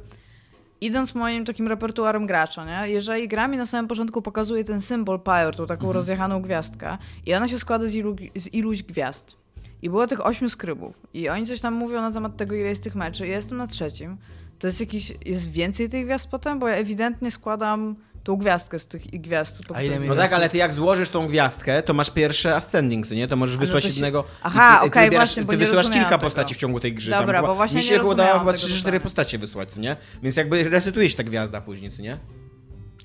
idąc 0.81 1.15
moim 1.15 1.45
takim 1.45 1.67
repertuarem 1.67 2.25
gracza, 2.27 2.65
nie? 2.65 2.89
Jeżeli 2.91 3.27
gra 3.27 3.47
mi 3.47 3.57
na 3.57 3.65
samym 3.65 3.87
początku 3.87 4.21
pokazuje 4.21 4.63
ten 4.63 4.81
symbol 4.81 5.19
Pyre, 5.19 5.51
tą 5.51 5.65
taką 5.67 5.81
Mhm. 5.81 5.91
rozjechaną 5.91 6.41
gwiazdkę 6.41 6.97
i 7.25 7.33
ona 7.35 7.47
się 7.47 7.59
składa 7.59 7.87
z, 7.87 7.93
ilu, 7.93 8.15
z 8.35 8.53
iluś 8.53 8.83
gwiazd. 8.83 9.35
I 9.83 9.89
było 9.89 10.07
tych 10.07 10.25
ośmiu 10.25 10.49
skrybów. 10.49 10.99
I 11.13 11.29
oni 11.29 11.45
coś 11.47 11.59
tam 11.61 11.73
mówią 11.73 12.01
na 12.01 12.11
temat 12.11 12.37
tego, 12.37 12.55
ile 12.55 12.69
jest 12.69 12.83
tych 12.83 12.95
meczy. 12.95 13.27
Ja 13.27 13.35
jestem 13.35 13.57
na 13.57 13.67
trzecim. 13.67 14.17
To 14.59 14.67
jest 14.67 14.79
jakiś, 14.79 15.13
jest 15.25 15.51
więcej 15.51 15.89
tych 15.89 16.05
gwiazd 16.05 16.27
potem? 16.27 16.59
Bo 16.59 16.67
ja 16.67 16.75
ewidentnie 16.75 17.31
składam 17.31 17.95
tą 18.23 18.35
gwiazdkę 18.35 18.79
z 18.79 18.87
tych 18.87 19.01
gwiazd. 19.21 19.59
po 19.67 19.75
A 19.75 19.81
ile 19.81 19.89
których- 19.89 20.09
mi- 20.09 20.15
No 20.15 20.21
tak, 20.21 20.33
ale 20.33 20.49
ty 20.49 20.57
jak 20.57 20.73
złożysz 20.73 21.09
tą 21.09 21.27
gwiazdkę, 21.27 21.81
to 21.81 21.93
masz 21.93 22.09
pierwsze 22.11 22.55
ascending, 22.55 23.07
co 23.07 23.13
nie? 23.13 23.27
To 23.27 23.35
możesz 23.35 23.55
no 23.55 23.61
wysłać 23.61 23.83
to 23.83 23.89
się- 23.89 23.95
jednego... 23.95 24.23
Aha, 24.43 24.77
okej, 24.77 24.91
ty, 24.91 24.99
wybierasz- 24.99 25.15
właśnie, 25.15 25.45
ty 25.45 25.51
nie 25.51 25.57
wysyłasz 25.57 25.89
kilka 25.89 26.09
tego. 26.09 26.19
postaci 26.21 26.53
w 26.55 26.57
ciągu 26.57 26.79
tej 26.79 26.93
gry. 26.93 27.11
Dobra, 27.11 27.33
tam, 27.41 27.45
bo 27.47 27.55
właśnie 27.55 27.77
Mi 27.77 27.83
nie 27.83 27.89
się 27.89 27.97
chyba 27.97 28.09
udało 28.09 28.39
chyba 28.39 28.53
tego 28.53 28.67
3-4 28.67 28.77
totalnie. 28.79 28.99
postacie 28.99 29.37
wysłać, 29.39 29.71
co 29.71 29.81
nie? 29.81 29.95
Więc 30.23 30.35
jakby 30.37 30.69
resetuje 30.69 31.09
się 31.09 31.17
ta 31.17 31.23
gwiazda 31.23 31.61
później, 31.61 31.91
co 31.91 32.01
nie? 32.01 32.17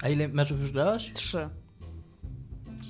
A 0.02 0.08
ile 0.08 0.28
meczów 0.28 0.60
już 0.60 0.70
grałaś? 0.72 1.12
Trzy. 1.14 1.48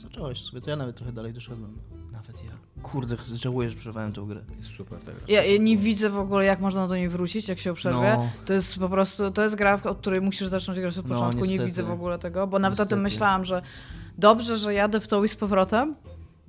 Zacząłeś 0.02 0.42
sobie, 0.42 0.60
to 0.60 0.70
ja 0.70 0.76
nawet 0.76 0.96
trochę 0.96 1.12
dalej 1.12 1.32
doszedłem. 1.32 1.78
Nawet 2.22 2.44
ja. 2.44 2.50
Kurde, 2.82 3.16
żałuję, 3.34 3.70
że 3.70 3.76
przerwałem 3.76 4.12
tę 4.12 4.20
grę. 4.28 4.40
Jest 4.56 4.70
super 4.76 4.98
ta 4.98 5.12
gra. 5.12 5.20
Ja, 5.28 5.44
ja 5.44 5.58
nie 5.58 5.76
widzę 5.76 6.10
w 6.10 6.18
ogóle, 6.18 6.44
jak 6.44 6.60
można 6.60 6.88
do 6.88 6.96
niej 6.96 7.08
wrócić, 7.08 7.48
jak 7.48 7.58
się 7.58 7.74
przerwie. 7.74 8.00
No. 8.16 8.30
To 8.44 8.52
jest 8.52 8.78
po 8.78 8.88
prostu, 8.88 9.30
to 9.30 9.42
jest 9.42 9.54
gra, 9.54 9.80
od 9.84 9.98
której 9.98 10.20
musisz 10.20 10.48
zacząć 10.48 10.80
grać 10.80 10.98
od 10.98 11.06
No, 11.08 11.14
początku. 11.14 11.40
nie 11.44 11.50
niestety. 11.50 11.66
widzę 11.66 11.82
w 11.82 11.90
ogóle 11.90 12.18
tego, 12.18 12.46
bo 12.46 12.58
nawet 12.58 12.80
o 12.80 12.86
tym 12.86 12.98
Niestety. 12.98 13.14
myślałam, 13.14 13.44
że 13.44 13.62
dobrze, 14.18 14.56
że 14.56 14.74
jadę 14.74 15.00
w 15.00 15.08
to 15.08 15.24
i 15.24 15.28
z 15.28 15.36
powrotem, 15.36 15.94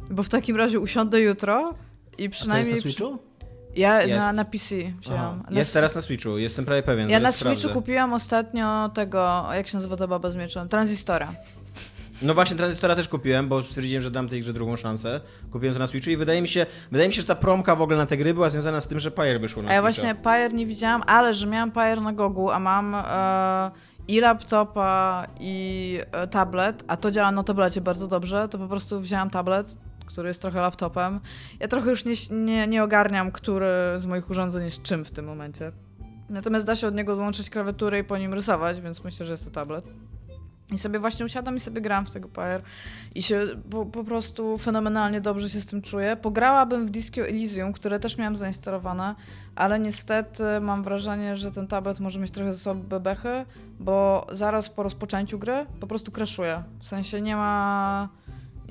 bo 0.09 0.23
w 0.23 0.29
takim 0.29 0.55
razie 0.55 0.79
usiądę 0.79 1.19
jutro 1.21 1.59
i 1.59 1.63
A 2.13 2.15
to 2.17 2.23
jest 2.23 2.33
przynajmniej... 2.39 2.75
na 2.75 2.81
Switchu? 2.81 3.17
Ja 3.75 4.01
Jest. 4.03 4.25
na, 4.25 4.33
na 4.33 4.45
PC 4.45 4.75
wzięłam. 5.01 5.43
Na 5.51 5.59
Jest 5.59 5.73
teraz 5.73 5.95
na 5.95 6.01
Switchu, 6.01 6.37
jestem 6.37 6.65
prawie 6.65 6.83
pewien. 6.83 7.09
Ja 7.09 7.19
na 7.19 7.31
sprawdzę. 7.31 7.59
Switchu 7.59 7.79
kupiłam 7.79 8.13
ostatnio 8.13 8.89
tego, 8.89 9.45
jak 9.53 9.67
się 9.67 9.77
nazywa 9.77 9.97
ta 9.97 10.07
baba 10.07 10.31
z 10.31 10.35
mieczem? 10.35 10.69
Tranzystora. 10.69 11.31
No 12.21 12.33
właśnie, 12.33 12.57
Transistora 12.57 12.95
też 12.95 13.07
kupiłem, 13.07 13.47
bo 13.47 13.63
stwierdziłem, 13.63 14.01
że 14.01 14.11
dam 14.11 14.29
tej 14.29 14.41
grze 14.41 14.53
drugą 14.53 14.75
szansę. 14.75 15.21
Kupiłem 15.51 15.73
to 15.75 15.79
na 15.79 15.87
Switchu 15.87 16.09
i 16.09 16.17
wydaje 16.17 16.41
mi 16.41 16.47
się, 16.47 16.65
wydaje 16.91 17.09
mi 17.09 17.13
się, 17.15 17.21
że 17.21 17.27
ta 17.27 17.35
promka 17.35 17.75
w 17.75 17.81
ogóle 17.81 17.97
na 17.97 18.05
te 18.05 18.17
gry 18.17 18.33
była 18.33 18.49
związana 18.49 18.81
z 18.81 18.87
tym, 18.87 18.99
że 18.99 19.11
Pyre 19.11 19.39
wyszło 19.39 19.63
na 19.63 19.69
A 19.69 19.73
ja 19.73 19.81
Switcha. 19.81 20.01
właśnie 20.01 20.15
Pyre 20.23 20.49
nie 20.49 20.65
widziałam, 20.65 21.03
ale 21.07 21.33
że 21.33 21.47
miałam 21.47 21.71
Pyre 21.71 22.01
na 22.01 22.13
Gogu, 22.13 22.49
a 22.51 22.59
mam 22.59 22.95
e, 22.95 23.71
i 24.07 24.19
laptopa, 24.19 25.27
i 25.39 25.99
e, 26.11 26.27
tablet, 26.27 26.83
a 26.87 26.97
to 26.97 27.11
działa 27.11 27.31
na 27.31 27.43
tablecie 27.43 27.81
bardzo 27.81 28.07
dobrze, 28.07 28.49
to 28.49 28.57
po 28.57 28.67
prostu 28.67 28.99
wzięłam 28.99 29.29
tablet, 29.29 29.77
który 30.05 30.27
jest 30.27 30.41
trochę 30.41 30.61
laptopem. 30.61 31.19
Ja 31.59 31.67
trochę 31.67 31.89
już 31.89 32.05
nie, 32.05 32.13
nie, 32.31 32.67
nie 32.67 32.83
ogarniam, 32.83 33.31
który 33.31 33.67
z 33.97 34.05
moich 34.05 34.29
urządzeń 34.29 34.63
jest 34.63 34.83
czym 34.83 35.05
w 35.05 35.11
tym 35.11 35.25
momencie. 35.25 35.71
Natomiast 36.29 36.65
da 36.65 36.75
się 36.75 36.87
od 36.87 36.95
niego 36.95 37.13
odłączyć 37.13 37.49
klawiaturę 37.49 37.99
i 37.99 38.03
po 38.03 38.17
nim 38.17 38.33
rysować, 38.33 38.81
więc 38.81 39.03
myślę, 39.03 39.25
że 39.25 39.33
jest 39.33 39.45
to 39.45 39.51
tablet. 39.51 39.85
I 40.71 40.77
sobie 40.77 40.99
właśnie 40.99 41.25
usiadam 41.25 41.57
i 41.57 41.59
sobie 41.59 41.81
gram 41.81 42.05
w 42.05 42.11
tego 42.11 42.29
Pyre 42.29 42.61
i 43.15 43.23
się 43.23 43.47
po, 43.71 43.85
po 43.85 44.03
prostu 44.03 44.57
fenomenalnie 44.57 45.21
dobrze 45.21 45.49
się 45.49 45.61
z 45.61 45.65
tym 45.65 45.81
czuję. 45.81 46.15
Pograłabym 46.15 46.87
w 46.87 46.89
Disco 46.89 47.21
Elysium, 47.21 47.73
które 47.73 47.99
też 47.99 48.17
miałam 48.17 48.35
zainstalowane, 48.35 49.15
ale 49.55 49.79
niestety 49.79 50.43
mam 50.61 50.83
wrażenie, 50.83 51.37
że 51.37 51.51
ten 51.51 51.67
tablet 51.67 51.99
może 51.99 52.19
mieć 52.19 52.31
trochę 52.31 52.53
słabe 52.53 52.83
bebechy, 52.83 53.45
bo 53.79 54.27
zaraz 54.31 54.69
po 54.69 54.83
rozpoczęciu 54.83 55.39
gry 55.39 55.65
po 55.79 55.87
prostu 55.87 56.11
crashuje. 56.11 56.63
W 56.79 56.87
sensie 56.87 57.21
nie 57.21 57.35
ma... 57.35 58.09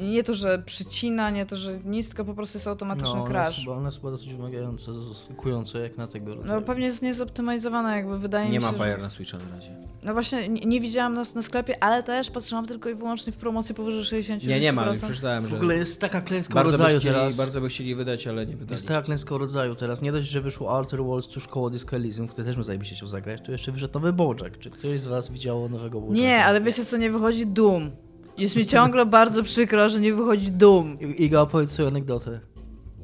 Nie 0.01 0.23
to, 0.23 0.35
że 0.35 0.63
przycina, 0.67 1.31
nie 1.31 1.47
to, 1.47 1.57
że 1.57 1.79
nic, 1.85 2.09
tylko 2.09 2.25
po 2.25 2.35
prostu 2.35 2.59
jest 2.59 2.67
automatyczny 2.69 3.09
No, 3.09 3.13
ona 3.13 3.21
jest, 3.23 3.31
crash. 3.33 3.61
chyba, 3.65 3.77
ona 3.77 3.89
jest 3.89 3.99
chyba 4.01 4.11
dosyć 4.11 4.35
wymagająca, 4.35 4.93
zaskakująca 4.93 5.79
jak 5.79 5.97
na 5.97 6.07
tego 6.07 6.31
No 6.31 6.35
rodzaju. 6.37 6.63
pewnie 6.63 6.87
jest 6.87 7.03
niezoptymalizowana, 7.03 7.97
jakby 7.97 8.19
wydaje 8.19 8.51
Nie 8.51 8.59
mi 8.59 8.65
się, 8.65 8.73
ma 8.73 8.79
że... 8.79 8.85
Pyre 8.85 8.99
na 9.03 9.11
Switcha 9.11 9.39
na 9.39 9.57
razie. 9.57 9.77
No 10.03 10.13
właśnie, 10.13 10.49
nie, 10.49 10.67
nie 10.67 10.81
widziałam 10.81 11.15
nas 11.15 11.35
na 11.35 11.43
sklepie, 11.43 11.83
ale 11.85 12.03
też 12.03 12.31
patrzyłam 12.31 12.67
tylko 12.67 12.89
i 12.89 12.95
wyłącznie 12.95 13.33
w 13.33 13.37
promocji 13.37 13.75
powyżej 13.75 14.05
60 14.05 14.45
Nie, 14.45 14.61
nie 14.61 14.73
ma, 14.73 14.87
już 14.87 14.99
przeczytałem, 14.99 15.45
W 15.47 15.49
że 15.49 15.57
ogóle 15.57 15.77
jest 15.77 16.01
taka 16.01 16.21
klęska 16.21 16.55
bardzo 16.55 16.71
by, 16.73 16.79
rodzaju 16.79 17.01
chcieli, 17.01 17.15
teraz. 17.15 17.37
bardzo 17.37 17.61
by 17.61 17.69
chcieli 17.69 17.95
wydać, 17.95 18.27
ale 18.27 18.47
nie 18.47 18.57
wydali. 18.57 18.73
Jest 18.73 18.89
taka 18.89 19.03
klęska 19.03 19.39
rodzaju 19.39 19.75
teraz. 19.75 20.03
Nie 20.03 20.13
dość, 20.13 20.29
że 20.31 20.41
wyszło 20.41 20.77
Outer 20.79 21.05
Worlds 21.05 21.29
tuż 21.29 21.47
koło 21.49 21.71
Disco 21.71 21.97
Elysium, 21.97 22.29
w 22.29 22.33
które 22.33 22.45
też 22.47 22.55
bym 22.57 22.65
zajebiście 22.65 22.95
chciał 22.97 23.09
zagrać, 23.09 23.41
to 23.47 23.53
jeszcze 23.53 23.73
wyszedł 23.73 23.95
nowy 23.95 24.13
Bojack. 24.13 24.59
Czy 24.59 24.71
ktoś 24.71 25.01
z 25.01 25.07
was 25.07 25.31
widziało 25.33 25.69
nowego 25.69 26.01
Bojacka? 26.01 26.23
Nie, 26.23 26.45
ale 26.45 26.61
wiecie 26.61 26.85
co, 26.85 26.97
nie 26.97 27.11
wychodzi 27.11 27.47
Doom. 27.47 27.91
Jest 28.39 28.57
mi 28.57 28.67
ciągle 28.67 29.07
bardzo 29.07 29.43
przykro, 29.43 29.89
że 29.89 30.01
nie 30.01 30.15
wychodzi 30.15 30.51
Doom. 30.53 31.01
I- 31.01 31.25
Iga, 31.25 31.41
opowiedz 31.41 31.71
swoją 31.71 31.89
anegdotę. 31.89 32.41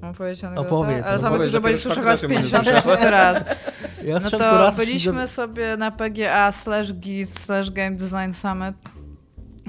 Mam 0.02 0.14
powiedzieć 0.14 0.44
anegdotę? 0.44 0.68
Opowiedz, 0.68 1.06
Ale 1.06 1.18
tam 1.18 1.32
opowiedz, 1.32 1.42
już 1.42 1.52
dopiero 1.52 1.62
będziesz 1.62 1.82
słyszała 1.82 2.06
raz 2.06 2.18
z 2.18 2.22
ją 2.22 2.28
będę 2.28 2.42
56 2.50 3.10
raz. 3.10 3.44
Ja 4.04 4.18
No 4.18 4.30
to 4.30 4.38
raz, 4.38 4.76
byliśmy 4.76 5.28
sobie 5.28 5.76
na 5.76 5.90
PGA 5.90 6.52
slash 6.52 6.94
GIS 6.94 7.34
slash 7.34 7.70
Game 7.70 7.90
Design 7.96 8.32
Summit 8.32 8.76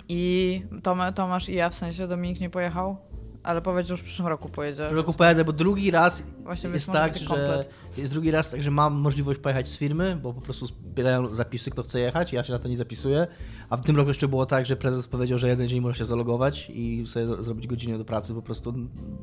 i 0.10 0.62
Tom, 0.84 0.99
Tomasz 1.15 1.49
i 1.49 1.54
ja, 1.56 1.69
w 1.69 1.75
sensie 1.75 2.08
Dominik 2.08 2.39
nie 2.39 2.49
pojechał, 2.49 2.97
ale 3.45 3.62
powiedział, 3.62 3.97
że 3.97 4.03
w 4.03 4.05
przyszłym 4.05 4.27
roku 4.27 4.49
pojedzie. 4.49 4.89
W 4.89 4.91
roku 4.91 5.13
pojadę, 5.13 5.45
bo 5.45 5.53
drugi 5.53 5.91
raz 5.91 6.23
Właśnie, 6.43 6.69
jest 6.69 6.91
tak, 6.91 7.17
że 7.17 7.25
komplet. 7.25 7.69
jest 7.97 8.12
drugi 8.12 8.31
raz 8.31 8.51
tak, 8.51 8.63
że 8.63 8.71
mam 8.71 8.93
możliwość 8.93 9.39
pojechać 9.39 9.69
z 9.69 9.77
firmy, 9.77 10.19
bo 10.23 10.34
po 10.34 10.41
prostu 10.41 10.65
zbierają 10.65 11.34
zapisy, 11.34 11.71
kto 11.71 11.84
chce 11.84 11.99
jechać, 11.99 12.34
ja 12.34 12.43
się 12.43 12.53
na 12.53 12.60
to 12.60 12.67
nie 12.67 12.77
zapisuję. 12.77 13.27
A 13.69 13.77
w 13.77 13.81
tym 13.81 13.95
roku 13.95 14.08
jeszcze 14.08 14.27
było 14.27 14.45
tak, 14.45 14.65
że 14.65 14.75
prezes 14.75 15.08
powiedział, 15.08 15.38
że 15.38 15.47
jeden 15.47 15.67
dzień 15.67 15.81
może 15.81 15.97
się 15.97 16.05
zalogować 16.05 16.69
i 16.69 17.03
sobie 17.08 17.43
zrobić 17.43 17.67
godzinę 17.67 17.97
do 17.97 18.05
pracy 18.05 18.34
po 18.34 18.41
prostu 18.41 18.73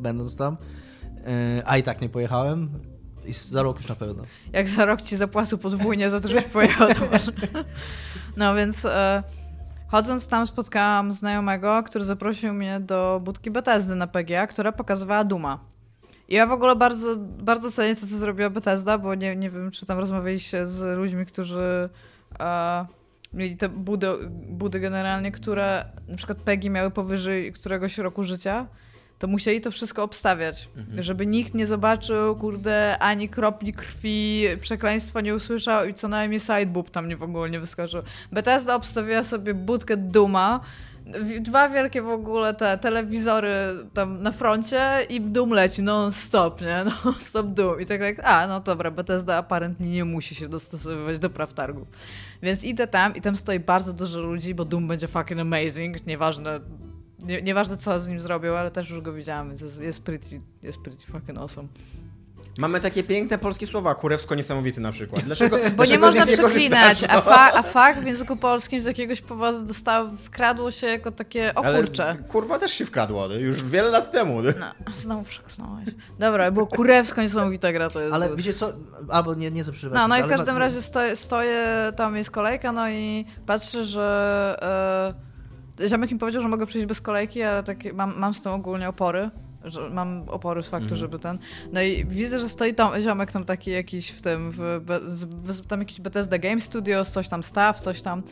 będąc 0.00 0.36
tam. 0.36 0.56
Yy, 1.02 1.62
A 1.66 1.78
i 1.78 1.82
tak 1.82 2.00
nie 2.00 2.08
pojechałem. 2.08 2.70
I 3.24 3.32
za 3.32 3.62
rok 3.62 3.78
już 3.78 3.88
na 3.88 3.94
pewno. 3.94 4.22
Jak 4.52 4.68
za 4.68 4.84
rok 4.84 5.02
ci 5.02 5.16
zapłacą 5.16 5.58
podwójnie 5.58 6.10
za 6.10 6.20
to, 6.20 6.28
żebyś 6.28 6.44
pojechał, 6.44 6.88
to. 6.94 7.00
No 8.36 8.54
więc 8.54 8.84
e, 8.84 9.22
chodząc 9.92 10.28
tam 10.28 10.46
spotkałam 10.46 11.12
znajomego, 11.12 11.82
który 11.82 12.04
zaprosił 12.04 12.52
mnie 12.52 12.80
do 12.80 13.20
budki 13.24 13.50
Bethesdy 13.50 13.94
na 13.94 14.06
PGA, 14.06 14.46
która 14.46 14.72
pokazywała 14.72 15.24
Duma. 15.24 15.58
I 16.28 16.34
ja 16.34 16.46
w 16.46 16.52
ogóle 16.52 16.76
bardzo, 16.76 17.16
bardzo 17.18 17.70
cenię 17.70 17.94
to, 17.94 18.00
co 18.00 18.16
zrobiła 18.16 18.50
Bethesda, 18.50 18.98
bo 18.98 19.14
nie, 19.14 19.36
nie 19.36 19.50
wiem, 19.50 19.70
czy 19.70 19.86
tam 19.86 19.98
rozmawialiście 19.98 20.66
z 20.66 20.98
ludźmi, 20.98 21.26
którzy 21.26 21.88
e, 22.40 22.86
mieli 23.32 23.56
te 23.56 23.68
budy, 23.68 24.08
budy 24.30 24.80
generalnie, 24.80 25.32
które 25.32 25.84
na 26.08 26.16
przykład 26.16 26.38
PEGI 26.38 26.70
miały 26.70 26.90
powyżej 26.90 27.52
któregoś 27.52 27.98
roku 27.98 28.24
życia, 28.24 28.66
to 29.22 29.28
musieli 29.28 29.60
to 29.60 29.70
wszystko 29.70 30.02
obstawiać, 30.02 30.68
żeby 30.98 31.26
nikt 31.26 31.54
nie 31.54 31.66
zobaczył, 31.66 32.36
kurde, 32.36 32.98
ani 32.98 33.28
kropli 33.28 33.72
krwi, 33.72 34.44
przekleństwa 34.60 35.20
nie 35.20 35.34
usłyszał 35.34 35.86
i 35.86 35.94
co 35.94 36.08
najmniej 36.08 36.40
sideboob 36.40 36.90
tam 36.90 37.08
nie 37.08 37.16
w 37.16 37.22
ogóle 37.22 37.50
nie 37.50 37.60
wyskoczył. 37.60 38.02
Bethesda 38.32 38.74
obstawiła 38.74 39.22
sobie 39.22 39.54
budkę 39.54 39.96
Duma, 39.96 40.60
dwa 41.40 41.68
wielkie 41.68 42.02
w 42.02 42.08
ogóle 42.08 42.54
te 42.54 42.78
telewizory 42.78 43.52
tam 43.94 44.22
na 44.22 44.32
froncie 44.32 44.80
i 45.08 45.20
Doom 45.20 45.50
leci 45.50 45.82
non-stop, 45.82 46.60
nie? 46.60 46.84
Non-stop 47.04 47.46
Doom. 47.46 47.80
I 47.80 47.86
tak 47.86 48.00
jak, 48.00 48.20
a 48.24 48.46
no 48.46 48.60
dobra, 48.60 48.90
Bethesda 48.90 49.36
apparentnie 49.36 49.90
nie 49.90 50.04
musi 50.04 50.34
się 50.34 50.48
dostosowywać 50.48 51.18
do 51.18 51.30
praw 51.30 51.54
targów. 51.54 51.88
Więc 52.42 52.64
idę 52.64 52.86
tam 52.86 53.16
i 53.16 53.20
tam 53.20 53.36
stoi 53.36 53.60
bardzo 53.60 53.92
dużo 53.92 54.20
ludzi, 54.20 54.54
bo 54.54 54.64
Doom 54.64 54.88
będzie 54.88 55.08
fucking 55.08 55.40
amazing, 55.40 56.06
nieważne 56.06 56.60
nie, 57.22 57.42
nieważne 57.42 57.76
co 57.76 58.00
z 58.00 58.08
nim 58.08 58.20
zrobił, 58.20 58.56
ale 58.56 58.70
też 58.70 58.90
już 58.90 59.00
go 59.00 59.12
widziałem, 59.12 59.48
więc 59.48 59.60
jest, 59.60 59.80
jest 59.80 60.02
pretty, 60.02 60.38
jest 60.62 60.78
pretty 60.78 61.06
fucking 61.06 61.38
awesome. 61.38 61.68
Mamy 62.58 62.80
takie 62.80 63.02
piękne 63.02 63.38
polskie 63.38 63.66
słowa, 63.66 63.94
kurewsko 63.94 64.34
niesamowity 64.34 64.80
na 64.80 64.92
przykład. 64.92 65.24
Dlaczego, 65.24 65.56
Bo 65.62 65.62
nie 65.64 65.70
dlaczego 65.70 66.06
można 66.06 66.24
z 66.24 66.28
nich 66.28 66.38
przeklinać, 66.38 67.04
a, 67.08 67.20
fa, 67.20 67.52
a 67.54 67.62
fakt 67.62 68.00
w 68.00 68.06
języku 68.06 68.36
polskim 68.36 68.82
z 68.82 68.86
jakiegoś 68.86 69.20
powodu 69.20 69.62
dostało, 69.62 70.10
wkradło 70.24 70.70
się 70.70 70.86
jako 70.86 71.12
takie, 71.12 71.54
o 71.54 71.64
Ale 71.64 71.78
kurcze. 71.78 72.16
kurwa 72.28 72.58
też 72.58 72.72
się 72.72 72.86
wkradło, 72.86 73.26
już 73.26 73.62
wiele 73.62 73.90
lat 73.90 74.12
temu. 74.12 74.42
No, 74.42 74.92
znowu 74.96 75.22
przeklnąłeś. 75.24 75.88
Dobra, 76.18 76.50
było 76.50 76.66
kurewsko 76.66 77.22
niesamowita 77.22 77.72
gra 77.72 77.90
to 77.90 78.00
jest. 78.00 78.14
Ale 78.14 78.28
good. 78.28 78.38
wiecie 78.38 78.54
co, 78.54 78.72
albo 79.08 79.34
nie, 79.34 79.50
nie 79.50 79.62
chcę 79.62 79.72
przerywać. 79.72 80.00
No, 80.00 80.08
no 80.08 80.18
i 80.18 80.22
w 80.22 80.28
każdym 80.28 80.54
ma- 80.54 80.58
razie 80.60 80.82
stoję, 80.82 81.16
stoję, 81.16 81.92
tam 81.96 82.16
jest 82.16 82.30
kolejka, 82.30 82.72
no 82.72 82.90
i 82.90 83.26
patrzę, 83.46 83.84
że 83.84 85.14
e, 85.18 85.31
ziomek 85.88 86.10
mi 86.10 86.18
powiedział, 86.18 86.42
że 86.42 86.48
mogę 86.48 86.66
przyjść 86.66 86.86
bez 86.86 87.00
kolejki, 87.00 87.42
ale 87.42 87.62
takie, 87.62 87.92
mam, 87.92 88.18
mam 88.18 88.34
z 88.34 88.42
tym 88.42 88.52
ogólnie 88.52 88.88
opory. 88.88 89.30
Że 89.64 89.90
mam 89.90 90.28
opory 90.28 90.62
z 90.62 90.66
faktu, 90.68 90.84
Mhm. 90.84 90.98
żeby 90.98 91.18
ten. 91.18 91.38
No 91.72 91.82
i 91.82 92.04
widzę, 92.04 92.38
że 92.38 92.48
stoi 92.48 92.74
tam 92.74 93.02
ziomek 93.02 93.32
tam 93.32 93.44
taki 93.44 93.70
jakiś 93.70 94.08
w 94.10 94.22
tym, 94.22 94.50
w, 94.50 94.58
w, 95.44 95.66
tam 95.66 95.80
jakiś 95.80 96.00
Bethesda 96.00 96.38
Game 96.38 96.60
Studios, 96.60 97.10
coś 97.10 97.28
tam 97.28 97.42
staw, 97.42 97.80
coś 97.80 98.02
tam. 98.02 98.22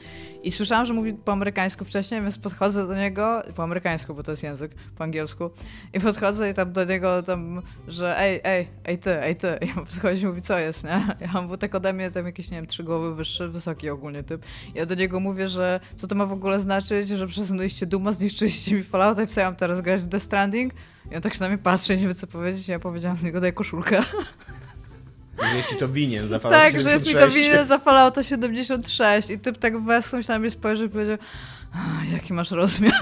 I 0.43 0.51
słyszałam, 0.51 0.87
że 0.87 0.95
mówi 0.95 1.15
po 1.15 1.33
amerykańsku 1.33 1.85
wcześniej, 1.85 2.23
więc 2.23 2.39
podchodzę 2.39 2.87
do 2.87 2.95
niego, 2.97 3.43
po 3.57 3.63
amerykańsku, 3.63 4.15
bo 4.15 4.23
to 4.23 4.31
jest 4.31 4.43
język, 4.43 4.75
po 4.97 5.05
angielsku. 5.05 5.51
I 5.95 6.01
podchodzę 6.01 6.51
i 6.51 6.55
tam 6.55 6.73
do 6.73 6.85
niego 6.85 7.23
tam, 7.23 7.63
że 7.89 8.19
ej, 8.19 8.41
ej, 8.45 8.69
ej 8.85 8.99
ty, 8.99 9.23
ej 9.23 9.37
ty. 9.37 9.59
I 9.61 9.79
on 9.79 9.87
podchodzi 9.87 10.23
i 10.23 10.27
mówi, 10.27 10.43
co 10.43 10.59
jest, 10.59 10.85
nie? 10.85 11.07
Ja 11.21 11.43
był 11.43 11.57
tak 11.57 11.75
ode 11.75 11.93
mnie, 11.93 12.11
tam 12.11 12.27
jakiś, 12.27 12.51
nie 12.51 12.57
wiem, 12.57 12.67
trzy 12.67 12.85
głowy 12.85 13.15
wyższy, 13.15 13.49
wysoki 13.49 13.91
ogólnie 13.91 14.23
typ. 14.23 14.45
Ja 14.75 14.87
do 14.87 14.95
niego 14.95 15.21
mówię, 15.21 15.49
że 15.49 15.81
co 15.97 16.07
to 16.07 16.15
ma 16.15 16.27
w 16.27 16.33
ogóle 16.33 16.61
znaczyć, 16.61 17.09
że 17.09 17.27
przesunęliście 17.27 17.87
Duma, 17.87 18.13
zniszczyliście 18.13 18.75
mi 18.75 18.83
Fallouta 18.83 19.23
i 19.23 19.27
co 19.27 19.41
ja 19.41 19.47
mam 19.47 19.57
teraz 19.57 19.81
grać 19.81 20.01
w 20.03 20.09
The 20.09 20.21
Stranding? 20.21 20.73
I 21.11 21.17
on 21.17 21.23
tak 21.23 21.35
się 21.35 21.41
na 21.41 21.49
mnie 21.49 21.59
patrzy 21.59 21.95
i 21.95 21.97
nie 21.97 22.09
wie 22.09 22.15
co 22.15 22.27
powiedzieć. 22.27 22.69
Ja 22.69 22.79
powiedziałam 22.79 23.17
z 23.17 23.23
niego, 23.23 23.41
daj 23.41 23.53
koszulkę. 23.53 24.03
Jeśli 25.57 25.77
to 25.77 25.89
winien 25.89 26.27
za 26.29 26.39
Fallout 26.39 26.63
tak, 26.63 26.81
że 26.81 26.91
jest 26.93 27.07
mi 27.07 27.13
to 27.13 27.19
76. 27.19 27.49
winien 27.49 27.67
za 27.67 27.79
Fallouta 27.79 28.23
76. 28.23 29.31
I 29.31 29.39
typ 29.39 29.59
tak 29.59 29.85
westchnął 29.85 30.23
się 30.23 30.33
na 30.33 30.39
mnie 30.39 30.51
spojrzał 30.51 30.87
i 30.87 30.89
powiedział, 30.91 31.17
"A, 31.73 32.05
jaki 32.13 32.33
masz 32.33 32.51
rozmiar? 32.51 32.95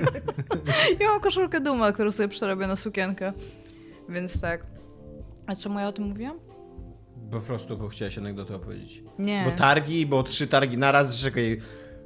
ja 1.00 1.08
mam 1.10 1.20
koszulkę 1.20 1.60
Duma, 1.60 1.92
którą 1.92 2.10
sobie 2.10 2.28
przerobię 2.28 2.66
na 2.66 2.76
sukienkę. 2.76 3.32
Więc 4.08 4.40
tak. 4.40 4.66
A 5.46 5.56
czemu 5.56 5.78
ja 5.78 5.88
o 5.88 5.92
tym 5.92 6.04
mówiłam? 6.04 6.36
Po 7.30 7.40
prostu, 7.40 7.76
bo 7.76 7.88
chciałeś 7.88 8.18
anegdotę 8.18 8.54
opowiedzieć. 8.54 9.02
Nie. 9.18 9.44
Bo 9.44 9.58
targi, 9.58 10.06
bo 10.06 10.22
trzy 10.22 10.46
targi 10.46 10.78
naraz, 10.78 11.16
czekaj, 11.20 11.60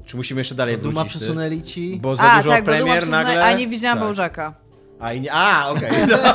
czy 0.07 0.17
musimy 0.17 0.41
jeszcze 0.41 0.55
dalej 0.55 0.79
Duma 0.79 1.01
wrócić? 1.01 1.13
ty? 1.13 1.19
przesunęli 1.19 1.63
ci. 1.63 1.99
Bo 2.03 2.17
za 2.17 2.23
A, 2.23 2.37
dużo 2.37 2.51
tak, 2.51 2.65
bo 2.65 2.71
Duma 2.73 2.85
premier 2.85 3.09
nagle... 3.09 3.45
A 3.45 3.53
nie 3.53 3.69
widziałam 3.69 3.99
tak. 3.99 4.07
Bołżaka. 4.07 4.55
A, 5.01 5.13
i 5.13 5.21
nie... 5.21 5.33
A 5.33 5.69
okej. 5.69 6.07
No. 6.09 6.19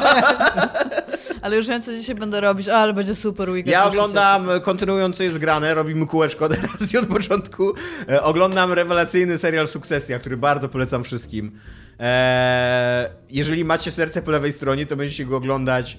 Ale 1.42 1.56
już 1.56 1.68
wiem, 1.68 1.82
co 1.82 1.92
dzisiaj 1.92 2.16
będę 2.16 2.42
robić. 2.42 2.70
A, 2.70 2.78
ale 2.78 2.94
będzie 2.94 3.16
super 3.16 3.50
weekend. 3.50 3.72
Ja 3.72 3.86
oglądam, 3.86 4.48
kontynuując 4.64 5.18
co 5.18 5.24
jest 5.24 5.38
grane, 5.38 5.74
robimy 5.74 6.08
kółeczko 6.08 6.50
teraz 6.56 6.94
i 6.94 6.98
od 6.98 7.08
początku. 7.08 7.74
E, 8.10 8.24
oglądam 8.24 8.74
rewelacyjny 8.74 9.38
serial 9.38 9.68
Sukcesja, 9.68 10.20
który 10.20 10.38
bardzo 10.38 10.70
polecam 10.70 11.04
wszystkim. 11.04 11.60
E, 12.00 13.10
jeżeli 13.30 13.66
macie 13.66 13.92
serce 13.92 14.22
po 14.22 14.32
lewej 14.32 14.54
stronie, 14.54 14.86
to 14.86 14.96
będziecie 14.96 15.26
go 15.26 15.38
oglądać 15.38 15.94
e, 15.94 15.98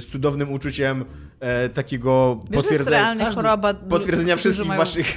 z 0.00 0.06
cudownym 0.06 0.52
uczuciem 0.52 1.04
e, 1.40 1.68
takiego 1.68 2.40
Wiesz, 2.50 2.62
potwierdzenia, 2.62 3.32
choroba. 3.32 3.74
potwierdzenia 3.74 4.36
wszystkich 4.36 4.66
mają... 4.66 4.80
waszych... 4.80 5.14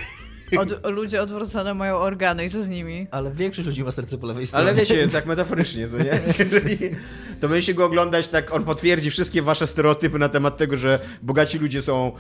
Od, 0.57 0.88
ludzie 0.91 1.21
odwrócone 1.21 1.73
mają 1.73 1.95
organy 1.95 2.45
i 2.45 2.49
co 2.49 2.63
z 2.63 2.69
nimi? 2.69 3.07
Ale 3.12 3.31
większość 3.31 3.67
ludzi 3.67 3.83
ma 3.83 3.91
serce 3.91 4.17
po 4.17 4.27
lewej 4.27 4.47
stronie. 4.47 4.65
Ale 4.69 4.75
wiecie, 4.79 4.95
więc- 4.97 5.13
tak 5.13 5.25
metaforycznie, 5.25 5.88
co 5.88 5.97
nie? 5.97 6.19
To 7.39 7.49
będziecie 7.49 7.73
go 7.73 7.86
oglądać, 7.86 8.27
tak 8.27 8.53
on 8.53 8.63
potwierdzi 8.63 9.10
wszystkie 9.12 9.41
wasze 9.41 9.67
stereotypy 9.67 10.19
na 10.19 10.29
temat 10.29 10.57
tego, 10.57 10.77
że 10.77 10.99
bogaci 11.21 11.60
ludzie 11.60 11.81
są 11.81 12.12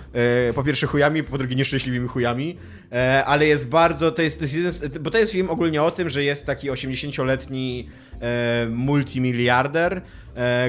e, 0.49 0.53
po 0.53 0.63
pierwsze 0.63 0.87
chujami, 0.87 1.23
po 1.23 1.37
drugie 1.37 1.55
nieszczęśliwymi 1.55 2.07
chujami, 2.07 2.57
e, 2.91 3.25
ale 3.25 3.45
jest 3.47 3.67
bardzo, 3.67 4.11
to 4.11 4.21
jest, 4.21 4.37
to 4.37 4.43
jest 4.43 4.53
jeden, 4.55 4.71
z- 4.71 4.97
bo 4.97 5.11
to 5.11 5.17
jest 5.17 5.31
film 5.31 5.49
ogólnie 5.49 5.83
o 5.83 5.91
tym, 5.91 6.09
że 6.09 6.23
jest 6.23 6.45
taki 6.45 6.71
80-letni 6.71 7.89
e, 8.21 8.67
multimiliarder, 8.69 10.01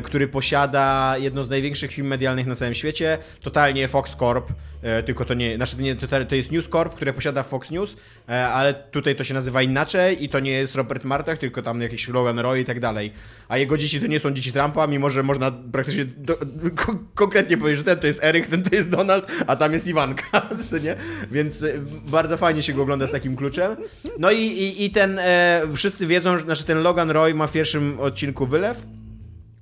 który 0.03 0.29
posiada 0.29 1.15
jedno 1.19 1.45
z 1.45 1.49
największych 1.49 1.93
firm 1.93 2.09
medialnych 2.09 2.47
na 2.47 2.57
całym 2.57 2.75
świecie, 2.75 3.19
totalnie 3.41 3.89
Fox 3.89 4.17
Corp, 4.17 4.53
e, 4.83 5.03
tylko 5.03 5.25
to 5.25 5.35
nie, 5.35 5.57
znaczy 5.57 5.77
nie, 5.77 5.97
to, 5.97 6.35
jest 6.35 6.53
News 6.53 6.69
Corp, 6.69 6.95
które 6.95 7.13
posiada 7.13 7.43
Fox 7.43 7.71
News, 7.71 7.97
e, 8.29 8.49
ale 8.49 8.75
tutaj 8.75 9.17
to 9.17 9.25
się 9.25 9.35
nazywa 9.35 9.63
inaczej 9.63 10.25
i 10.25 10.29
to 10.29 10.41
nie 10.41 10.51
jest 10.51 10.75
Robert 10.75 11.05
Martek, 11.05 11.39
tylko 11.39 11.63
tam 11.63 11.81
jakiś 11.81 12.09
Logan 12.09 12.39
Roy 12.39 12.61
i 12.61 12.65
tak 12.65 12.81
dalej. 12.81 13.13
A 13.49 13.59
jego 13.59 13.77
dzieci 13.77 14.01
to 14.01 14.07
nie 14.07 14.21
są 14.21 14.31
dzieci 14.31 14.53
Trumpa, 14.53 14.87
mimo 14.87 15.11
że 15.11 15.23
można 15.23 15.53
praktycznie 15.73 16.05
do, 16.05 16.37
ko, 16.85 16.99
konkretnie 17.15 17.57
powiedzieć, 17.59 17.79
że 17.79 17.85
ten 17.85 17.99
to 17.99 18.07
jest 18.07 18.25
Eryk, 18.25 18.47
ten 18.47 18.63
to 18.63 18.77
jest 18.77 18.91
Donald, 18.91 19.27
a 19.47 19.57
tam 19.57 19.73
jest 19.73 19.87
Iwanka, 19.87 20.49
nie? 20.85 20.97
Więc 21.31 21.63
e, 21.63 21.73
bardzo 22.11 22.37
fajnie 22.37 22.63
się 22.63 22.73
go 22.73 22.83
ogląda 22.83 23.07
z 23.07 23.11
takim 23.11 23.37
kluczem. 23.37 23.77
No 24.19 24.31
i, 24.31 24.41
i, 24.41 24.85
i 24.85 24.91
ten, 24.91 25.19
e, 25.19 25.63
wszyscy 25.75 26.07
wiedzą, 26.07 26.39
że 26.39 26.45
znaczy 26.45 26.65
ten 26.65 26.83
Logan 26.83 27.11
Roy 27.11 27.35
ma 27.35 27.47
w 27.47 27.53
pierwszym 27.53 28.01
odcinku 28.01 28.47
wylew, 28.47 28.87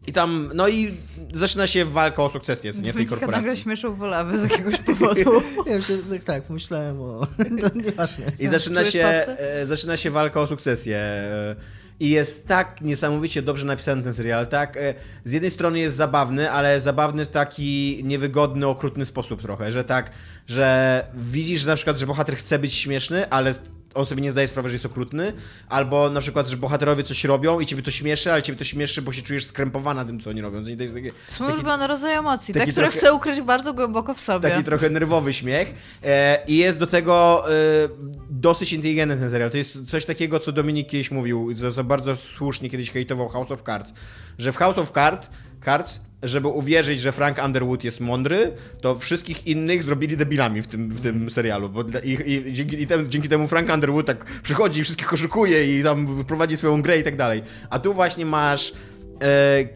i 0.06 0.12
tam, 0.12 0.50
no 0.54 0.68
i 0.68 0.94
zaczyna 1.34 1.66
się 1.66 1.84
walka 1.84 2.22
o 2.22 2.28
sukcesję 2.28 2.72
co 2.74 2.80
nie, 2.80 2.92
w 2.92 2.96
tej 2.96 3.06
Dwójka 3.06 3.26
nagle 3.26 3.34
korporacji. 3.36 3.62
śmieszą 3.62 3.94
wylewy 3.94 4.38
z 4.38 4.42
jakiegoś 4.42 4.76
powodu. 4.78 5.42
Ja 5.66 5.74
już, 5.74 5.86
tak, 6.10 6.24
tak, 6.24 6.42
pomyślałem 6.42 7.00
o... 7.00 7.26
Nieważne. 7.84 8.32
I 8.38 8.48
zaczyna 8.48 8.80
Czujesz 8.80 8.92
się, 8.92 9.04
e, 9.04 9.66
zaczyna 9.66 9.96
się 9.96 10.10
walka 10.10 10.40
o 10.40 10.46
sukcesję. 10.46 10.96
e, 10.96 11.56
I 12.00 12.10
jest 12.10 12.46
tak 12.46 12.80
niesamowicie 12.80 13.42
dobrze 13.42 13.66
napisany 13.66 14.02
ten 14.02 14.14
serial. 14.14 14.46
Tak, 14.46 14.76
e, 14.76 14.94
z 15.24 15.32
jednej 15.32 15.50
strony 15.50 15.78
jest 15.78 15.96
zabawny, 15.96 16.50
ale 16.50 16.80
zabawny 16.80 17.24
w 17.24 17.28
taki 17.28 18.00
niewygodny, 18.04 18.66
okrutny 18.66 19.04
sposób 19.06 19.42
trochę, 19.42 19.72
że 19.72 19.84
tak, 19.84 20.10
że 20.46 21.04
widzisz 21.14 21.64
na 21.64 21.76
przykład, 21.76 21.98
że 21.98 22.06
bohater 22.06 22.36
chce 22.36 22.58
być 22.58 22.74
śmieszny, 22.74 23.30
ale 23.30 23.54
on 23.96 24.06
sobie 24.06 24.22
nie 24.22 24.30
zdaje 24.32 24.48
sprawy, 24.48 24.68
że 24.68 24.74
jest 24.74 24.86
okrutny, 24.86 25.32
albo 25.68 26.10
na 26.10 26.20
przykład, 26.20 26.48
że 26.48 26.56
bohaterowie 26.56 27.02
coś 27.02 27.24
robią 27.24 27.60
i 27.60 27.66
ciebie 27.66 27.82
to 27.82 27.90
śmieszy, 27.90 28.32
ale 28.32 28.42
ciebie 28.42 28.58
to 28.58 28.64
śmieszy, 28.64 29.02
bo 29.02 29.12
się 29.12 29.22
czujesz 29.22 29.46
skrępowana 29.46 30.04
tym, 30.04 30.20
co 30.20 30.30
oni 30.30 30.40
robią. 30.40 30.64
To 30.64 30.70
jest 30.82 30.94
takie, 30.94 31.12
To 31.38 31.44
mój 31.44 31.52
ulubiony 31.52 31.86
rodzaj 31.86 32.14
emocji, 32.14 32.54
te, 32.54 32.60
które 32.60 32.74
trochę- 32.74 32.98
chcę 32.98 33.12
ukryć 33.14 33.40
bardzo 33.40 33.74
głęboko 33.74 34.14
w 34.14 34.20
sobie. 34.20 34.48
Taki 34.50 34.64
trochę 34.64 34.90
nerwowy 34.90 35.34
śmiech. 35.34 35.74
E, 36.04 36.38
I 36.46 36.56
jest 36.56 36.78
do 36.78 36.86
tego 36.86 37.44
e, 37.48 37.52
dosyć 38.30 38.72
inteligentny 38.72 39.16
ten 39.16 39.30
serial. 39.30 39.50
To 39.50 39.56
jest 39.56 39.78
coś 39.90 40.04
takiego, 40.04 40.40
co 40.40 40.52
Dominik 40.52 40.88
kiedyś 40.88 41.10
mówił, 41.10 41.56
za, 41.56 41.70
za 41.70 41.84
bardzo 41.84 42.16
słusznie 42.16 42.70
kiedyś 42.70 42.90
hejtował 42.90 43.28
House 43.28 43.50
of 43.50 43.62
Cards, 43.62 43.92
że 44.38 44.52
w 44.52 44.56
House 44.56 44.78
of 44.78 44.92
Card, 44.92 45.30
Cards, 45.64 46.00
żeby 46.22 46.48
uwierzyć, 46.48 47.00
że 47.00 47.12
Frank 47.12 47.44
Underwood 47.44 47.84
jest 47.84 48.00
mądry, 48.00 48.52
to 48.80 48.94
wszystkich 48.94 49.46
innych 49.46 49.82
zrobili 49.82 50.16
debilami 50.16 50.62
w 50.62 50.66
tym, 50.66 50.88
w 50.88 51.00
tym 51.00 51.30
serialu. 51.30 51.68
Bo 51.68 51.84
i, 52.04 52.18
i, 52.26 52.52
dzięki, 52.52 52.82
i 52.82 52.86
tem, 52.86 53.10
dzięki 53.10 53.28
temu 53.28 53.48
Frank 53.48 53.70
Underwood 53.74 54.06
tak 54.06 54.24
przychodzi 54.42 54.80
i 54.80 54.84
wszystkich 54.84 55.12
oszukuje 55.12 55.78
i 55.78 55.82
tam 55.82 56.24
prowadzi 56.24 56.56
swoją 56.56 56.82
grę 56.82 56.98
i 56.98 57.02
tak 57.02 57.16
dalej. 57.16 57.42
A 57.70 57.78
tu 57.78 57.94
właśnie 57.94 58.26
masz 58.26 58.72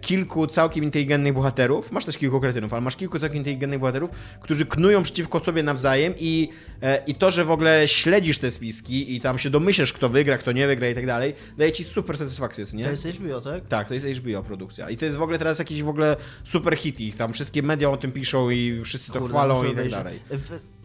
kilku 0.00 0.46
całkiem 0.46 0.84
inteligentnych 0.84 1.32
bohaterów, 1.34 1.92
masz 1.92 2.04
też 2.04 2.18
kilku 2.18 2.40
kretynów, 2.40 2.72
ale 2.72 2.82
masz 2.82 2.96
kilku 2.96 3.18
całkiem 3.18 3.38
inteligentnych 3.38 3.80
bohaterów, 3.80 4.10
którzy 4.40 4.66
knują 4.66 5.02
przeciwko 5.02 5.40
sobie 5.40 5.62
nawzajem 5.62 6.14
i, 6.18 6.48
e, 6.82 7.02
i 7.06 7.14
to, 7.14 7.30
że 7.30 7.44
w 7.44 7.50
ogóle 7.50 7.88
śledzisz 7.88 8.38
te 8.38 8.50
spiski 8.50 9.16
i 9.16 9.20
tam 9.20 9.38
się 9.38 9.50
domyślasz, 9.50 9.92
kto 9.92 10.08
wygra, 10.08 10.38
kto 10.38 10.52
nie 10.52 10.66
wygra 10.66 10.88
i 10.88 10.94
tak 10.94 11.06
dalej, 11.06 11.34
daje 11.58 11.72
ci 11.72 11.84
super 11.84 12.18
satysfakcję, 12.18 12.64
nie? 12.72 12.84
To 12.84 12.90
jest 12.90 13.04
HBO, 13.06 13.40
tak? 13.40 13.66
Tak, 13.68 13.88
to 13.88 13.94
jest 13.94 14.06
HBO 14.06 14.42
produkcja. 14.42 14.90
I 14.90 14.96
to 14.96 15.04
jest 15.04 15.16
w 15.16 15.22
ogóle 15.22 15.38
teraz 15.38 15.58
jakiś 15.58 15.82
w 15.82 15.88
ogóle 15.88 16.16
super 16.44 16.76
hit 16.76 17.00
ich. 17.00 17.16
Tam 17.16 17.32
wszystkie 17.32 17.62
media 17.62 17.90
o 17.90 17.96
tym 17.96 18.12
piszą 18.12 18.50
i 18.50 18.80
wszyscy 18.84 19.12
to 19.12 19.18
Kurde, 19.18 19.34
chwalą 19.34 19.54
muszę 19.54 19.66
i 19.66 19.70
tak 19.70 19.78
obejrzeć. 19.78 19.94
dalej. 20.04 20.20
W- 20.30 20.79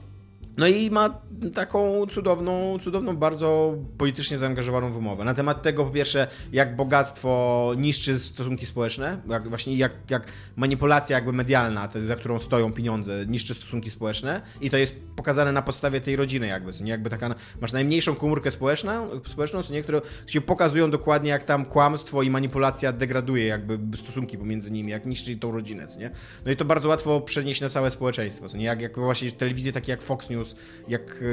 No 0.58 0.68
i 0.68 0.92
ma 0.92 1.22
taką 1.54 2.06
cudowną, 2.08 2.80
cudowną, 2.80 3.18
bardzo 3.18 3.74
politycznie 3.98 4.38
zaangażowaną 4.38 4.92
wymowę. 4.92 5.24
Na 5.24 5.34
temat 5.34 5.62
tego, 5.62 5.86
po 5.86 5.92
pierwsze, 5.92 6.28
jak 6.52 6.76
bogactwo 6.76 7.72
niszczy 7.78 8.20
stosunki 8.20 8.66
społeczne, 8.66 9.22
jak 9.30 9.50
właśnie 9.50 9.76
jak, 9.76 9.92
jak 10.10 10.28
manipulacja 10.56 11.16
jakby 11.16 11.34
medialna, 11.34 11.88
te, 11.88 12.06
za 12.06 12.16
którą 12.16 12.40
stoją 12.40 12.74
pieniądze, 12.74 13.26
niszczy 13.26 13.54
stosunki 13.54 13.92
społeczne 13.92 14.42
i 14.62 14.70
to 14.70 14.78
jest 14.78 14.96
pokazane 15.16 15.52
na 15.52 15.62
podstawie 15.62 16.02
tej 16.02 16.16
rodziny 16.16 16.48
jakby, 16.48 16.74
co 16.74 16.84
nie? 16.84 16.92
Jakby 16.92 17.10
taka, 17.10 17.36
masz 17.62 17.72
najmniejszą 17.72 18.16
komórkę 18.16 18.52
społeczną, 18.52 19.10
społeczną 19.28 19.64
co 19.64 19.74
nie? 19.74 19.84
które 19.84 20.02
się 20.28 20.42
pokazują 20.42 20.92
dokładnie, 20.92 21.30
jak 21.30 21.44
tam 21.44 21.66
kłamstwo 21.66 22.24
i 22.24 22.30
manipulacja 22.30 22.92
degraduje 22.92 23.46
jakby 23.46 23.98
stosunki 23.98 24.38
pomiędzy 24.38 24.72
nimi, 24.72 24.92
jak 24.92 25.06
niszczy 25.06 25.36
tą 25.36 25.52
rodzinę, 25.52 25.88
co 25.88 26.00
nie? 26.00 26.12
No 26.46 26.52
i 26.52 26.56
to 26.56 26.66
bardzo 26.66 26.90
łatwo 26.90 27.22
przenieść 27.22 27.62
na 27.62 27.70
całe 27.70 27.92
społeczeństwo, 27.92 28.50
co 28.50 28.58
nie? 28.58 28.66
Jak, 28.66 28.82
jak 28.82 29.00
właśnie 29.00 29.32
telewizje 29.32 29.72
takie 29.72 29.92
jak 29.92 30.02
Fox 30.02 30.30
News, 30.30 30.45
jak 30.88 31.24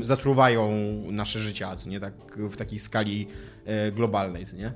e, 0.00 0.04
zatruwają 0.04 0.70
nasze 1.10 1.38
życia, 1.38 1.76
co 1.76 1.88
nie? 1.90 2.00
Tak 2.00 2.14
w 2.50 2.56
takiej 2.56 2.78
skali 2.78 3.26
e, 3.64 3.92
globalnej, 3.92 4.46
co 4.46 4.56
nie? 4.56 4.72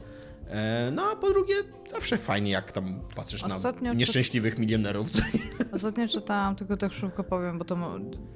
E, 0.48 0.90
No 0.94 1.02
a 1.12 1.16
po 1.16 1.30
drugie, 1.32 1.54
zawsze 1.90 2.18
fajnie, 2.18 2.50
jak 2.50 2.72
tam 2.72 3.00
patrzysz 3.16 3.44
Ostatnio 3.44 3.84
na 3.88 3.90
czy- 3.92 3.96
nieszczęśliwych 3.98 4.58
milionerów. 4.58 5.10
co 5.10 5.18
nie? 5.34 5.40
Ostatnio 5.72 6.08
czytałam, 6.08 6.56
tylko 6.56 6.76
tak 6.76 6.92
szybko 6.92 7.24
powiem, 7.24 7.58
bo 7.58 7.64
to 7.64 7.76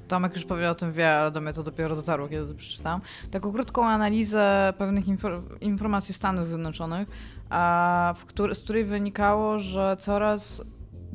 Tomek 0.09 0.34
już 0.36 0.44
pewnie 0.44 0.70
o 0.70 0.74
tym 0.74 0.92
wie, 0.92 1.11
ale 1.12 1.30
do 1.30 1.40
mnie 1.40 1.53
to 1.53 1.62
dopiero 1.62 1.96
dotarło, 1.96 2.28
kiedy 2.28 2.46
to 2.46 2.55
przeczytałam. 2.55 3.00
Taką 3.30 3.53
krótką 3.53 3.86
analizę 3.86 4.72
pewnych 4.78 5.05
infor- 5.07 5.42
informacji 5.61 6.14
w 6.14 6.16
Stanach 6.16 6.46
Zjednoczonych, 6.46 7.09
a 7.50 8.14
w 8.18 8.24
któr- 8.26 8.55
z 8.55 8.61
której 8.61 8.84
wynikało, 8.84 9.59
że 9.59 9.96
coraz 10.00 10.62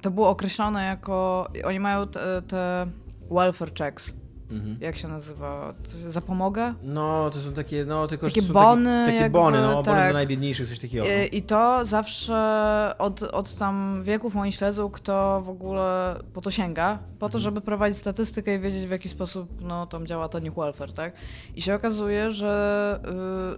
to 0.01 0.11
było 0.11 0.29
określone 0.29 0.85
jako. 0.85 1.47
Oni 1.65 1.79
mają 1.79 2.07
te, 2.07 2.41
te 2.41 2.87
welfare 3.31 3.73
checks. 3.73 4.13
Mhm. 4.51 4.77
Jak 4.81 4.97
się 4.97 5.07
nazywa? 5.07 5.73
Zapomogę? 6.07 6.73
No, 6.83 7.29
to 7.29 7.39
są 7.39 7.53
takie, 7.53 7.85
no 7.85 8.07
tylko 8.07 8.27
Takie 8.27 8.41
są 8.41 8.53
bony 8.53 8.89
Takie, 8.89 9.05
takie 9.05 9.23
jakby, 9.23 9.39
bony, 9.39 9.61
no, 9.61 9.71
bony 9.71 9.85
tak. 9.85 10.03
dla 10.03 10.13
najbiedniejszych, 10.13 10.69
coś 10.69 10.79
takiego. 10.79 11.03
no. 11.03 11.09
I, 11.09 11.37
I 11.37 11.41
to 11.43 11.85
zawsze 11.85 12.93
od, 12.97 13.23
od 13.23 13.55
tam 13.55 14.03
wieków 14.03 14.35
oni 14.35 14.51
śledzą, 14.51 14.89
kto 14.89 15.41
w 15.41 15.49
ogóle 15.49 16.15
po 16.33 16.41
to 16.41 16.51
sięga, 16.51 16.99
po 17.19 17.29
to, 17.29 17.39
żeby 17.39 17.61
prowadzić 17.61 17.97
statystykę 17.97 18.55
i 18.55 18.59
wiedzieć, 18.59 18.87
w 18.87 18.91
jaki 18.91 19.09
sposób 19.09 19.61
no, 19.61 19.87
tam 19.87 20.07
działa 20.07 20.29
ten 20.29 20.45
ich 20.45 20.53
welfare, 20.53 20.93
tak? 20.93 21.13
I 21.55 21.61
się 21.61 21.75
okazuje, 21.75 22.31
że 22.31 22.99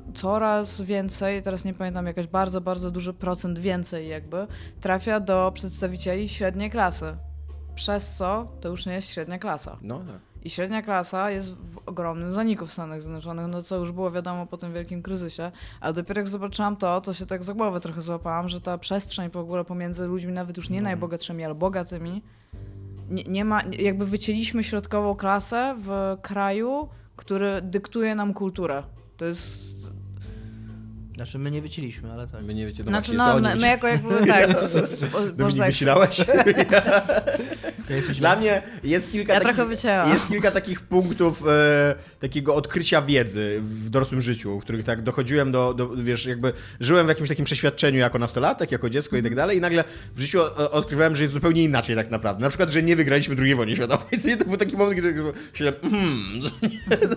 y, 0.10 0.14
coraz 0.14 0.82
więcej, 0.82 1.42
teraz 1.42 1.66
nie 1.66 1.74
pamiętam, 1.74 2.06
jakaś 2.08 2.28
bardzo, 2.28 2.62
bardzo 2.62 2.92
duży 2.92 3.14
procent 3.14 3.60
więcej 3.60 4.10
jakby, 4.10 4.48
trafia 4.82 5.20
do 5.20 5.52
przedstawicieli 5.54 6.30
średniej 6.30 6.72
klasy. 6.72 7.16
Przez 7.76 8.16
co 8.16 8.48
to 8.62 8.70
już 8.70 8.86
nie 8.86 8.94
jest 8.94 9.08
średnia 9.08 9.40
klasa. 9.40 9.78
No, 9.82 10.00
tak. 10.00 10.20
I 10.44 10.50
średnia 10.50 10.82
klasa 10.82 11.32
jest 11.32 11.54
w 11.54 11.78
ogromnym 11.86 12.32
zaniku 12.32 12.66
w 12.66 12.72
Stanach 12.72 13.02
Zjednoczonych, 13.02 13.48
no 13.48 13.64
co 13.64 13.78
już 13.78 13.92
było 13.92 14.12
wiadomo 14.12 14.46
po 14.46 14.58
tym 14.58 14.74
wielkim 14.74 15.02
kryzysie, 15.02 15.52
ale 15.82 15.94
dopiero 15.94 16.20
jak 16.20 16.28
zobaczyłam 16.28 16.78
to, 16.78 17.02
to 17.02 17.14
się 17.14 17.26
tak 17.26 17.44
za 17.44 17.54
głowę 17.54 17.80
trochę 17.80 18.02
złapałam, 18.02 18.50
że 18.50 18.62
ta 18.62 18.78
przestrzeń 18.78 19.30
w 19.30 19.38
ogóle 19.38 19.66
pomiędzy 19.66 20.08
ludźmi, 20.08 20.34
nawet 20.34 20.58
już 20.58 20.70
nie 20.70 20.82
najbogatszymi, 20.82 21.44
ale 21.44 21.56
bogatymi, 21.56 22.24
nie, 23.10 23.24
nie 23.24 23.46
ma, 23.46 23.62
jakby 23.80 24.06
wycięliśmy 24.06 24.64
środkową 24.64 25.16
klasę 25.16 25.76
w 25.80 26.18
kraju, 26.22 26.90
który 27.16 27.62
dyktuje 27.62 28.16
nam 28.16 28.34
kulturę. 28.34 28.84
To 29.18 29.26
jest... 29.26 29.93
Znaczy 31.16 31.40
my 31.40 31.52
nie 31.52 31.62
wycięliśmy, 31.62 32.12
ale 32.12 32.28
tak. 32.28 32.46
Wy 32.46 32.54
nie 32.54 32.66
wiecie, 32.66 32.84
no 32.84 32.92
Znaczy, 32.92 33.16
właśnie, 33.16 33.34
to 33.34 33.40
no, 33.40 33.50
my, 33.50 33.56
my 33.62 33.68
jako 33.68 33.88
jakby, 33.88 34.26
tak, 34.28 34.50
Dominik, 35.38 35.64
jesteś 37.90 38.18
Dla 38.18 38.36
mnie 38.36 38.62
jest 38.84 39.12
kilka 39.12 39.34
Ja 39.34 39.40
takich, 39.40 39.58
jest 40.14 40.28
kilka 40.28 40.52
takich 40.52 40.82
punktów 40.82 41.44
e, 41.48 41.96
takiego 42.20 42.56
odkrycia 42.56 43.02
wiedzy 43.02 43.58
w 43.62 43.90
dorosłym 43.90 44.22
życiu, 44.22 44.60
których 44.60 44.84
tak 44.84 45.02
dochodziłem 45.02 45.52
do, 45.52 45.74
do, 45.74 45.90
wiesz, 45.96 46.26
jakby 46.26 46.54
żyłem 46.80 47.06
w 47.06 47.10
jakimś 47.10 47.30
takim 47.30 47.46
przeświadczeniu 47.46 48.00
jako 48.00 48.20
nastolatek, 48.20 48.72
jako 48.72 48.90
dziecko 48.90 49.18
i 49.18 49.24
tak 49.24 49.36
dalej 49.36 49.58
i 49.58 49.62
nagle 49.62 49.84
w 50.16 50.20
życiu 50.20 50.42
o- 50.42 50.72
odkrywałem, 50.72 51.16
że 51.16 51.24
jest 51.24 51.34
zupełnie 51.34 51.64
inaczej 51.64 51.96
tak 51.96 52.12
naprawdę. 52.12 52.42
Na 52.42 52.50
przykład, 52.50 52.70
że 52.70 52.84
nie 52.84 52.96
wygraliśmy 52.96 53.36
II 53.40 53.56
wojny 53.56 53.76
światowej, 53.76 54.20
to 54.40 54.46
był 54.46 54.58
taki 54.58 54.78
moment, 54.78 54.96
kiedy 54.96 55.24
się 55.54 55.74
hmm, 55.82 56.42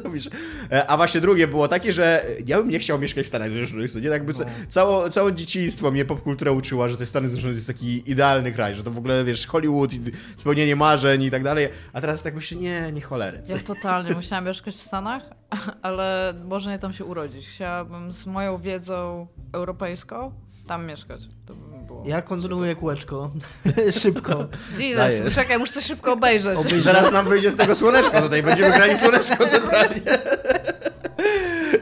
no, 0.04 0.10
wiesz. 0.10 0.28
E, 0.72 0.86
A 0.90 0.96
właśnie 0.96 1.20
drugie 1.20 1.46
było 1.46 1.68
takie, 1.68 1.92
że 1.92 2.24
ja 2.46 2.58
bym 2.58 2.68
nie 2.68 2.78
chciał 2.78 2.98
mieszkać 2.98 3.24
w 3.24 3.28
Stanach 3.28 3.50
Zjednoczonych, 3.50 3.85
co 3.92 3.98
nie, 3.98 4.04
tak 4.04 4.12
jakby 4.12 4.32
No. 4.32 4.38
ca- 4.38 4.46
cało, 4.68 5.10
całe 5.10 5.32
dzieciństwo 5.34 5.90
mnie 5.90 6.04
popkultura 6.04 6.50
uczyła, 6.52 6.88
że 6.88 6.96
te 6.96 7.06
Stany 7.06 7.28
Zjednoczone 7.28 7.52
to 7.52 7.56
jest 7.56 7.66
taki 7.66 8.10
idealny 8.10 8.52
kraj, 8.52 8.74
że 8.74 8.82
to 8.82 8.90
w 8.90 8.98
ogóle, 8.98 9.24
wiesz, 9.24 9.46
Hollywood, 9.46 9.92
i 9.92 10.00
spełnienie 10.36 10.76
marzeń 10.76 11.22
i 11.22 11.30
tak 11.30 11.42
dalej, 11.42 11.68
a 11.92 12.00
teraz 12.00 12.22
tak 12.22 12.34
myślę, 12.34 12.58
nie, 12.58 12.92
nie 12.92 13.00
cholery. 13.00 13.42
co 13.42 13.54
Ja 13.56 13.60
totalnie 13.62 14.14
musiałam 14.14 14.44
mieszkać 14.44 14.74
w 14.74 14.82
Stanach, 14.82 15.22
ale 15.82 16.34
może 16.44 16.70
nie 16.70 16.78
tam 16.78 16.92
się 16.92 17.04
urodzić. 17.04 17.48
Chciałabym 17.48 18.12
z 18.12 18.26
moją 18.26 18.58
wiedzą 18.58 19.26
europejską 19.52 20.32
tam 20.66 20.86
mieszkać. 20.86 21.20
To 21.46 21.54
by 21.54 21.86
było. 21.86 22.02
Ja 22.06 22.22
kontynuuję 22.22 22.76
kółeczko. 22.76 23.30
Szybko. 24.00 24.46
Jesus, 24.78 25.34
czekaj, 25.34 25.58
muszę 25.58 25.72
to 25.72 25.80
szybko 25.80 26.12
obejrzeć. 26.12 26.58
Zaraz 26.80 27.12
nam 27.12 27.28
wyjdzie 27.28 27.50
z 27.50 27.56
tego 27.56 27.74
słoneczko 27.76 28.22
tutaj, 28.22 28.42
będziemy 28.42 28.76
grali 28.76 28.96
słoneczko 28.96 29.46
centralnie. 29.46 30.00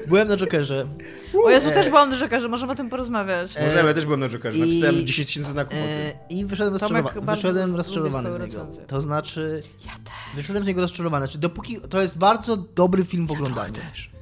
Byłem 0.06 0.28
na 0.28 0.36
Jokerze. 0.36 0.86
O 1.44 1.50
Jezu, 1.50 1.70
też 1.70 1.88
byłam 1.88 2.10
do 2.10 2.16
że 2.40 2.48
możemy 2.48 2.72
o 2.72 2.74
tym 2.74 2.90
porozmawiać. 2.90 3.54
Możemy, 3.64 3.88
ja 3.88 3.94
też 3.94 4.04
byłem 4.04 4.20
na 4.20 4.28
Jokerze, 4.28 4.58
i- 4.58 4.60
napisałem 4.60 5.06
10 5.06 5.28
tysięcy 5.28 5.50
znaków. 5.50 5.74
E, 5.78 6.12
I 6.30 6.44
wyszedłem, 6.46 6.74
rozczarowa- 6.80 7.34
wyszedłem 7.34 7.76
rozczarowany 7.76 8.32
z 8.32 8.38
niego. 8.38 8.66
To 8.86 9.00
znaczy, 9.00 9.62
Ja 9.86 9.92
też. 9.92 10.36
wyszedłem 10.36 10.64
z 10.64 10.66
niego 10.66 10.80
rozczarowany. 10.80 11.26
Znaczy, 11.26 11.38
dopóki 11.38 11.78
to 11.90 12.02
jest 12.02 12.18
bardzo 12.18 12.56
dobry 12.56 13.04
film 13.04 13.26
w 13.26 13.30
oglądaniu. 13.32 13.74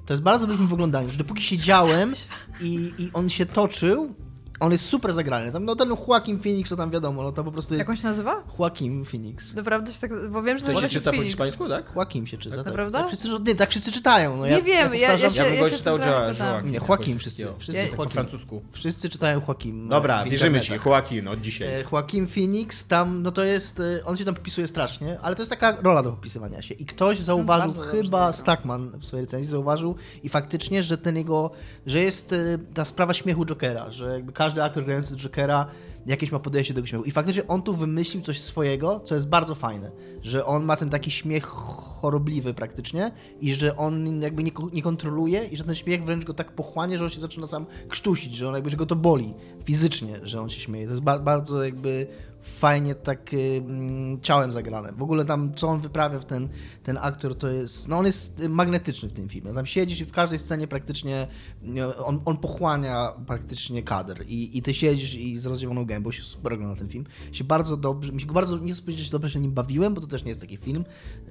To 0.06 0.12
jest 0.12 0.22
bardzo 0.22 0.46
dobry 0.46 0.56
film 0.56 0.68
w 0.68 0.72
oglądaniu. 0.72 1.08
że 1.10 1.16
Dopóki 1.18 1.42
siedziałem 1.42 2.14
i, 2.60 2.92
i 2.98 3.10
on 3.12 3.28
się 3.28 3.46
toczył, 3.46 4.14
on 4.62 4.72
jest 4.72 4.84
super 4.88 5.12
zagrany. 5.12 5.52
Tam, 5.52 5.64
no 5.64 5.76
ten 5.76 5.94
Joaquin 6.08 6.38
Phoenix, 6.40 6.70
to 6.70 6.76
tam 6.76 6.90
wiadomo, 6.90 7.22
no 7.22 7.32
to 7.32 7.44
po 7.44 7.52
prostu 7.52 7.74
jest 7.74 7.78
Jak 7.78 7.88
on 7.90 7.96
się 7.96 8.08
nazywa? 8.08 8.42
Joaquin 8.58 9.04
Phoenix. 9.04 9.54
Naprawdę 9.54 9.92
się 9.92 10.00
tak, 10.00 10.30
bo 10.30 10.42
wiem, 10.42 10.58
że 10.58 10.66
To 10.66 10.80
się 10.80 10.88
czyta 10.88 11.04
po 11.04 11.10
Phoenix. 11.10 11.26
hiszpańsku, 11.26 11.68
tak? 11.68 11.92
Joaquin 11.96 12.26
się 12.26 12.38
czyta. 12.38 12.56
Tak, 12.56 12.66
Naprawdę? 12.66 12.98
Tak 12.98 13.06
wszyscy, 13.08 13.28
nie, 13.46 13.54
tak 13.54 13.70
wszyscy 13.70 13.92
czytają. 13.92 14.36
No, 14.36 14.46
ja, 14.46 14.56
Nie 14.56 14.62
wiem, 14.62 14.94
ja- 14.94 15.00
ja 15.00 15.08
powtarzam- 15.08 15.30
się- 15.30 15.42
Ja 15.44 15.50
bym 15.50 15.58
go 15.60 15.70
czytał. 15.70 15.98
Joaquin. 15.98 16.72
Nie, 16.72 16.80
Joaquin 16.88 17.18
wszyscy. 17.18 17.46
Wszyscy 17.58 17.82
Po 17.82 17.88
Joaquin. 17.96 18.08
francusku. 18.08 18.62
Wszyscy 18.72 19.08
czytają 19.08 19.40
Joaquin. 19.48 19.88
Dobra, 19.88 20.24
w 20.24 20.28
wierzymy 20.28 20.60
ci. 20.60 20.72
Joaquin 20.86 21.28
od 21.28 21.40
dzisiaj. 21.40 21.68
E, 21.68 21.84
Joaquin 21.92 22.26
Phoenix, 22.26 22.86
tam, 22.86 23.22
no 23.22 23.32
to 23.32 23.44
jest, 23.44 23.80
e, 23.80 24.04
on 24.04 24.16
się 24.16 24.24
tam 24.24 24.34
popisuje 24.34 24.66
strasznie, 24.66 25.18
ale 25.22 25.36
to 25.36 25.42
jest 25.42 25.50
taka 25.50 25.76
rola 25.82 26.02
do 26.02 26.10
popisywania 26.10 26.62
się. 26.62 26.74
I 26.74 26.86
ktoś 26.86 27.18
zauważył, 27.20 27.72
bardzo 27.72 27.82
dobrze 27.84 28.02
chyba. 28.02 28.32
Stackman 28.32 28.90
w 28.98 29.04
swojej 29.04 29.24
recenzji 29.26 29.50
zauważył 29.50 29.96
i 30.22 30.28
faktycznie, 30.28 30.82
że 30.82 30.98
ten 30.98 31.16
jego, 31.16 31.50
że 31.86 32.00
jest 32.00 32.32
e, 32.32 32.36
ta 32.74 32.84
sprawa 32.84 33.14
śmiechu 33.14 33.46
Jokera, 33.46 33.90
że 33.90 34.12
jakby 34.12 34.32
każdy 34.32 34.51
aktor 34.60 34.84
grający 34.84 35.16
Jokera 35.16 35.66
jakieś 36.06 36.32
ma 36.32 36.38
podejście 36.38 36.74
do 36.74 36.86
śmiechu. 36.86 37.04
I 37.04 37.10
faktycznie 37.10 37.46
on 37.46 37.62
tu 37.62 37.74
wymyślił 37.74 38.22
coś 38.22 38.40
swojego, 38.40 39.00
co 39.00 39.14
jest 39.14 39.28
bardzo 39.28 39.54
fajne, 39.54 39.90
że 40.22 40.46
on 40.46 40.64
ma 40.64 40.76
ten 40.76 40.90
taki 40.90 41.10
śmiech 41.10 41.44
chorobliwy 41.46 42.54
praktycznie 42.54 43.10
i 43.40 43.54
że 43.54 43.76
on 43.76 44.22
jakby 44.22 44.42
nie, 44.42 44.52
nie 44.72 44.82
kontroluje 44.82 45.44
i 45.44 45.56
że 45.56 45.64
ten 45.64 45.74
śmiech 45.74 46.04
wręcz 46.04 46.24
go 46.24 46.34
tak 46.34 46.52
pochłania, 46.52 46.98
że 46.98 47.04
on 47.04 47.10
się 47.10 47.20
zaczyna 47.20 47.46
sam 47.46 47.66
krztusić, 47.88 48.36
że 48.36 48.48
on 48.48 48.54
jakby, 48.54 48.70
że 48.70 48.76
go 48.76 48.86
to 48.86 48.96
boli 48.96 49.34
fizycznie, 49.64 50.20
że 50.22 50.40
on 50.40 50.50
się 50.50 50.60
śmieje. 50.60 50.86
To 50.86 50.92
jest 50.92 51.02
ba- 51.02 51.18
bardzo 51.18 51.64
jakby 51.64 52.06
fajnie 52.42 52.94
tak 52.94 53.34
y, 53.34 53.36
mm, 53.38 54.20
ciałem 54.20 54.52
zagrane. 54.52 54.92
W 54.92 55.02
ogóle 55.02 55.24
tam, 55.24 55.54
co 55.54 55.68
on 55.68 55.80
wyprawia 55.80 56.18
w 56.18 56.24
ten, 56.24 56.48
ten 56.82 56.98
aktor, 57.00 57.34
to 57.34 57.48
jest, 57.48 57.88
no 57.88 57.98
on 57.98 58.06
jest 58.06 58.48
magnetyczny 58.48 59.08
w 59.08 59.12
tym 59.12 59.28
filmie. 59.28 59.54
Tam 59.54 59.66
siedzisz 59.66 60.00
i 60.00 60.04
w 60.04 60.12
każdej 60.12 60.38
scenie 60.38 60.68
praktycznie 60.68 61.28
nie, 61.62 61.86
on, 61.86 62.20
on 62.24 62.36
pochłania 62.36 63.12
praktycznie 63.26 63.82
kadr 63.82 64.24
i, 64.26 64.58
i 64.58 64.62
ty 64.62 64.74
siedzisz 64.74 65.14
i 65.14 65.38
z 65.38 65.46
rozdzieloną 65.46 65.84
gębą 65.84 66.12
się 66.12 66.22
super 66.22 66.52
ogląda 66.52 66.76
ten 66.76 66.88
film. 66.88 67.04
Się 67.32 67.44
bardzo 67.44 67.76
dobrze, 67.76 68.12
mi 68.12 68.20
się 68.20 68.26
bardzo, 68.26 68.58
nie 68.58 68.72
chcę 68.72 68.82
powiedzieć, 68.82 69.10
dobrze 69.10 69.30
się 69.30 69.40
nim 69.40 69.52
bawiłem, 69.52 69.94
bo 69.94 70.00
to 70.00 70.06
też 70.06 70.24
nie 70.24 70.28
jest 70.28 70.40
taki 70.40 70.56
film, 70.56 70.84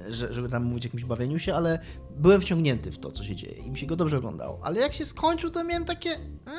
że, 0.09 0.33
żeby 0.33 0.49
tam 0.49 0.63
mówić 0.63 0.85
o 0.85 0.87
jakimś 0.87 1.05
bawieniu 1.05 1.39
się, 1.39 1.55
ale 1.55 1.79
byłem 2.17 2.41
wciągnięty 2.41 2.91
w 2.91 2.97
to, 2.97 3.11
co 3.11 3.23
się 3.23 3.35
dzieje 3.35 3.57
i 3.57 3.71
mi 3.71 3.77
się 3.77 3.85
go 3.85 3.95
dobrze 3.95 4.17
oglądało. 4.17 4.59
Ale 4.63 4.79
jak 4.79 4.93
się 4.93 5.05
skończył, 5.05 5.49
to 5.49 5.63
miałem 5.63 5.85
takie... 5.85 6.09
A? 6.45 6.51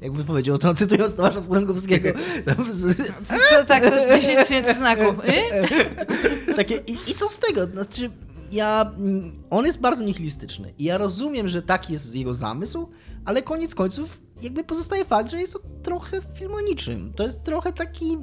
Jakby 0.00 0.24
powiedział, 0.24 0.58
to 0.58 0.74
cytując 0.74 1.14
Tomasza 1.14 1.42
Strągowskiego. 1.44 2.08
Tam 2.44 2.72
z- 2.72 2.96
Co, 3.50 3.64
tak, 3.64 3.82
to 3.82 3.94
jest 3.94 4.22
10 4.22 4.38
tysięcy 4.48 4.74
znaków. 4.74 5.14
Y? 5.24 6.54
Takie, 6.56 6.76
i, 6.76 6.92
I 7.06 7.14
co 7.14 7.28
z 7.28 7.38
tego? 7.38 7.66
Znaczy, 7.66 8.10
ja. 8.52 8.92
mm, 8.98 9.32
On 9.50 9.66
jest 9.66 9.80
bardzo 9.80 10.04
nihilistyczny. 10.04 10.74
I 10.78 10.84
ja 10.84 10.98
rozumiem, 10.98 11.48
że 11.48 11.62
taki 11.62 11.92
jest 11.92 12.14
jego 12.16 12.34
zamysł, 12.34 12.88
ale 13.24 13.42
koniec 13.42 13.74
końców, 13.74 14.20
jakby 14.42 14.64
pozostaje 14.64 15.04
fakt, 15.04 15.30
że 15.30 15.38
jest 15.40 15.52
to 15.52 15.60
trochę 15.82 16.20
film 16.34 16.54
o 16.54 16.60
niczym. 16.60 17.12
To 17.16 17.22
jest 17.22 17.42
trochę 17.42 17.72
taki. 17.72 18.16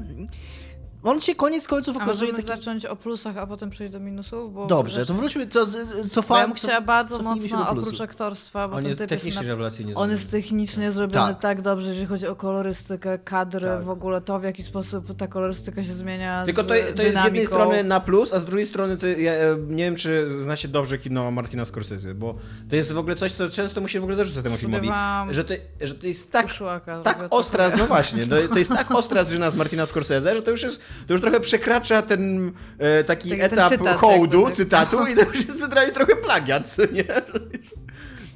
On 1.06 1.22
się 1.22 1.36
koniec 1.36 1.68
końców 1.68 1.98
A 1.98 2.04
okazuje 2.04 2.32
możemy 2.32 2.48
taki. 2.48 2.60
zacząć 2.62 2.86
o 2.86 2.96
plusach, 2.96 3.38
a 3.38 3.48
potem 3.48 3.70
przejść 3.70 3.94
do 3.94 4.00
minusów? 4.00 4.54
Bo 4.54 4.68
Dobrze, 4.68 5.06
to 5.06 5.14
wróćmy, 5.14 5.48
co, 5.48 5.66
co 6.12 6.22
bo 6.22 6.38
ja 6.38 6.48
bym 6.48 6.56
chciała 6.56 6.82
bardzo 6.82 7.24
mocno, 7.24 7.70
oprócz 7.70 8.02
aktorstwa, 8.02 8.68
bo 8.68 8.76
On 8.76 8.86
jest 8.86 9.00
technicznie 9.00 9.42
na... 9.42 9.48
rewelacyjnie 9.48 9.96
On 9.96 10.12
jest 10.12 10.32
technicznie 10.32 10.92
zrobiony 10.92 11.34
Tak. 11.34 11.42
tak. 11.42 11.62
dobrze, 11.62 11.90
jeżeli 11.90 12.08
chodzi 12.08 12.28
o 12.28 12.36
kolorystykę, 12.36 13.20
kadry, 13.20 13.68
Tak. 13.68 13.84
w 13.84 13.90
ogóle 13.90 14.22
to, 14.22 14.40
w 14.40 14.44
jaki 14.44 14.64
sposób 14.64 15.18
ta 15.18 15.28
kolorystyka 15.28 15.84
się 15.84 15.94
zmienia 15.94 16.46
Tylko 16.46 16.64
to, 16.64 16.70
to 16.70 17.02
jest 17.04 17.18
z 17.22 17.24
jednej 17.24 17.48
strony 17.48 17.84
na 17.84 18.00
plus, 18.00 18.34
a 18.34 18.40
z 18.40 18.46
drugiej 18.46 18.68
strony 18.68 18.98
to 18.98 19.08
ja 19.08 19.32
e, 19.32 19.58
nie 19.68 19.84
wiem, 19.84 19.96
czy 19.96 20.42
znacie 20.42 20.68
dobrze 20.68 20.98
kino 20.98 21.32
Martina 21.32 21.66
Scorsese, 21.66 22.14
bo 22.16 22.36
to 22.70 22.76
jest 22.76 22.94
w 22.94 22.98
ogóle 22.98 23.16
coś, 23.16 23.32
co 23.32 23.50
często 23.50 23.82
mu 23.82 23.88
się 23.88 24.00
w 24.00 24.04
ogóle 24.04 24.16
zarzuca 24.18 24.42
temu 24.42 24.58
filmowi, 24.58 24.90
że 25.30 25.44
to, 25.44 25.54
że 25.82 25.96
to 25.96 26.08
jest 26.08 26.32
tak, 26.32 26.46
Uszłaka, 26.46 27.00
tak 27.00 27.28
ostra, 27.30 27.72
no 27.78 27.86
właśnie, 27.86 28.28
to, 28.28 28.36
to 28.48 28.58
jest 28.60 28.72
tak 28.72 28.92
ostra 28.92 29.24
zżyna 29.24 29.52
z 29.52 29.56
Martina 29.56 29.86
Scorsese, 29.86 30.36
że 30.36 30.42
to 30.42 30.52
już 30.52 30.64
jest, 30.64 30.80
to 31.08 31.14
już 31.14 31.22
trochę 31.22 31.40
przekracza 31.40 32.02
ten 32.02 32.52
e, 32.78 33.04
taki 33.04 33.30
Ten- 33.30 33.40
ten 33.40 33.54
etap 33.60 33.70
cytat 33.70 33.98
hołdu, 33.98 34.50
cytatu 34.50 35.06
i 35.08 35.16
to 35.16 35.22
już 35.22 35.36
jest 35.36 35.60
centralnie 35.60 35.92
trochę 35.92 36.16
plagiat, 36.16 36.70
co 36.72 36.82
nie? 36.86 37.04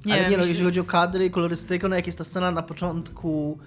Nie 0.06 0.14
ale 0.14 0.30
nie 0.30 0.30
no, 0.30 0.38
jeśli- 0.38 0.50
jeśli 0.50 0.66
chodzi 0.66 0.80
o 0.80 0.84
kadry 0.84 1.26
i 1.26 1.32
kolorystykę, 1.32 1.88
no 1.90 1.96
jak 1.96 2.06
jest 2.06 2.18
ta 2.18 2.24
scena 2.24 2.52
na 2.52 2.62
początku 2.64 3.60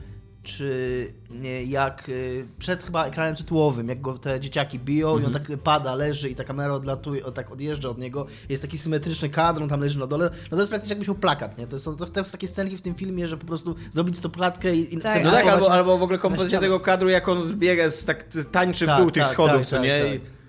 czy 0.42 1.12
nie, 1.30 1.64
jak 1.64 2.08
y, 2.08 2.46
przed 2.58 2.82
chyba 2.82 3.06
ekranem 3.06 3.36
tytułowym, 3.36 3.88
jak 3.88 4.00
go 4.00 4.18
te 4.18 4.40
dzieciaki 4.40 4.78
biją 4.78 5.18
i 5.18 5.24
on 5.24 5.32
tak 5.32 5.42
pada, 5.64 5.94
leży 5.94 6.30
i 6.30 6.34
ta 6.34 6.44
kamera 6.44 6.74
odlatuje, 6.74 7.22
tak 7.22 7.50
odjeżdża 7.50 7.88
od 7.88 7.98
niego, 7.98 8.26
jest 8.48 8.62
taki 8.62 8.78
symetryczny 8.78 9.28
kadr, 9.28 9.62
on 9.62 9.68
tam 9.68 9.80
leży 9.80 9.98
na 9.98 10.06
dole, 10.06 10.30
no 10.50 10.56
to 10.56 10.56
jest 10.56 10.70
praktycznie 10.70 10.92
jakbyś 10.92 11.08
miał 11.08 11.16
plakat, 11.16 11.58
nie? 11.58 11.66
To 11.66 11.78
są 11.78 11.96
to, 11.96 12.06
to 12.06 12.24
są 12.24 12.32
takie 12.32 12.48
scenki 12.48 12.76
w 12.76 12.82
tym 12.82 12.94
filmie, 12.94 13.28
że 13.28 13.36
po 13.36 13.46
prostu 13.46 13.74
zrobić 13.92 14.16
stopklatkę 14.18 14.76
i, 14.76 14.94
i 14.94 14.98
Tak. 14.98 15.24
No 15.24 15.30
tak, 15.30 15.46
albo, 15.46 15.72
albo 15.72 15.98
w 15.98 16.02
ogóle 16.02 16.18
kompozycja 16.18 16.60
tego 16.60 16.80
kadru, 16.80 17.08
jak 17.08 17.28
on 17.28 17.42
zbiega, 17.42 17.90
z, 17.90 18.04
tak 18.04 18.24
tańczy 18.52 18.84
w 18.84 18.88
Tak, 18.88 19.00
dół 19.02 19.10
tych 19.10 19.22
tak, 19.22 19.32
schodów, 19.32 19.56
tak, 19.58 19.66
co 19.66 19.76
tak, 19.76 19.84
nie? 19.84 20.00
tak. 20.00 20.14
I- 20.14 20.42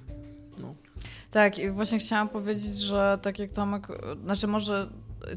Tak, 1.32 1.60
i 1.60 1.70
właśnie 1.72 2.00
chciałam 2.00 2.30
powiedzieć, 2.30 2.78
że 2.78 3.20
tak 3.22 3.40
jak 3.40 3.52
Tomek, 3.52 3.88
znaczy 4.24 4.48
może, 4.48 4.90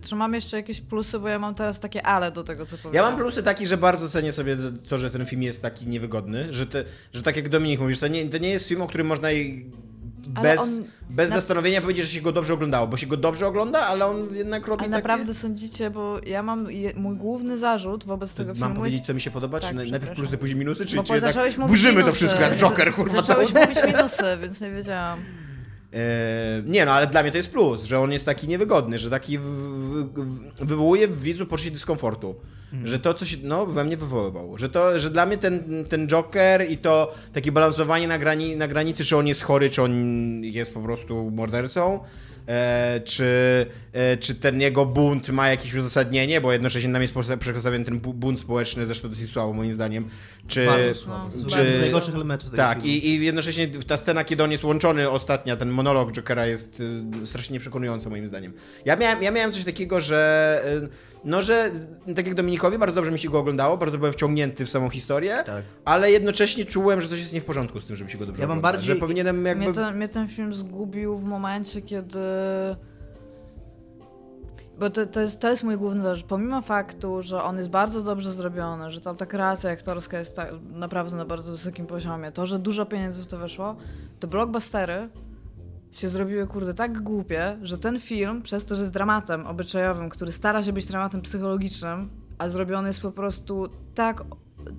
czy 0.02 0.14
mam 0.14 0.34
jeszcze 0.34 0.56
jakieś 0.56 0.80
plusy, 0.80 1.18
bo 1.18 1.28
ja 1.28 1.38
mam 1.38 1.54
teraz 1.54 1.80
takie 1.80 2.02
ale 2.06 2.32
do 2.32 2.44
tego, 2.44 2.66
co 2.66 2.76
Ja 2.76 2.82
powiedziałem. 2.82 3.12
mam 3.14 3.20
plusy 3.20 3.42
taki, 3.42 3.66
że 3.66 3.76
bardzo 3.76 4.08
cenię 4.08 4.32
sobie 4.32 4.56
to, 4.88 4.98
że 4.98 5.10
ten 5.10 5.26
film 5.26 5.42
jest 5.42 5.62
taki 5.62 5.86
niewygodny, 5.86 6.52
że, 6.52 6.66
te, 6.66 6.84
że 7.12 7.22
tak 7.22 7.36
jak 7.36 7.48
Dominik 7.48 7.80
mówisz, 7.80 7.98
to 7.98 8.08
nie, 8.08 8.28
to 8.28 8.38
nie 8.38 8.48
jest 8.48 8.68
film, 8.68 8.82
o 8.82 8.86
którym 8.86 9.06
można 9.06 9.32
i 9.32 9.66
bez, 10.42 10.60
on 10.60 10.68
bez 11.10 11.30
na- 11.30 11.36
zastanowienia 11.36 11.80
powiedzieć, 11.80 12.04
że 12.04 12.10
się 12.12 12.20
go 12.20 12.32
dobrze 12.32 12.54
oglądało, 12.54 12.86
bo 12.86 12.96
się 12.96 13.06
go 13.06 13.16
dobrze 13.16 13.46
ogląda, 13.46 13.80
ale 13.80 14.06
on 14.06 14.34
jednak 14.34 14.66
robi 14.66 14.84
Ale 14.84 14.90
takie... 14.92 15.02
naprawdę 15.02 15.34
sądzicie, 15.34 15.90
bo 15.90 16.20
ja 16.26 16.42
mam, 16.42 16.70
je- 16.70 16.92
mój 16.96 17.16
główny 17.16 17.58
zarzut 17.58 18.04
wobec 18.04 18.34
tego 18.34 18.48
Mam 18.50 18.56
filmu 18.56 18.74
powiedzieć, 18.74 18.98
jest... 18.98 19.06
co 19.06 19.14
mi 19.14 19.20
się 19.20 19.30
podoba, 19.30 19.60
Tak, 19.60 19.70
czy 19.70 19.76
na- 19.76 19.82
najpierw 19.84 20.14
plusy, 20.14 20.38
później 20.38 20.58
minusy, 20.58 20.86
czy, 20.86 20.96
Bo 20.96 21.02
czy 21.04 21.14
jednak 21.14 21.34
burzymy 21.68 21.92
to 21.94 21.98
minusy. 21.98 22.16
wszystko 22.16 22.40
jak 22.40 22.56
Joker, 22.56 22.94
kurwa, 22.94 23.22
Zacząłeś 23.22 23.52
cały... 23.52 23.66
mówić 23.66 23.84
minusy, 23.86 24.24
więc 24.42 24.60
nie 24.60 24.70
wiedziałam. 24.70 25.18
E, 25.96 26.62
nie 26.66 26.84
no, 26.86 26.92
ale 26.92 27.06
dla 27.06 27.22
mnie 27.22 27.30
to 27.30 27.36
jest 27.36 27.50
plus, 27.50 27.84
że 27.84 28.00
on 28.00 28.12
jest 28.12 28.24
taki 28.24 28.48
niewygodny, 28.48 28.98
że 28.98 29.10
taki 29.10 29.38
w, 29.38 29.42
w, 29.42 30.08
wywołuje 30.58 31.08
w 31.08 31.22
widzu 31.22 31.46
poczucie 31.46 31.70
dyskomfortu. 31.70 32.34
Że 32.84 32.98
to 32.98 33.14
coś, 33.14 33.38
no, 33.42 33.66
we 33.66 33.84
mnie 33.84 33.96
wywoływał. 33.96 34.58
Że 34.58 34.68
to, 34.68 34.98
że 34.98 35.10
dla 35.10 35.26
mnie 35.26 35.36
ten, 35.38 35.84
ten 35.88 36.08
Joker 36.08 36.70
i 36.70 36.76
to 36.76 37.14
takie 37.32 37.52
balansowanie 37.52 38.08
na, 38.08 38.18
grani, 38.18 38.56
na 38.56 38.68
granicy, 38.68 39.04
czy 39.04 39.16
on 39.16 39.26
jest 39.26 39.42
chory, 39.42 39.70
czy 39.70 39.82
on 39.82 39.92
jest 40.44 40.74
po 40.74 40.80
prostu 40.80 41.30
mordercą, 41.30 42.00
e, 42.48 43.00
czy, 43.04 43.66
e, 43.92 44.16
czy 44.16 44.34
ten 44.34 44.60
jego 44.60 44.86
bunt 44.86 45.28
ma 45.28 45.48
jakieś 45.48 45.74
uzasadnienie, 45.74 46.40
bo 46.40 46.52
jednocześnie 46.52 46.88
nam 46.88 47.02
jest 47.02 47.14
przedstawiony 47.40 47.84
ten 47.84 47.98
bu- 48.00 48.14
bunt 48.14 48.40
społeczny, 48.40 48.86
zresztą 48.86 49.08
dosyć 49.08 49.30
słabo 49.30 49.52
moim 49.52 49.74
zdaniem. 49.74 50.08
Czy, 50.48 50.60
jest 50.60 51.04
czy, 51.48 51.58
jeden 51.58 51.74
z 51.74 51.80
najgorszych 51.80 52.14
elementów 52.14 52.50
tego 52.50 52.62
tak, 52.62 52.82
filmu. 52.82 52.96
i, 52.96 53.06
i 53.08 53.24
jednocześnie 53.24 53.68
ta 53.68 53.96
scena, 53.96 54.24
kiedy 54.24 54.44
on 54.44 54.52
jest 54.52 54.64
łączony 54.64 55.10
ostatnia, 55.10 55.56
ten 55.56 55.70
monolog 55.70 56.12
Jokera 56.12 56.46
jest 56.46 56.80
y, 57.22 57.26
strasznie 57.26 57.54
nieprzekonujący 57.54 58.10
moim 58.10 58.28
zdaniem. 58.28 58.52
Ja 58.84 58.96
miałem, 58.96 59.22
ja 59.22 59.30
miałem 59.30 59.52
coś 59.52 59.64
takiego, 59.64 60.00
że 60.00 60.62
y, 60.84 60.88
no, 61.24 61.42
że 61.42 61.70
y, 62.08 62.14
tak 62.14 62.26
jak 62.26 62.34
Dominikowi, 62.34 62.78
bardzo 62.78 62.94
dobrze 62.94 63.10
mi 63.10 63.18
się 63.18 63.28
go 63.28 63.38
oglądało, 63.38 63.76
bardzo 63.76 63.98
byłem 63.98 64.12
wciągnięty 64.12 64.64
w 64.64 64.70
samą 64.70 64.90
historię, 64.90 65.42
Tak. 65.46 65.64
ale 65.84 66.10
jednocześnie 66.10 66.64
czułem, 66.64 67.00
że 67.00 67.08
coś 67.08 67.20
jest 67.20 67.32
nie 67.32 67.40
w 67.40 67.44
porządku 67.44 67.80
z 67.80 67.84
tym, 67.84 67.96
żeby 67.96 68.10
się 68.10 68.18
go 68.18 68.26
dobrze 68.26 68.42
Ja 68.42 68.48
mam 68.48 68.60
bardziej- 68.60 68.86
że 68.86 68.96
powinienem 68.96 69.44
jakby... 69.44 69.64
Mnie 69.64 69.74
ten, 69.74 69.96
mnie 69.96 70.08
ten 70.08 70.28
film 70.28 70.54
zgubił 70.54 71.16
w 71.16 71.24
momencie, 71.24 71.82
kiedy... 71.82 72.18
Bo 74.78 74.90
to, 74.90 75.06
to, 75.06 75.20
jest, 75.20 75.40
to 75.40 75.50
jest 75.50 75.64
mój 75.64 75.76
główny 75.76 76.02
zarzut. 76.02 76.26
Pomimo 76.26 76.62
faktu, 76.62 77.22
że 77.22 77.42
on 77.42 77.56
jest 77.56 77.68
bardzo 77.68 78.02
dobrze 78.02 78.32
zrobiony, 78.32 78.90
że 78.90 79.00
tam 79.00 79.16
ta 79.16 79.26
kreacja 79.26 79.70
aktorska 79.70 80.18
jest 80.18 80.36
ta, 80.36 80.46
naprawdę 80.72 81.16
na 81.16 81.24
bardzo 81.24 81.52
wysokim 81.52 81.86
poziomie, 81.86 82.32
to, 82.32 82.46
że 82.46 82.58
dużo 82.58 82.86
pieniędzy 82.86 83.22
w 83.22 83.26
to 83.26 83.38
weszło, 83.38 83.76
to 84.20 84.28
blockbustery 84.28 85.08
się 85.92 86.08
zrobiły, 86.08 86.46
kurde, 86.46 86.74
tak 86.74 87.02
głupie, 87.02 87.56
że 87.62 87.78
ten 87.78 88.00
film, 88.00 88.42
przez 88.42 88.64
to, 88.64 88.74
że 88.74 88.82
jest 88.82 88.92
dramatem 88.92 89.46
obyczajowym, 89.46 90.10
który 90.10 90.32
stara 90.32 90.62
się 90.62 90.72
być 90.72 90.86
dramatem 90.86 91.22
psychologicznym, 91.22 92.10
a 92.38 92.48
zrobiony 92.48 92.88
jest 92.88 93.00
po 93.00 93.12
prostu 93.12 93.68
tak, 93.94 94.24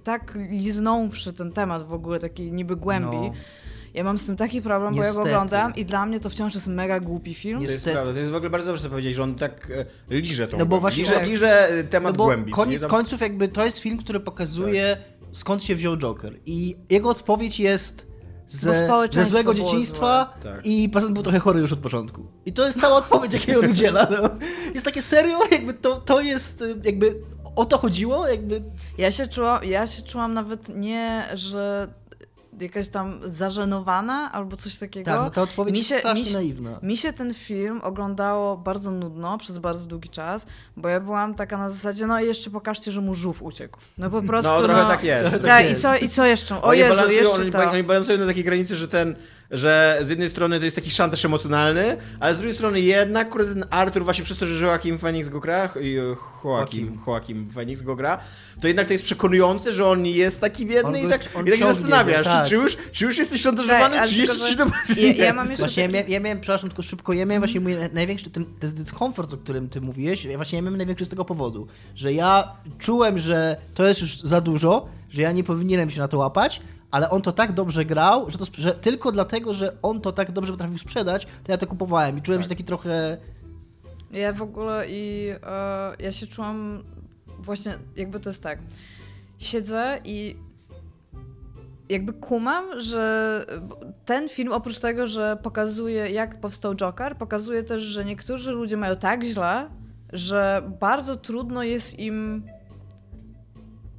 tak 0.04 0.34
liznąwszy 0.36 1.34
ten 1.34 1.52
temat 1.52 1.88
w 1.88 1.94
ogóle, 1.94 2.20
takiej 2.20 2.52
niby 2.52 2.76
głębi, 2.76 3.18
No. 3.18 3.34
Ja 3.98 4.04
mam 4.04 4.18
z 4.18 4.26
tym 4.26 4.36
taki 4.36 4.62
problem, 4.62 4.94
bo 4.96 5.00
ja 5.02 5.08
Niestety. 5.08 5.30
go 5.30 5.36
oglądam 5.36 5.76
i 5.76 5.86
dla 5.86 6.06
mnie 6.06 6.20
to 6.20 6.30
wciąż 6.30 6.56
jest 6.56 6.68
mega 6.68 7.00
głupi 7.00 7.34
film. 7.34 7.58
To 7.58 7.62
jest 7.62 7.74
Niestety. 7.74 7.94
prawda, 7.94 8.14
to 8.14 8.20
jest 8.20 8.32
w 8.32 8.36
ogóle 8.36 8.50
bardzo 8.50 8.68
dobrze 8.68 8.84
to 8.84 8.90
powiedzieć, 8.90 9.16
że 9.16 9.24
on 9.24 9.36
tak 9.36 9.72
e, 10.12 10.16
liże 10.16 10.48
tą 10.48 10.58
No 10.58 10.66
bo 10.66 10.80
właśnie- 10.80 11.04
liże, 11.04 11.14
Tak. 11.16 11.28
liże 11.28 11.70
e, 11.70 11.84
temat 11.84 12.14
No 12.14 12.18
bo 12.18 12.24
głębi. 12.24 12.52
koniec 12.52 12.82
Tam- 12.82 12.92
końców 12.92 13.22
jakby 13.22 13.48
to 13.48 13.66
jest 13.66 13.80
film, 13.80 13.98
który 13.98 14.20
pokazuje 14.20 14.98
skąd 15.32 15.64
się 15.64 15.76
wziął 15.76 15.98
Joker. 15.98 16.34
I 16.46 16.78
jego 16.90 17.10
odpowiedź 17.10 17.60
jest 17.60 18.08
ze, 18.48 18.88
ze 19.12 19.24
złego 19.26 19.54
dzieciństwa 19.54 20.38
złe. 20.42 20.52
Tak. 20.54 20.66
i 20.66 20.90
pacjent 20.90 21.14
był 21.14 21.24
trochę 21.24 21.40
chory 21.40 21.60
już 21.60 21.74
od 21.74 21.80
początku. 21.80 22.26
I 22.46 22.54
to 22.54 22.66
jest 22.66 22.82
cała 22.82 22.96
odpowiedź, 22.98 23.34
jakiej 23.34 23.56
on 23.58 23.66
udziela. 23.72 24.08
No. 24.12 24.30
Jest 24.74 24.86
takie 24.86 25.02
serio, 25.02 25.40
jakby 25.52 25.74
to, 25.74 26.00
to 26.00 26.22
jest 26.22 26.62
y, 26.62 26.76
jakby 26.84 27.16
o 27.56 27.66
to 27.66 27.78
chodziło, 27.78 28.28
jakby 28.28 28.62
Ja 28.98 29.12
się 29.12 29.28
czułam, 29.28 29.64
ja 29.64 29.88
się 29.88 30.02
czułam 30.02 30.34
nawet 30.34 30.70
nie, 30.70 31.24
że 31.34 31.88
jakaś 32.62 32.90
tam 32.90 33.20
zażenowana 33.24 34.32
albo 34.32 34.58
coś 34.58 34.76
takiego. 34.78 35.12
tak, 35.12 35.20
no 35.22 35.30
ta 35.30 35.42
odpowiedź 35.42 35.74
Mi 35.74 35.78
jest 35.78 35.90
się- 35.90 35.98
strasznie 36.00 36.26
mi 36.26 36.32
naiwna. 36.34 36.80
Mi 36.84 36.98
się 36.98 37.14
ten 37.14 37.34
film 37.34 37.80
oglądało 37.84 38.58
bardzo 38.58 38.92
nudno 38.92 39.38
przez 39.38 39.58
bardzo 39.58 39.86
długi 39.86 40.10
czas, 40.10 40.46
bo 40.78 40.90
ja 40.90 41.00
byłam 41.00 41.36
taka 41.36 41.58
na 41.58 41.70
zasadzie, 41.70 42.08
no 42.08 42.20
i 42.22 42.26
jeszcze 42.26 42.50
pokażcie, 42.50 42.92
że 42.92 43.02
mu 43.02 43.16
żółw 43.16 43.42
uciekł. 43.44 43.80
No 43.98 44.10
po 44.10 44.22
prostu, 44.22 44.52
No 44.52 44.64
trochę 44.64 44.86
tak 44.88 45.04
jest. 45.04 45.44
Tak, 45.46 45.66
i, 45.66 45.70
jest. 45.70 45.82
co, 45.82 45.98
i 45.98 46.10
co 46.10 46.26
jeszcze? 46.26 46.56
O 46.56 46.62
Oni 46.64 46.80
Jezu, 46.80 46.96
balansują, 46.96 47.20
jeszcze 47.24 47.42
oni, 47.42 47.52
to. 47.52 47.72
oni 47.72 47.84
balansują 47.84 48.18
na 48.18 48.26
takiej 48.26 48.44
granicy, 48.44 48.76
że 48.76 48.88
ten, 48.88 49.16
że 49.52 50.00
z 50.02 50.10
jednej 50.10 50.30
strony 50.30 50.60
to 50.60 50.66
jest 50.66 50.76
taki 50.76 50.92
szantaż 50.92 51.26
emocjonalny, 51.26 51.98
ale 52.20 52.34
z 52.34 52.38
drugiej 52.38 52.54
strony 52.56 52.82
jednak, 52.82 53.30
kurde, 53.30 53.54
ten 53.54 53.66
Arthur 53.70 54.04
właśnie 54.04 54.24
przez 54.24 54.38
to, 54.38 54.46
że 54.46 54.66
Joaquin 54.66 54.98
Phoenix 54.98 55.30
go 55.30 55.40
gra, 55.40 55.70
i 55.82 55.98
Joaquin, 56.46 56.98
Joaquin 57.08 57.50
Phoenix 57.50 57.82
go 57.82 57.96
gra, 57.96 58.18
to 58.62 58.68
jednak 58.68 58.88
to 58.88 58.94
jest 58.94 59.04
przekonujące, 59.06 59.74
że 59.74 59.86
on 59.86 60.06
jest 60.06 60.42
taki 60.42 60.66
biedny 60.66 61.00
On 61.02 61.08
i 61.08 61.10
tak, 61.10 61.22
i 61.48 61.50
tak 61.50 61.60
się 61.60 61.66
zastanawiasz, 61.74 62.26
tak. 62.26 62.44
czy, 62.44 62.50
czy, 62.50 62.56
już, 62.56 62.78
czy 62.92 63.06
już 63.06 63.18
jesteś 63.18 63.42
szantażowany, 63.42 63.96
Tak, 63.96 64.10
czy 64.10 64.16
jeszcze 64.16 64.50
ci 64.50 64.56
to 64.58 64.66
Ja- 64.98 65.26
ja 65.26 65.34
mam 65.34 65.46
jeszcze 65.50 65.58
Właśnie 65.66 65.84
ja 65.84 65.88
taki- 65.90 65.94
miałem, 65.96 66.12
ja 66.12 66.20
miałem, 66.20 66.40
przepraszam, 66.40 66.70
tylko 66.70 66.82
szybko, 66.84 67.14
ja 67.14 67.26
miałem 67.26 67.42
właśnie 67.42 67.60
mój 67.60 67.76
na- 67.76 67.90
największy 67.94 68.30
ten, 68.30 68.46
ten 68.60 68.74
dyskomfort, 68.76 69.34
o 69.34 69.38
którym 69.38 69.70
ty 69.70 69.82
mówiłeś, 69.82 70.26
ja 70.26 70.38
właśnie 70.38 70.56
ja 70.56 70.62
miałem 70.62 70.78
największy 70.78 71.06
z 71.06 71.10
tego 71.10 71.26
powodu, 71.26 71.68
że 71.96 72.14
ja 72.14 72.52
czułem, 72.80 73.18
że 73.18 73.58
to 73.74 73.88
jest 73.88 74.02
już 74.02 74.20
za 74.20 74.42
dużo, 74.42 74.90
że 75.10 75.22
ja 75.22 75.32
nie 75.32 75.44
powinienem 75.44 75.90
się 75.90 76.00
na 76.00 76.08
to 76.08 76.18
łapać, 76.18 76.62
ale 76.92 77.10
on 77.10 77.22
to 77.22 77.32
tak 77.32 77.52
dobrze 77.52 77.86
grał, 77.86 78.32
że, 78.32 78.38
to, 78.38 78.46
że 78.54 78.74
tylko 78.74 79.12
dlatego, 79.12 79.54
że 79.54 79.78
on 79.82 80.02
to 80.02 80.12
tak 80.12 80.32
dobrze 80.32 80.54
potrafił 80.54 80.78
sprzedać, 80.78 81.28
to 81.44 81.52
ja 81.52 81.58
to 81.58 81.68
kupowałem 81.68 82.18
i 82.18 82.22
czułem 82.22 82.44
się 82.44 82.50
taki 82.50 82.64
trochę... 82.64 83.18
Ja 84.12 84.34
w 84.34 84.42
ogóle 84.42 84.86
i 84.90 85.30
e, 85.44 85.94
ja 86.00 86.12
się 86.12 86.28
czułam 86.28 86.84
właśnie, 87.40 87.78
jakby 87.96 88.20
to 88.20 88.30
jest 88.30 88.44
tak. 88.44 88.60
Siedzę 89.38 90.00
i 90.06 90.36
jakby 91.90 92.14
kumam, 92.14 92.80
że 92.80 93.46
ten 94.06 94.30
film 94.30 94.54
oprócz 94.54 94.80
tego, 94.80 95.08
że 95.08 95.38
pokazuje 95.44 96.10
jak 96.10 96.40
powstał 96.40 96.76
Joker, 96.76 97.18
pokazuje 97.18 97.64
też, 97.64 97.82
że 97.82 98.06
niektórzy 98.06 98.52
ludzie 98.52 98.78
mają 98.78 98.96
tak 98.96 99.24
źle, 99.24 99.70
że 100.14 100.72
bardzo 100.80 101.18
trudno 101.18 101.64
jest 101.64 102.00
im 102.00 102.44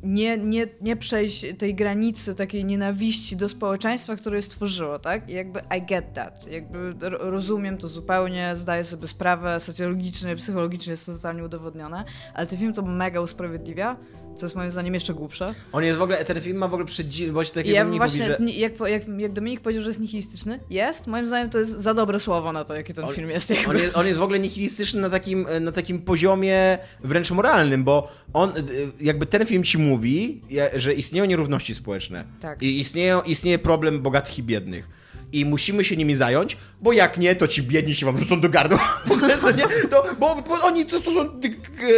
nie, 0.03 0.39
nie, 0.39 0.67
nie 0.81 0.97
przejść 0.97 1.47
tej 1.59 1.75
granicy 1.75 2.35
takiej 2.35 2.65
nienawiści 2.65 3.37
do 3.37 3.49
społeczeństwa, 3.49 4.17
które 4.17 4.37
je 4.37 4.43
stworzyło, 4.43 4.99
tak? 4.99 5.31
I 5.31 5.33
jakby 5.33 5.61
I 5.79 5.83
get 5.87 6.13
that. 6.13 6.47
Jakby 6.47 6.95
ro- 7.01 7.31
rozumiem 7.31 7.79
to 7.79 7.89
zupełnie, 7.89 8.57
zdaję 8.57 8.85
sobie 8.85 9.07
sprawę 9.07 9.61
socjologicznie, 9.61 10.37
psychologicznie 10.37 10.91
jest 10.91 11.07
to 11.07 11.13
totalnie 11.13 11.45
udowodnione, 11.45 12.05
ale 12.35 12.47
ten 12.47 12.59
film 12.59 12.73
to 12.73 12.83
mega 12.83 13.21
usprawiedliwia, 13.21 13.97
co 14.39 14.47
jest 14.47 14.57
moim 14.57 14.71
zdaniem 14.71 14.95
jeszcze 14.95 15.15
głupsze. 15.15 15.55
On 15.73 15.85
jest 15.85 15.99
w 15.99 16.03
ogóle, 16.03 16.25
ten 16.25 16.41
film 16.41 16.57
ma 16.57 16.69
w 16.69 16.75
ogóle 16.75 16.87
przedzi... 16.87 17.31
właśnie 17.31 17.55
tak 17.55 17.67
jak 17.67 17.75
ja 17.75 17.83
Dominik 17.83 18.01
właśnie, 18.01 18.29
mówi, 18.39 18.53
że... 18.53 18.59
jak, 18.59 18.73
jak, 18.81 19.03
jak 19.19 19.33
Dominik 19.33 19.61
powiedział, 19.61 19.83
że 19.83 19.91
jest 19.91 20.01
nihilistyczny, 20.01 20.61
jest, 20.71 21.07
moim 21.07 21.27
zdaniem 21.27 21.51
to 21.51 21.59
jest 21.59 21.71
za 21.81 21.95
dobre 21.95 22.19
słowo 22.19 22.53
na 22.53 22.65
to, 22.65 22.75
jaki 22.75 22.95
ten 22.95 23.05
On- 23.05 23.15
film 23.15 23.31
jest. 23.31 23.53
On 23.69 23.77
jest, 23.77 23.97
on 23.97 24.07
jest 24.07 24.19
w 24.19 24.23
ogóle 24.23 24.39
nihilistyczny 24.39 25.01
na 25.01 25.11
takim, 25.11 25.47
na 25.61 25.73
takim 25.73 25.99
poziomie 25.99 26.79
wręcz 27.05 27.31
moralnym, 27.31 27.85
bo 27.85 28.13
on, 28.33 28.51
y, 28.57 28.63
jakby 29.01 29.27
ten 29.27 29.47
film 29.47 29.65
ci 29.65 29.79
mówi, 29.79 30.43
że 30.77 30.95
istnieją 30.95 31.25
nierówności 31.25 31.75
społeczne. 31.75 32.25
Tak. 32.41 32.63
I 32.63 32.81
istnieją, 32.81 33.23
istnieje 33.23 33.59
problem 33.59 34.01
bogatych 34.01 34.39
i 34.39 34.43
biednych. 34.43 34.89
I 35.33 35.45
musimy 35.45 35.85
się 35.85 35.97
nimi 35.97 36.15
zająć, 36.15 36.57
bo 36.81 36.93
jak 36.93 37.19
nie, 37.19 37.35
to 37.35 37.49
ci 37.49 37.63
biedni 37.63 37.95
się 37.95 38.07
wam 38.07 38.19
rzucą 38.19 38.41
do 38.41 38.49
gardła. 38.49 38.99
To, 39.91 40.05
bo, 40.19 40.43
bo 40.49 40.55
oni 40.63 40.87
to, 40.87 41.01
to 41.01 41.11
są 41.11 41.41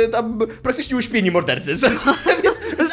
y, 0.05 0.09
tam, 0.09 0.39
praktycznie 0.63 0.97
uśpieni 0.97 1.31
mordercy. 1.31 1.79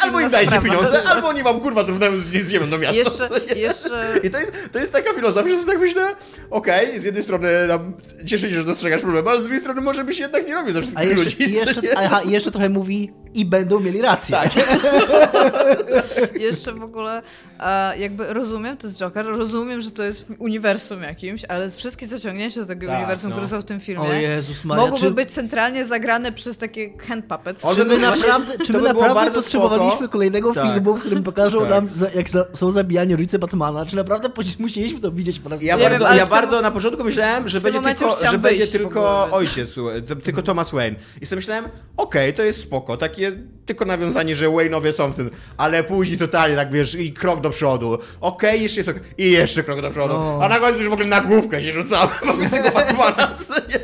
albo 0.08 0.20
im 0.20 0.30
dajcie 0.30 0.52
sprawa. 0.52 0.66
pieniądze, 0.68 1.04
albo 1.12 1.28
oni 1.28 1.44
wam 1.44 1.60
kurwa 1.62 1.84
zrównają 1.84 2.20
z, 2.20 2.24
z 2.24 2.50
ziemią 2.52 2.70
do 2.70 2.78
miasta. 2.78 2.96
Jeszcze, 2.98 3.28
jeszcze, 3.56 4.20
I 4.24 4.30
to 4.30 4.40
jest, 4.40 4.52
to 4.72 4.80
jest 4.80 4.92
taka 4.92 5.14
filozofia, 5.14 5.56
że 5.56 5.66
tak 5.66 5.80
myślę, 5.80 6.04
okej, 6.50 7.00
z 7.00 7.04
jednej 7.04 7.24
strony 7.24 7.50
tam, 7.68 7.94
cieszę 8.26 8.50
się, 8.50 8.56
że 8.56 8.64
dostrzegasz 8.64 9.02
problem, 9.02 9.28
ale 9.28 9.40
z 9.40 9.42
drugiej 9.42 9.60
strony 9.62 9.82
może 9.82 10.04
byś 10.04 10.20
jednak 10.20 10.48
nie 10.48 10.54
robił 10.56 10.74
za 10.74 10.80
A 10.80 10.82
wszystkich 10.82 11.10
jeszcze, 11.10 11.24
ludzi. 11.24 11.36
i 11.50 11.54
jeszcze, 11.54 11.82
aha, 11.98 12.22
i 12.22 12.30
jeszcze 12.32 12.52
trochę 12.52 12.70
mówi 12.70 13.14
i 13.34 13.46
będą 13.46 13.80
mieli 13.80 14.02
rację. 14.02 14.36
Tak. 14.36 14.52
Jeszcze 16.40 16.72
w 16.74 16.84
ogóle 16.84 17.22
e, 17.60 17.98
jakby 18.00 18.34
rozumiem, 18.34 18.78
to 18.78 18.88
jest 18.88 19.00
Joker, 19.00 19.26
rozumiem, 19.26 19.82
że 19.82 19.92
to 19.92 20.04
jest 20.04 20.26
uniwersum 20.40 21.02
jakimś, 21.04 21.46
ale 21.46 21.70
z 21.70 21.78
wszystkie 21.78 22.08
zaciągnięcia 22.08 22.62
do 22.62 22.66
tego 22.68 22.88
Tak, 22.88 22.98
uniwersum, 22.98 23.30
no. 23.30 23.36
które 23.36 23.48
są 23.48 23.62
w 23.62 23.64
tym 23.66 23.80
filmie, 23.80 24.02
O 24.02 24.14
Jezus 24.14 24.66
Maria, 24.66 24.84
mogłyby 24.84 25.08
czy- 25.08 25.12
być 25.12 25.32
centralnie 25.32 25.86
zagrane 25.86 26.32
przez 26.32 26.58
takie 26.58 26.90
hand 27.08 27.26
puppets. 27.26 27.76
Czy 27.76 27.86
by 27.86 27.96
my 27.96 27.98
naprawdę, 28.02 28.54
czy 28.66 28.74
my 28.74 28.80
by 28.80 28.90
było 28.90 29.04
naprawdę 29.04 29.14
bardzo 29.22 29.42
potrzebowaliśmy 29.42 29.97
czekaliśmy 29.98 30.10
kolejnego 30.12 30.54
Tak. 30.54 30.74
filmu, 30.74 30.96
w 30.96 31.00
którym 31.00 31.24
pokażą 31.24 31.60
Tak. 31.60 31.70
nam, 31.70 31.90
jak 32.16 32.28
są 32.54 32.72
zabijani 32.72 33.16
rodzice 33.16 33.40
Batmana. 33.40 33.86
Czy 33.86 33.96
naprawdę 33.96 34.30
musieliśmy 34.60 35.00
to 35.00 35.12
widzieć 35.12 35.40
po 35.40 35.50
raz 35.50 35.62
Ja, 35.64 35.78
bardzo, 35.78 36.08
wiem, 36.08 36.18
ja 36.18 36.26
bardzo 36.26 36.62
na 36.62 36.72
początku 36.72 37.04
myślałem, 37.04 37.48
że 37.48 37.62
będzie 37.62 37.82
tylko, 37.82 38.18
że 38.32 38.38
będzie 38.38 38.68
tylko 38.68 39.28
ojciec, 39.32 39.76
tylko 40.24 40.42
Thomas 40.42 40.72
Wayne. 40.72 40.96
I 41.22 41.26
sobie 41.26 41.38
myślałem, 41.38 41.66
okej, 41.98 42.34
to 42.34 42.44
jest 42.44 42.62
spoko, 42.62 42.98
takie 42.98 43.32
tylko 43.66 43.86
nawiązanie, 43.86 44.36
że 44.36 44.48
Wayne'owie 44.48 44.94
są 44.94 45.12
w 45.12 45.16
tym, 45.16 45.30
ale 45.58 45.84
później 45.84 46.18
totalnie 46.18 46.56
tak, 46.56 46.72
wiesz, 46.72 46.96
i 46.96 47.14
krok 47.14 47.42
do 47.42 47.50
przodu. 47.50 47.98
Okej, 48.22 48.64
jeszcze 48.64 48.80
jest 48.80 48.90
okej, 48.90 49.02
i 49.18 49.32
jeszcze 49.32 49.64
krok 49.64 49.82
do 49.82 49.90
przodu. 49.90 50.14
No. 50.14 50.40
A 50.42 50.50
na 50.50 50.60
końcu 50.60 50.80
już 50.80 50.90
w 50.90 50.94
ogóle 50.94 51.08
na 51.08 51.22
główkę 51.22 51.64
się 51.64 51.72
rzucamy, 51.72 52.12
wobec 52.26 52.52
tego 52.52 52.72
Batmana. 52.76 53.34
nie? 53.70 53.80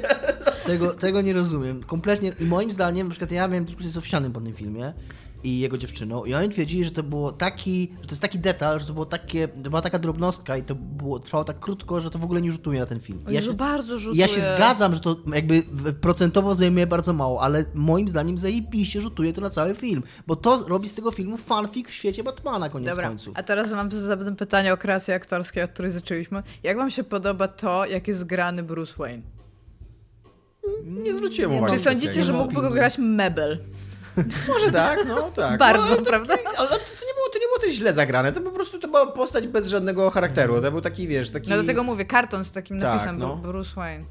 Tego, 0.65 0.93
tego 0.93 1.21
nie 1.21 1.33
rozumiem. 1.33 1.83
Kompletnie. 1.83 2.33
I 2.39 2.45
moim 2.45 2.71
zdaniem, 2.71 3.07
na 3.07 3.11
przykład 3.11 3.31
ja 3.31 3.47
miałem 3.47 3.65
dyskusję 3.65 3.91
z 3.91 3.97
Owsianym 3.97 4.33
po 4.33 4.41
tym 4.41 4.53
filmie 4.53 4.93
i 5.43 5.59
jego 5.59 5.77
dziewczyną 5.77 6.25
i 6.25 6.33
oni 6.33 6.49
twierdzili, 6.49 6.85
że 6.85 6.91
to 6.91 7.03
było 7.03 7.31
taki, 7.31 7.91
że 8.01 8.07
to 8.07 8.11
jest 8.11 8.21
taki 8.21 8.39
detal, 8.39 8.79
że 8.79 8.85
to 8.85 8.93
było 8.93 9.05
takie, 9.05 9.47
to 9.47 9.69
była 9.69 9.81
taka 9.81 9.99
drobnostka 9.99 10.57
i 10.57 10.63
to 10.63 10.75
było, 10.75 11.19
trwało 11.19 11.43
tak 11.43 11.59
krótko, 11.59 12.01
że 12.01 12.11
to 12.11 12.19
w 12.19 12.23
ogóle 12.23 12.41
nie 12.41 12.51
rzutuje 12.51 12.79
na 12.79 12.85
ten 12.85 12.99
film. 12.99 13.19
Ja 13.27 13.31
Jezu, 13.31 13.51
się, 13.51 13.57
bardzo 13.57 13.97
rzutuje. 13.97 14.21
ja 14.21 14.27
się 14.27 14.41
zgadzam, 14.41 14.93
że 14.93 14.99
to 14.99 15.15
jakby 15.33 15.63
procentowo 16.01 16.55
zajmuje 16.55 16.87
bardzo 16.87 17.13
mało, 17.13 17.41
ale 17.41 17.65
moim 17.73 18.09
zdaniem 18.09 18.37
zajebiście 18.37 19.01
rzutuje 19.01 19.33
to 19.33 19.41
na 19.41 19.49
cały 19.49 19.75
film, 19.75 20.03
bo 20.27 20.35
to 20.35 20.65
robi 20.67 20.89
z 20.89 20.95
tego 20.95 21.11
filmu 21.11 21.37
fanfic 21.37 21.87
w 21.87 21.93
świecie 21.93 22.23
Batmana 22.23 22.69
koniec 22.69 22.89
Dobra, 22.89 23.07
końców. 23.07 23.33
a 23.37 23.43
teraz 23.43 23.71
mam 23.71 23.91
zapytam 23.91 24.35
pytanie 24.35 24.73
o 24.73 24.77
kreację 24.77 25.15
aktorskie, 25.15 25.63
od 25.63 25.71
której 25.71 25.91
zaczęliśmy. 25.91 26.43
Jak 26.63 26.77
wam 26.77 26.91
się 26.91 27.03
podoba 27.03 27.47
to, 27.47 27.85
jak 27.85 28.07
jest 28.07 28.23
grany 28.23 28.63
Bruce 28.63 28.93
Wayne? 28.97 29.21
Nie 30.85 31.13
zwróciłem 31.13 31.55
uwagi. 31.55 31.73
Czy 31.73 31.79
sądzicie, 31.79 32.23
że 32.23 32.33
mógłby 32.33 32.61
go 32.61 32.69
grać 32.69 32.97
Mebel? 32.97 33.59
Może 34.53 34.71
tak, 34.71 34.99
no 35.07 35.31
tak. 35.31 35.59
Bardzo, 35.59 35.95
no, 35.95 36.01
prawda? 36.01 36.33
Ale 36.57 36.69
to 36.69 36.75
nie, 36.75 37.13
było, 37.13 37.29
to 37.33 37.39
nie 37.39 37.47
było 37.47 37.59
też 37.61 37.71
źle 37.71 37.93
zagrane, 37.93 38.31
to 38.31 38.41
po 38.41 38.51
prostu 38.51 38.79
to 38.79 38.87
była 38.87 39.07
postać 39.07 39.47
bez 39.47 39.67
żadnego 39.67 40.09
charakteru, 40.11 40.61
to 40.61 40.71
był 40.71 40.81
taki, 40.81 41.07
wiesz, 41.07 41.29
taki... 41.29 41.49
No 41.49 41.55
dlatego 41.55 41.83
mówię, 41.83 42.05
karton 42.05 42.43
z 42.43 42.51
takim 42.51 42.81
Tak, 42.81 42.93
napisem 42.93 43.17
no. 43.17 43.35
Bruce 43.35 43.75
Wayne. 43.75 44.05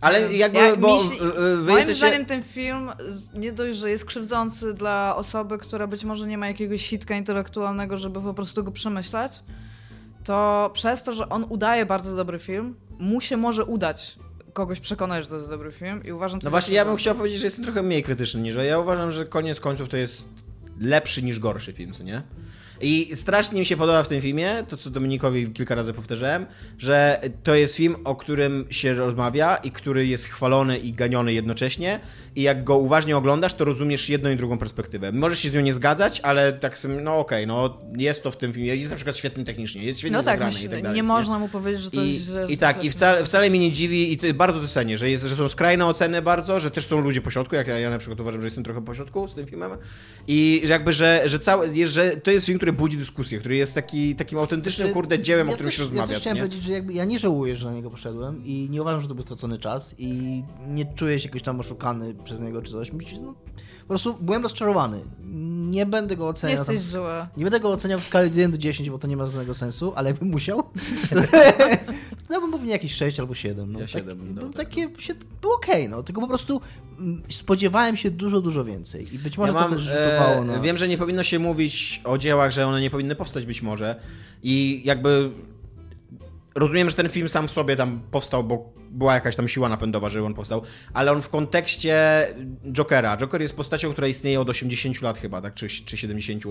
Ale 0.00 0.34
jakby, 0.34 0.58
Jak 0.58 0.80
bo 0.80 0.96
y, 0.96 1.04
y, 1.04 1.56
wy 1.56 1.62
Moim 1.62 1.76
jesteście... 1.78 2.06
zdaniem 2.06 2.26
ten 2.26 2.42
film 2.42 2.90
nie 3.34 3.52
dość, 3.52 3.78
że 3.78 3.90
jest 3.90 4.04
krzywdzący 4.04 4.74
dla 4.74 5.16
osoby, 5.16 5.58
która 5.58 5.86
być 5.86 6.04
może 6.04 6.26
nie 6.26 6.38
ma 6.38 6.46
jakiegoś 6.46 6.86
sitka 6.86 7.14
intelektualnego, 7.14 7.98
żeby 7.98 8.20
po 8.20 8.34
prostu 8.34 8.64
go 8.64 8.70
przemyśleć, 8.70 9.32
to 10.24 10.70
przez 10.74 11.02
to, 11.02 11.12
że 11.12 11.28
on 11.28 11.46
udaje 11.48 11.86
bardzo 11.86 12.16
dobry 12.16 12.38
film, 12.38 12.74
mu 12.98 13.20
się 13.20 13.36
może 13.36 13.64
udać 13.64 14.18
kogoś 14.52 14.80
przekonać, 14.80 15.24
że 15.24 15.30
to 15.30 15.36
jest 15.36 15.48
dobry 15.48 15.72
film 15.72 16.02
i 16.04 16.12
uważam 16.12 16.40
to 16.40 16.44
No 16.44 16.50
właśnie, 16.50 16.74
ja 16.74 16.84
bym 16.84 16.96
chciał 16.96 17.14
powiedzieć, 17.14 17.40
że 17.40 17.46
jestem 17.46 17.64
trochę 17.64 17.82
mniej 17.82 18.02
krytyczny 18.02 18.40
niż 18.40 18.54
ja 18.54 18.78
uważam, 18.78 19.10
że 19.10 19.26
koniec 19.26 19.60
końców 19.60 19.88
to 19.88 19.96
jest 19.96 20.28
lepszy 20.80 21.22
niż 21.22 21.38
gorszy 21.38 21.72
film, 21.72 21.92
co 21.92 22.02
nie? 22.02 22.22
I 22.80 23.16
strasznie 23.16 23.60
mi 23.60 23.66
się 23.66 23.76
podoba 23.76 24.02
w 24.02 24.08
tym 24.08 24.20
filmie, 24.20 24.64
to 24.68 24.76
co 24.76 24.90
Dominikowi 24.90 25.50
kilka 25.50 25.74
razy 25.74 25.92
powtarzałem, 25.92 26.46
że 26.78 27.20
to 27.42 27.54
jest 27.54 27.76
film, 27.76 27.96
o 28.04 28.16
którym 28.16 28.66
się 28.70 28.94
rozmawia 28.94 29.56
i 29.56 29.70
który 29.70 30.06
jest 30.06 30.24
chwalony 30.24 30.78
i 30.78 30.92
ganiony 30.92 31.32
jednocześnie 31.32 32.00
i 32.36 32.42
jak 32.42 32.64
go 32.64 32.76
uważnie 32.78 33.16
oglądasz, 33.16 33.54
to 33.54 33.64
rozumiesz 33.64 34.08
jedną 34.08 34.30
i 34.30 34.36
drugą 34.36 34.58
perspektywę. 34.58 35.12
Możesz 35.12 35.38
się 35.38 35.48
z 35.48 35.54
nią 35.54 35.60
nie 35.60 35.74
zgadzać, 35.74 36.20
ale 36.20 36.52
tak 36.52 36.78
sobie, 36.78 36.94
no 36.94 37.18
okej, 37.18 37.46
no 37.46 37.78
jest 37.96 38.22
to 38.22 38.30
w 38.30 38.36
tym 38.36 38.52
filmie, 38.52 38.76
jest 38.76 38.90
na 38.90 38.96
przykład 38.96 39.16
świetny 39.16 39.44
technicznie, 39.44 39.82
jest 39.84 39.98
świetnie 39.98 40.16
No 40.16 40.22
tak, 40.22 40.40
zagrany 40.40 40.60
i 40.64 40.68
tak 40.68 40.82
dalej. 40.82 40.96
nie 40.96 41.02
można 41.02 41.38
mu 41.38 41.48
powiedzieć, 41.48 41.82
że 41.82 41.90
to 41.90 42.02
I, 42.02 42.14
jest. 42.14 42.30
I 42.48 42.58
tak, 42.58 42.84
i 42.84 42.90
wcale, 42.90 43.24
wcale 43.24 43.50
mnie 43.50 43.58
nie 43.58 43.72
dziwi, 43.72 44.12
i 44.12 44.34
bardzo 44.34 44.60
to 44.60 44.68
cenię, 44.68 44.98
że, 44.98 45.10
jest, 45.10 45.24
że 45.24 45.36
są 45.36 45.48
skrajne 45.48 45.86
oceny 45.86 46.22
bardzo, 46.22 46.60
że 46.60 46.70
też 46.70 46.86
są 46.86 47.00
ludzie 47.00 47.20
po 47.20 47.30
środku, 47.30 47.54
jak 47.54 47.66
ja, 47.66 47.78
ja 47.78 47.90
na 47.90 47.98
przykład 47.98 48.20
uważam, 48.20 48.40
że 48.40 48.46
jestem 48.46 48.64
trochę 48.64 48.84
po 48.84 48.94
środku 48.94 49.28
z 49.28 49.34
tym 49.34 49.46
filmem. 49.46 49.70
I 50.26 50.60
że 50.64 50.72
jakby, 50.72 50.92
że, 50.92 51.22
że, 51.26 51.38
cały, 51.38 51.86
że 51.86 52.10
to 52.10 52.30
jest 52.30 52.46
film, 52.46 52.58
który 52.58 52.67
budzi 52.72 52.96
dyskusję, 52.96 53.38
który 53.38 53.56
jest 53.56 53.74
taki, 53.74 54.16
takim 54.16 54.38
autentycznym, 54.38 54.86
Znaczy, 54.86 54.94
kurde, 54.94 55.18
dziełem, 55.18 55.46
ja 55.46 55.52
o 55.52 55.54
którym 55.54 55.70
też, 55.70 55.76
się 55.76 55.82
rozmawia. 55.82 56.02
Ja 56.02 56.08
też 56.08 56.18
chciałem 56.18 56.36
nie? 56.36 56.42
powiedzieć, 56.42 56.64
że 56.64 56.72
jakby 56.72 56.92
ja 56.92 57.04
nie 57.04 57.18
żałuję, 57.18 57.56
że 57.56 57.66
na 57.66 57.72
niego 57.72 57.90
poszedłem 57.90 58.46
i 58.46 58.68
nie 58.70 58.82
uważam, 58.82 59.00
że 59.00 59.08
to 59.08 59.14
był 59.14 59.24
stracony 59.24 59.58
czas 59.58 59.94
i 59.98 60.42
nie 60.68 60.94
czuję 60.94 61.20
się 61.20 61.28
jakoś 61.28 61.42
tam 61.42 61.60
oszukany 61.60 62.14
przez 62.24 62.40
niego 62.40 62.62
czy 62.62 62.72
coś. 62.72 62.92
No, 63.22 63.34
po 63.88 63.92
prostu 63.92 64.14
byłem 64.20 64.42
rozczarowany. 64.42 65.00
Nie 65.70 65.86
będę 65.86 66.16
go 66.16 66.28
oceniał. 66.28 66.64
tam 66.64 66.74
jesteś 66.74 66.90
zły. 66.90 67.26
nie 67.36 67.44
będę 67.44 67.60
go 67.60 67.70
oceniał 67.70 67.98
w 67.98 68.04
skali 68.04 68.28
od 68.28 68.36
1 68.36 68.50
do 68.50 68.58
10, 68.58 68.90
bo 68.90 68.98
to 68.98 69.08
nie 69.08 69.16
ma 69.16 69.26
żadnego 69.26 69.54
sensu, 69.54 69.92
ale 69.96 70.10
jakbym 70.10 70.28
musiał. 70.28 70.62
no 72.30 72.40
bym 72.40 72.52
pewnie 72.52 72.70
jakieś 72.70 72.94
6 72.94 73.20
albo 73.20 73.34
7. 73.34 73.72
No, 73.72 73.78
Ja 73.78 73.84
tak, 73.84 73.90
siedem, 73.90 74.34
no, 74.34 74.42
no, 74.42 74.52
takie 74.52 74.88
się, 74.98 75.14
było 75.40 75.54
okej, 75.54 75.88
no, 75.88 76.02
tylko 76.02 76.20
po 76.20 76.28
prostu 76.28 76.60
mm, 76.98 77.22
spodziewałem 77.28 77.96
się 77.96 78.10
dużo, 78.10 78.40
dużo 78.40 78.64
więcej 78.64 79.14
i 79.14 79.18
być 79.18 79.38
może 79.38 79.52
Ja 79.52 79.58
mam, 79.60 79.70
to 79.70 79.76
też 79.76 79.84
rzutowało 79.84 80.42
e, 80.42 80.44
na... 80.44 80.60
Wiem, 80.60 80.76
że 80.76 80.88
nie 80.88 80.98
powinno 80.98 81.22
się 81.22 81.38
mówić 81.38 82.00
o 82.04 82.18
dziełach, 82.18 82.50
że 82.50 82.66
one 82.66 82.80
nie 82.80 82.90
powinny 82.90 83.14
powstać 83.14 83.46
być 83.46 83.62
może. 83.62 83.96
I 84.42 84.82
jakby 84.84 85.30
rozumiem, 86.54 86.90
że 86.90 86.96
ten 86.96 87.08
film 87.08 87.28
sam 87.28 87.48
w 87.48 87.50
sobie 87.50 87.76
tam 87.76 88.00
powstał, 88.10 88.44
bo 88.44 88.77
była 88.90 89.14
jakaś 89.14 89.36
tam 89.36 89.48
siła 89.48 89.68
napędowa, 89.68 90.08
żeby 90.08 90.24
on 90.24 90.34
powstał, 90.34 90.62
ale 90.94 91.12
on 91.12 91.22
w 91.22 91.28
kontekście 91.28 92.26
Jokera, 92.72 93.16
Joker 93.16 93.42
jest 93.42 93.56
postacią, 93.56 93.92
która 93.92 94.08
istnieje 94.08 94.40
od 94.40 94.48
80 94.48 95.02
lat 95.02 95.18
chyba, 95.18 95.40
tak, 95.40 95.54
czy, 95.54 95.68
czy 95.68 95.96
70, 95.96 96.44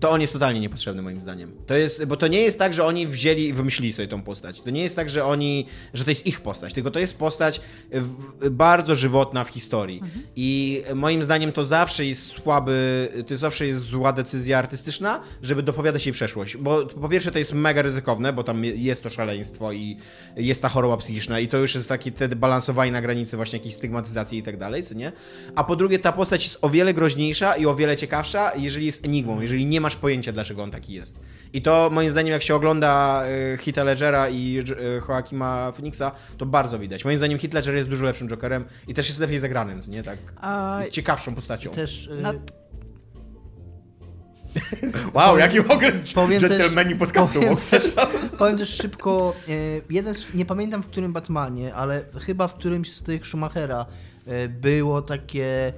to 0.00 0.10
on 0.10 0.20
jest 0.20 0.32
totalnie 0.32 0.60
niepotrzebny 0.60 1.02
moim 1.02 1.20
zdaniem. 1.20 1.52
To 1.66 1.74
jest, 1.74 2.04
bo 2.04 2.16
to 2.16 2.26
nie 2.26 2.40
jest 2.40 2.58
tak, 2.58 2.74
że 2.74 2.84
oni 2.84 3.06
wzięli 3.06 3.48
i 3.48 3.52
wymyślili 3.52 3.92
sobie 3.92 4.08
tą 4.08 4.22
postać. 4.22 4.60
To 4.60 4.70
nie 4.70 4.82
jest 4.82 4.96
tak, 4.96 5.10
że 5.10 5.24
oni, 5.24 5.66
że 5.94 6.04
to 6.04 6.10
jest 6.10 6.26
ich 6.26 6.40
postać, 6.40 6.72
tylko 6.72 6.90
to 6.90 6.98
jest 6.98 7.16
postać 7.16 7.60
w, 7.90 8.50
bardzo 8.50 8.94
żywotna 8.94 9.44
w 9.44 9.48
historii. 9.48 10.02
I 10.36 10.82
moim 10.94 11.22
zdaniem 11.22 11.52
to 11.52 11.64
zawsze 11.64 12.04
jest 12.04 12.26
słaby, 12.26 13.08
to 13.26 13.36
zawsze 13.36 13.66
jest 13.66 13.80
zła 13.80 14.12
decyzja 14.12 14.58
artystyczna, 14.58 15.20
żeby 15.42 15.62
dopowiadać 15.62 16.06
jej 16.06 16.12
przeszłość. 16.12 16.56
Bo 16.56 16.86
po 16.86 17.08
pierwsze 17.08 17.32
to 17.32 17.38
jest 17.38 17.52
mega 17.52 17.82
ryzykowne, 17.82 18.32
bo 18.32 18.44
tam 18.44 18.64
jest 18.64 19.02
to 19.02 19.10
szaleństwo 19.10 19.72
i 19.72 19.96
jest 20.36 20.62
ta 20.62 20.68
choroba 20.68 20.96
psychiczna 20.96 21.40
i 21.40 21.48
to 21.48 21.58
już 21.58 21.73
jest 21.78 21.88
takie 21.88 22.12
te 22.12 22.28
balansowanie 22.28 22.92
na 22.92 23.02
granicy 23.02 23.36
właśnie 23.36 23.58
jakiejś 23.58 23.74
stygmatyzacji 23.74 24.38
i 24.38 24.42
tak 24.42 24.56
dalej, 24.56 24.82
co 24.82 24.94
nie? 24.94 25.12
A 25.54 25.64
po 25.64 25.76
drugie 25.76 25.98
ta 25.98 26.12
postać 26.12 26.44
jest 26.44 26.58
o 26.62 26.70
wiele 26.70 26.94
groźniejsza 26.94 27.56
i 27.56 27.66
o 27.66 27.74
wiele 27.74 27.96
ciekawsza, 27.96 28.52
jeżeli 28.56 28.86
jest 28.86 29.04
enigmą, 29.04 29.40
jeżeli 29.40 29.66
nie 29.66 29.80
masz 29.80 29.96
pojęcia, 29.96 30.32
dlaczego 30.32 30.62
on 30.62 30.70
taki 30.70 30.92
jest. 30.92 31.20
I 31.52 31.62
to 31.62 31.90
moim 31.92 32.10
zdaniem, 32.10 32.32
jak 32.32 32.42
się 32.42 32.54
ogląda 32.54 33.22
e, 33.26 33.56
Heath'a 33.56 33.84
Ledgera 33.84 34.28
i 34.28 34.58
e, 34.58 34.64
Joaquima 35.08 35.72
Phoenixa, 35.72 36.12
to 36.38 36.46
bardzo 36.46 36.78
widać. 36.78 37.04
Moim 37.04 37.16
zdaniem 37.16 37.38
Heath 37.38 37.54
Ledger 37.54 37.74
jest 37.74 37.88
dużo 37.88 38.04
lepszym 38.04 38.28
Jokerem 38.28 38.64
i 38.88 38.94
też 38.94 39.08
jest 39.08 39.20
lepiej 39.20 39.38
zagranym, 39.38 39.80
nie? 39.88 40.02
Tak. 40.02 40.18
Jest 40.78 40.92
ciekawszą 40.92 41.34
postacią. 41.34 41.70
Też, 41.70 42.06
y, 42.06 42.63
Wow, 45.14 45.38
jaki 45.38 45.60
w 45.60 45.70
ogóle 45.70 45.92
powiem 46.14 46.40
też- 46.40 46.50
dżentelmeni 46.50 46.96
podcastu. 46.96 47.40
powiem 47.40 47.56
Powiem 48.38 48.58
też 48.58 48.68
szybko, 48.76 49.34
e, 49.48 49.52
jeden 49.90 50.14
z, 50.14 50.34
nie 50.34 50.44
pamiętam 50.46 50.82
w 50.82 50.86
którym 50.86 51.12
Batmanie, 51.12 51.74
ale 51.74 52.04
chyba 52.20 52.48
w 52.48 52.54
którymś 52.54 52.92
z 52.92 53.02
tych 53.02 53.26
Schumachera 53.26 53.86
e, 54.26 54.48
było 54.48 55.02
takie, 55.02 55.72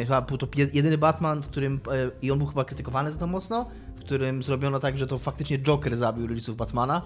e, 0.00 0.04
chyba 0.04 0.22
był 0.22 0.38
to 0.38 0.46
je- 0.56 0.68
jedyny 0.72 0.98
Batman, 0.98 1.42
w 1.42 1.46
którym, 1.46 1.80
i 2.22 2.30
on 2.30 2.38
był 2.38 2.46
chyba 2.46 2.64
krytykowany 2.64 3.12
za 3.12 3.18
to 3.18 3.26
mocno, 3.26 3.70
w 3.96 4.00
którym 4.00 4.42
zrobiono 4.42 4.78
tak, 4.80 4.98
że 4.98 5.06
to 5.06 5.18
faktycznie 5.18 5.58
Joker 5.58 5.96
zabił 5.96 6.26
rodziców 6.26 6.56
Batmana, 6.56 7.02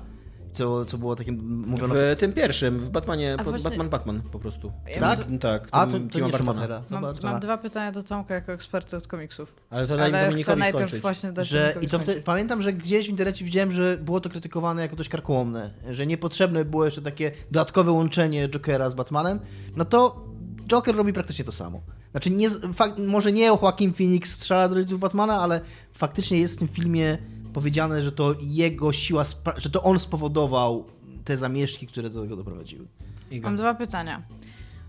co, 0.53 0.85
co 0.85 0.99
było 0.99 1.17
takim, 1.17 1.65
mówiono... 1.67 1.95
W 1.95 2.17
tym 2.19 2.33
pierwszym, 2.33 2.79
w 2.79 2.91
Batmanie, 2.91 3.35
po- 3.39 3.45
właśnie- 3.45 3.65
Batman, 3.71 3.89
Batman 3.89 4.23
po 4.33 4.39
prostu. 4.39 4.73
Ja 4.95 5.01
Tak? 5.01 5.29
mam, 5.29 5.39
Tak, 5.39 5.69
A, 5.73 5.87
to, 5.87 5.93
to 5.93 6.19
nie. 6.21 6.33
Schumachera. 6.33 6.83
mam, 6.91 7.05
mam 7.23 7.41
dwa 7.41 7.59
pytania 7.59 7.93
do 7.93 8.03
Tomka 8.03 8.35
jako 8.35 8.53
eksperty 8.53 8.97
od 8.97 9.07
komiksów. 9.07 9.55
Ale 9.71 9.87
to 9.87 9.95
Ale 9.95 10.33
chcę 10.43 10.57
najpierw 10.57 10.75
skończyć. 10.89 11.03
właśnie 11.03 11.33
dać 11.33 11.49
że 11.49 11.75
i 11.81 11.87
to 11.87 11.99
wtedy, 11.99 12.23
pamiętam, 12.23 12.63
że 12.63 12.73
gdzieś 12.73 13.07
w 13.07 13.11
internecie 13.11 13.45
widziałem, 13.45 13.73
że 13.73 13.97
było 14.03 14.21
to 14.21 14.29
krytykowane 14.31 14.83
jako 14.83 14.97
dość 14.97 15.09
karkołomne, 15.09 15.71
że 15.91 16.07
niepotrzebne 16.07 16.65
było 16.65 16.85
jeszcze 16.85 17.03
takie 17.03 17.33
dodatkowe 17.51 17.93
łączenie 17.93 18.49
Jokera 18.49 18.91
z 18.91 18.95
Batmanem, 18.95 19.41
no 19.77 19.85
to 19.85 20.25
Joker 20.69 20.97
robi 20.97 21.13
praktycznie 21.13 21.45
to 21.45 21.53
samo. 21.53 21.81
Znaczy, 22.11 22.31
nie, 22.31 22.51
z- 22.51 22.77
fak, 22.77 22.99
może 22.99 23.33
nie 23.33 23.45
Joaquin 23.47 23.93
Phoenix 23.95 24.31
strzela 24.35 24.69
do 24.69 24.75
rodziców 24.75 25.01
Batmana, 25.01 25.41
ale 25.41 25.61
faktycznie 25.93 26.39
jest 26.39 26.55
w 26.57 26.59
tym 26.59 26.69
filmie 26.69 27.19
powiedziane, 27.53 28.03
że 28.03 28.13
to 28.13 28.35
jego 28.41 28.93
siła, 28.93 29.23
że 29.57 29.71
to 29.71 29.83
on 29.83 29.99
spowodował 29.99 30.85
te 31.25 31.37
zamieszki, 31.37 31.87
które 31.87 32.11
do 32.11 32.23
tego 32.23 32.37
doprowadziły. 32.37 32.87
Iga. 33.31 33.49
Mam 33.49 33.57
dwa 33.57 33.75
pytania. 33.75 34.23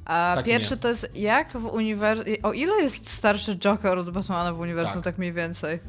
A 0.05 0.33
Tak, 0.35 0.45
pierwsze 0.45 0.75
nie. 0.75 0.81
to 0.81 0.87
jest, 0.89 1.11
jak 1.15 1.51
w 1.57 1.65
uniwersum... 1.65 2.25
O 2.43 2.53
ile 2.53 2.73
jest 2.81 3.09
starszy 3.09 3.55
Joker 3.57 3.97
od 3.97 4.09
Batmana 4.11 4.53
w 4.53 4.59
uniwersum, 4.59 4.93
Tak. 4.93 5.03
tak, 5.03 5.17
mniej 5.17 5.33
więcej? 5.33 5.79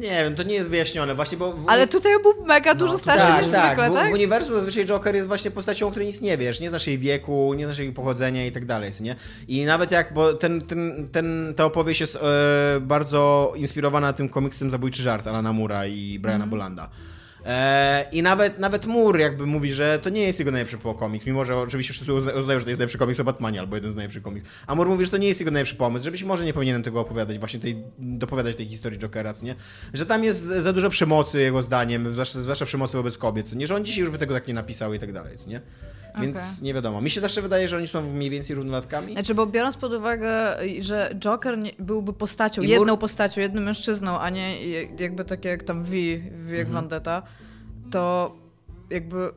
Nie 0.00 0.24
wiem, 0.24 0.34
to 0.36 0.42
nie 0.42 0.54
jest 0.54 0.68
wyjaśnione. 0.68 1.14
Właśnie, 1.14 1.38
bo 1.38 1.52
w, 1.52 1.68
Ale 1.68 1.86
tutaj 1.86 2.12
był 2.22 2.46
mega 2.46 2.74
dużo 2.74 2.92
to 2.92 2.98
starszy 2.98 3.26
tak, 3.26 3.42
niż 3.42 3.52
tak. 3.52 3.66
zwykle, 3.66 3.90
w, 3.90 3.94
tak? 3.94 4.10
w 4.10 4.12
uniwersum 4.12 4.54
zazwyczaj 4.54 4.86
Joker 4.86 5.14
jest 5.14 5.28
właśnie 5.28 5.50
postacią, 5.50 5.86
o 5.86 5.90
której 5.90 6.06
nic 6.06 6.20
nie 6.20 6.38
wiesz. 6.38 6.60
Nie 6.60 6.68
znasz 6.68 6.86
jej 6.86 6.98
wieku, 6.98 7.54
nie 7.54 7.64
znasz 7.64 7.78
jej 7.78 7.92
pochodzenia 7.92 8.46
i 8.46 8.52
tak 8.52 8.64
dalej, 8.66 8.92
nie? 9.00 9.16
I 9.48 9.64
nawet 9.64 9.90
jak, 9.90 10.14
bo 10.14 10.34
ten, 10.34 10.60
ten, 10.60 11.08
ten, 11.12 11.54
ta 11.56 11.64
opowieść 11.64 12.00
jest 12.00 12.16
e, 12.16 12.20
bardzo 12.80 13.52
inspirowana 13.56 14.12
tym 14.12 14.28
komiksem 14.28 14.70
Zabójczy 14.70 15.02
Żart 15.02 15.26
Alana 15.26 15.52
Mura 15.52 15.86
i 15.86 16.18
Briana 16.18 16.34
Mhm. 16.44 16.50
Bolanda. 16.50 16.90
E, 17.46 18.06
I 18.12 18.22
nawet, 18.22 18.58
nawet 18.58 18.86
Mur 18.86 19.18
jakby 19.18 19.46
mówi, 19.46 19.72
że 19.72 19.98
to 20.02 20.10
nie 20.10 20.22
jest 20.22 20.38
jego 20.38 20.50
najlepszy 20.50 20.78
komiks, 20.98 21.26
mimo 21.26 21.44
że 21.44 21.56
oczywiście 21.56 21.92
wszyscy 21.92 22.12
uzna- 22.12 22.38
uznają, 22.38 22.58
że 22.58 22.64
to 22.64 22.70
jest 22.70 22.78
najlepszy 22.78 22.98
komiks 22.98 23.20
o 23.20 23.24
Batmanie, 23.24 23.60
albo 23.60 23.76
jeden 23.76 23.92
z 23.92 23.96
najlepszych 23.96 24.22
komiks. 24.22 24.48
A 24.66 24.74
Mur 24.74 24.88
mówi, 24.88 25.04
że 25.04 25.10
to 25.10 25.16
nie 25.16 25.28
jest 25.28 25.40
jego 25.40 25.50
najlepszy 25.52 25.74
pomysł, 25.74 26.04
że 26.04 26.10
być 26.10 26.22
może 26.24 26.44
nie 26.44 26.52
powinienem 26.52 26.82
tego 26.82 27.00
opowiadać, 27.00 27.38
właśnie 27.38 27.60
tej, 27.60 27.76
dopowiadać 27.98 28.56
tej 28.56 28.66
historii 28.66 28.98
Jokera, 28.98 29.32
co 29.32 29.44
nie? 29.44 29.54
Że 29.94 30.06
tam 30.06 30.24
jest 30.24 30.44
za 30.44 30.72
dużo 30.72 30.90
przemocy, 30.90 31.40
jego 31.40 31.62
zdaniem, 31.62 32.10
zwłaszcza, 32.10 32.40
zwłaszcza 32.40 32.66
przemocy 32.66 32.96
wobec 32.96 33.18
kobiet, 33.18 33.48
co 33.48 33.56
nie? 33.56 33.66
Że 33.66 33.74
on 33.76 33.84
dzisiaj 33.84 34.00
już 34.00 34.10
by 34.10 34.18
tego 34.18 34.34
tak 34.34 34.48
nie 34.48 34.54
napisał 34.54 34.94
i 34.94 34.98
tak 34.98 35.12
dalej, 35.12 35.38
co 35.38 35.48
nie? 35.48 35.60
Więc 36.20 36.36
Okej. 36.36 36.48
nie 36.62 36.74
wiadomo. 36.74 37.00
Mi 37.00 37.10
się 37.10 37.20
zawsze 37.20 37.42
wydaje, 37.42 37.68
że 37.68 37.76
oni 37.76 37.88
są 37.88 38.12
mniej 38.12 38.30
więcej 38.30 38.56
równolatkami. 38.56 39.12
Znaczy, 39.12 39.34
bo 39.34 39.46
biorąc 39.46 39.76
pod 39.76 39.92
uwagę, 39.92 40.56
że 40.80 41.14
Joker 41.18 41.58
byłby 41.78 42.12
postacią, 42.12 42.62
I 42.62 42.68
jedną 42.68 42.92
Mur- 42.94 43.00
postacią, 43.00 43.40
jednym 43.40 43.64
mężczyzną, 43.64 44.18
a 44.18 44.30
nie 44.30 44.70
jakby 44.98 45.24
tak 45.24 45.44
jak 45.44 45.62
tam 45.62 45.84
V, 45.84 45.90
v 46.30 46.50
jak 46.50 46.68
Mhm. 46.68 47.22
To 47.90 48.36
jakby 48.90 49.30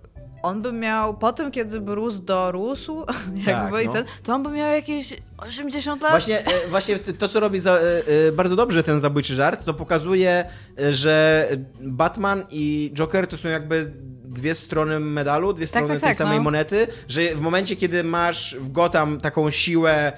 on 0.43 0.61
by 0.61 0.71
miał, 0.71 1.17
po 1.17 1.33
tym 1.33 1.51
kiedy 1.51 1.81
by 1.81 1.95
rósł 1.95 2.21
dorósł, 2.21 3.05
jakby 3.47 3.83
i 3.83 3.85
no. 3.85 3.93
ten, 3.93 4.05
to 4.23 4.33
on 4.33 4.43
by 4.43 4.49
miał 4.49 4.71
jakieś 4.71 5.13
80 5.37 6.01
lat. 6.01 6.11
Właśnie, 6.11 6.39
e, 6.39 6.67
właśnie 6.69 6.99
to, 6.99 7.27
co 7.27 7.39
robi 7.39 7.59
za, 7.59 7.71
e, 7.71 7.81
e, 8.27 8.31
bardzo 8.31 8.55
dobrze 8.55 8.83
ten 8.83 8.99
zabójczy 8.99 9.35
żart, 9.35 9.65
to 9.65 9.73
pokazuje, 9.73 10.45
że 10.91 11.47
Batman 11.81 12.43
i 12.49 12.91
Joker 12.93 13.27
to 13.27 13.37
są 13.37 13.49
jakby 13.49 13.91
dwie 14.35 14.55
strony 14.55 14.99
medalu, 14.99 15.53
dwie 15.53 15.67
strony 15.67 15.87
tak, 15.87 15.99
tej 15.99 16.09
tak, 16.09 16.17
samej 16.17 16.37
no. 16.37 16.43
monety, 16.43 16.87
że 17.07 17.35
w 17.35 17.41
momencie, 17.41 17.75
kiedy 17.75 18.03
masz 18.03 18.55
w 18.59 18.71
Gotham 18.71 19.21
taką 19.21 19.51
siłę 19.51 20.13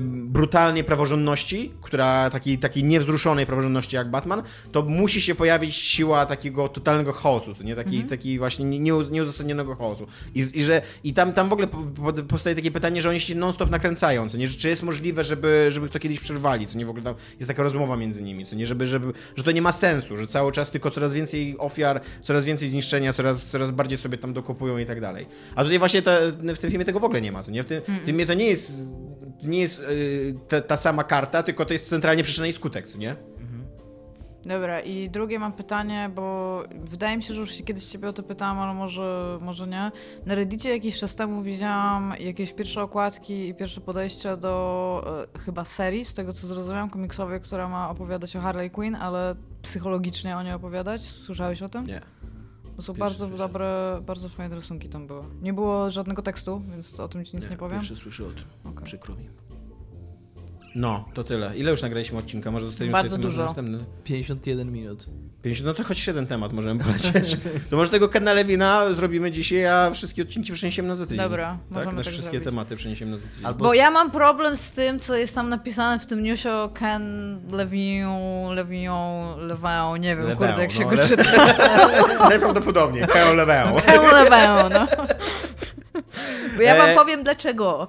brutalnej 0.00 0.84
praworządności, 0.84 1.72
która 1.82 2.30
takiej, 2.30 2.58
takiej 2.58 2.84
niewzruszonej 2.84 3.46
praworządności 3.46 3.96
jak 3.96 4.10
Batman, 4.10 4.42
to 4.72 4.82
musi 4.82 5.20
się 5.20 5.34
pojawić 5.34 5.74
siła 5.76 6.26
takiego 6.26 6.68
totalnego 6.68 7.12
chaosu, 7.12 7.50
nie 7.64 7.76
taki, 7.76 7.94
Mhm. 7.94 8.08
taki 8.10 8.38
właśnie 8.38 8.64
nie- 8.64 8.78
nie- 8.78 9.10
nieuzasadnionego 9.10 9.74
chaosu. 9.76 10.06
I, 10.34 10.44
i, 10.54 10.64
że, 10.64 10.82
i 11.04 11.12
tam, 11.12 11.32
tam 11.32 11.48
w 11.48 11.52
ogóle 11.52 11.66
po, 11.68 11.76
po, 11.78 12.12
powstaje 12.12 12.56
takie 12.56 12.70
pytanie, 12.70 13.02
że 13.02 13.10
oni 13.10 13.20
się 13.20 13.34
non-stop 13.34 13.70
nakręcają, 13.70 14.28
co 14.28 14.36
nie, 14.36 14.46
że 14.46 14.58
czy 14.58 14.68
jest 14.68 14.82
możliwe, 14.82 15.24
żeby, 15.24 15.66
żeby 15.70 15.88
to 15.88 15.98
kiedyś 15.98 16.20
przerwali, 16.20 16.66
co 16.66 16.78
nie, 16.78 16.86
w 16.86 16.90
ogóle 16.90 17.04
tam 17.04 17.14
jest 17.40 17.48
taka 17.48 17.62
rozmowa 17.62 17.96
między 17.96 18.22
nimi, 18.22 18.46
co 18.46 18.56
nie, 18.56 18.66
żeby, 18.66 18.86
żeby, 18.86 19.12
że 19.36 19.44
to 19.44 19.50
nie 19.52 19.62
ma 19.62 19.72
sensu, 19.72 20.16
że 20.16 20.26
cały 20.26 20.52
czas 20.52 20.70
tylko 20.70 20.90
coraz 20.90 21.14
więcej 21.14 21.56
ofiar, 21.58 22.00
coraz 22.22 22.44
więcej 22.44 22.68
zniszczenia, 22.68 23.12
coraz, 23.12 23.46
coraz 23.46 23.70
bardziej 23.70 23.98
sobie 23.98 24.18
tam 24.18 24.32
dokupują 24.32 24.78
i 24.78 24.86
tak 24.86 25.00
dalej. 25.00 25.26
A 25.54 25.62
tutaj 25.62 25.78
właśnie 25.78 26.02
to, 26.02 26.10
w 26.54 26.58
tym 26.58 26.70
filmie 26.70 26.84
tego 26.84 27.00
w 27.00 27.04
ogóle 27.04 27.20
nie 27.20 27.32
ma, 27.32 27.42
co 27.42 27.50
nie, 27.50 27.62
w 27.62 27.66
tym, 27.66 27.82
w 28.02 28.06
filmie 28.06 28.26
to 28.26 28.34
nie 28.34 28.46
jest 28.46 28.72
nie 29.44 29.60
jest 29.60 29.78
y, 29.78 30.34
ta, 30.48 30.60
ta 30.60 30.76
sama 30.76 31.04
karta, 31.04 31.42
tylko 31.42 31.64
to 31.64 31.72
jest 31.72 31.88
centralnie 31.88 32.22
przyczyna 32.22 32.46
i 32.46 32.52
skutek, 32.52 32.88
co 32.88 32.98
nie? 32.98 33.16
Dobra, 34.46 34.80
i 34.80 35.10
drugie 35.10 35.38
mam 35.38 35.52
pytanie, 35.52 36.10
bo 36.14 36.62
wydaje 36.84 37.16
mi 37.16 37.22
się, 37.22 37.34
że 37.34 37.40
już 37.40 37.52
się 37.52 37.64
kiedyś 37.64 37.84
ciebie 37.84 38.08
o 38.08 38.12
to 38.12 38.22
pytałam, 38.22 38.58
ale 38.58 38.74
może, 38.74 39.38
może 39.40 39.66
nie. 39.66 39.90
Na 40.26 40.34
Reddicie 40.34 40.70
jakiś 40.70 40.98
czas 40.98 41.14
temu 41.14 41.42
widziałam 41.42 42.14
jakieś 42.20 42.52
pierwsze 42.52 42.82
okładki 42.82 43.48
i 43.48 43.54
pierwsze 43.54 43.80
podejście 43.80 44.36
do 44.36 45.26
e, 45.34 45.38
chyba 45.38 45.64
serii, 45.64 46.04
z 46.04 46.14
tego 46.14 46.32
co 46.32 46.46
zrozumiałam, 46.46 46.90
komiksowej, 46.90 47.40
która 47.40 47.68
ma 47.68 47.90
opowiadać 47.90 48.36
o 48.36 48.40
Harley 48.40 48.70
Quinn, 48.70 48.94
ale 48.94 49.34
psychologicznie 49.62 50.36
o 50.36 50.42
niej 50.42 50.52
opowiadać. 50.52 51.02
Słyszałeś 51.02 51.62
o 51.62 51.68
tym? 51.68 51.86
Nie. 51.86 52.00
Są 52.78 52.82
pierwszy 52.82 52.98
bardzo 53.00 53.26
słyszę. 53.26 53.38
dobre, 53.38 54.00
bardzo 54.06 54.28
fajne 54.28 54.54
rysunki 54.54 54.88
tam 54.88 55.06
były. 55.06 55.22
Nie 55.42 55.52
było 55.52 55.90
żadnego 55.90 56.22
tekstu, 56.22 56.62
więc 56.70 57.00
o 57.00 57.08
tym 57.08 57.24
ci 57.24 57.36
nic 57.36 57.50
nie, 57.50 57.56
powiem. 57.56 57.78
Pierwszy 57.78 57.96
słyszę 57.96 58.26
o 58.26 58.30
tym. 58.30 58.44
Okej. 58.72 58.84
Przykro 58.84 59.14
mi. 59.16 59.28
No, 60.74 61.04
to 61.14 61.24
tyle. 61.24 61.56
Ile 61.56 61.70
już 61.70 61.82
nagraliśmy 61.82 62.18
odcinka? 62.18 62.50
Może 62.50 62.66
zostawimy 62.66 62.92
Bardzo 62.92 63.10
sobie 63.10 63.22
dużo. 63.22 63.38
na 63.38 63.44
następny? 63.44 63.84
51 64.04 64.72
minut. 64.72 65.06
50, 65.44 65.66
no 65.66 65.74
to 65.74 65.84
choć 65.84 66.06
jeden 66.06 66.26
temat 66.26 66.52
możemy 66.52 66.84
polecieć. 66.84 67.36
to 67.70 67.76
może 67.76 67.90
tego 67.90 68.08
Kena 68.08 68.32
Lewina 68.32 68.92
zrobimy 68.94 69.30
dzisiaj, 69.30 69.66
a 69.66 69.90
wszystkie 69.90 70.22
odcinki 70.22 70.52
przeniesiemy 70.52 70.88
na 70.88 70.96
za 70.96 71.04
tydzień. 71.06 71.18
Dobra, 71.24 71.46
tak? 71.46 71.70
możemy 71.70 71.92
Nasze 71.92 72.04
tak 72.04 72.12
wszystkie 72.12 72.30
zrobić. 72.36 72.44
tematy 72.44 72.76
przeniesiemy 72.76 73.10
na 73.10 73.16
za 73.18 73.22
tydzień. 73.28 73.44
Albo- 73.46 73.64
Bo 73.64 73.74
ja 73.74 73.90
mam 73.90 74.10
problem 74.10 74.56
z 74.56 74.70
tym, 74.70 75.00
co 75.00 75.16
jest 75.16 75.34
tam 75.34 75.48
napisane 75.48 75.98
w 75.98 76.06
tym 76.06 76.22
newsie 76.22 76.50
o 76.52 76.68
Ken 76.68 77.04
Levion, 77.52 78.54
Levion, 78.54 79.46
Levion, 79.48 80.00
nie 80.00 80.16
wiem, 80.16 80.36
kurde, 80.36 80.54
jak 80.58 80.72
się 80.72 80.84
no, 80.84 80.90
go 80.90 80.96
le- 80.96 81.08
czyta. 81.08 81.24
Najprawdopodobniej, 82.30 83.06
Keo 83.06 83.34
Lewę. 83.34 83.72
Ken 83.86 84.02
Levion, 84.02 84.72
no. 84.72 84.86
Bo 86.56 86.62
ja 86.62 86.76
wam 86.76 86.88
E, 86.88 86.94
powiem 86.94 87.22
dlaczego. 87.22 87.88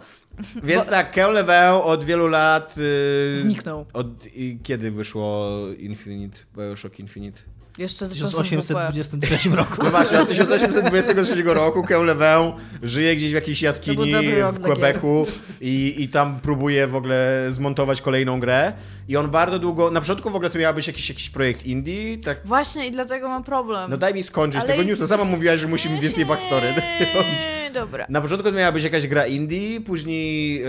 Więc 0.63 0.85
tak, 0.89 1.11
Keo 1.11 1.31
Lewę 1.31 1.83
od 1.83 2.03
wielu 2.03 2.27
lat... 2.27 2.77
Yy, 2.77 3.35
Zniknął. 3.35 3.85
Od, 3.93 4.07
i 4.25 4.59
kiedy 4.63 4.91
wyszło 4.91 5.51
Infinite, 5.77 6.37
Bioshock 6.57 6.99
Infinite? 6.99 7.39
Jeszcze 7.77 8.05
W 8.05 8.09
z 8.09 8.19
czasów 8.19 8.39
WP. 8.39 8.41
1823 8.41 9.49
roku. 9.49 9.75
No 9.83 9.89
właśnie, 9.89 10.19
od 10.19 10.27
1823 10.29 11.43
roku 11.43 11.83
Keo 11.83 12.03
Lewę 12.03 12.53
żyje 12.83 13.15
gdzieś 13.15 13.31
w 13.31 13.35
jakiejś 13.35 13.61
jaskini 13.61 14.13
w 14.53 14.59
Quebecu 14.61 15.27
i, 15.61 15.95
i 15.97 16.09
tam 16.09 16.39
próbuje 16.39 16.87
w 16.87 16.95
ogóle 16.95 17.47
zmontować 17.49 18.01
kolejną 18.01 18.39
grę. 18.39 18.73
I 19.07 19.17
on 19.17 19.31
bardzo 19.31 19.59
długo, 19.59 19.91
na 19.91 20.01
początku 20.01 20.29
w 20.29 20.35
ogóle 20.35 20.49
to 20.49 20.59
miał 20.59 20.73
być 20.73 20.87
jakiś, 20.87 21.09
jakiś 21.09 21.29
projekt 21.29 21.65
indie, 21.65 22.17
tak 22.17 22.37
Właśnie 22.45 22.87
i 22.87 22.91
dlatego 22.91 23.29
mam 23.29 23.43
problem. 23.43 23.91
No 23.91 23.97
daj 23.97 24.13
mi 24.13 24.23
skończyć 24.23 24.61
Ale 24.61 24.69
tego 24.69 24.83
i- 24.83 24.85
newsa. 24.87 25.07
Sama 25.07 25.23
mówiłaś, 25.23 25.59
że 25.59 25.67
musimy 25.67 26.01
więcej 26.01 26.25
backstory 26.25 26.67
robić. 27.15 27.39
Dobra. 27.73 28.05
Na 28.09 28.21
początku 28.21 28.49
to 28.49 28.55
miała 28.55 28.71
być 28.71 28.83
jakaś 28.83 29.07
gra 29.07 29.25
indie, 29.27 29.81
później 29.81 30.63
e, 30.63 30.67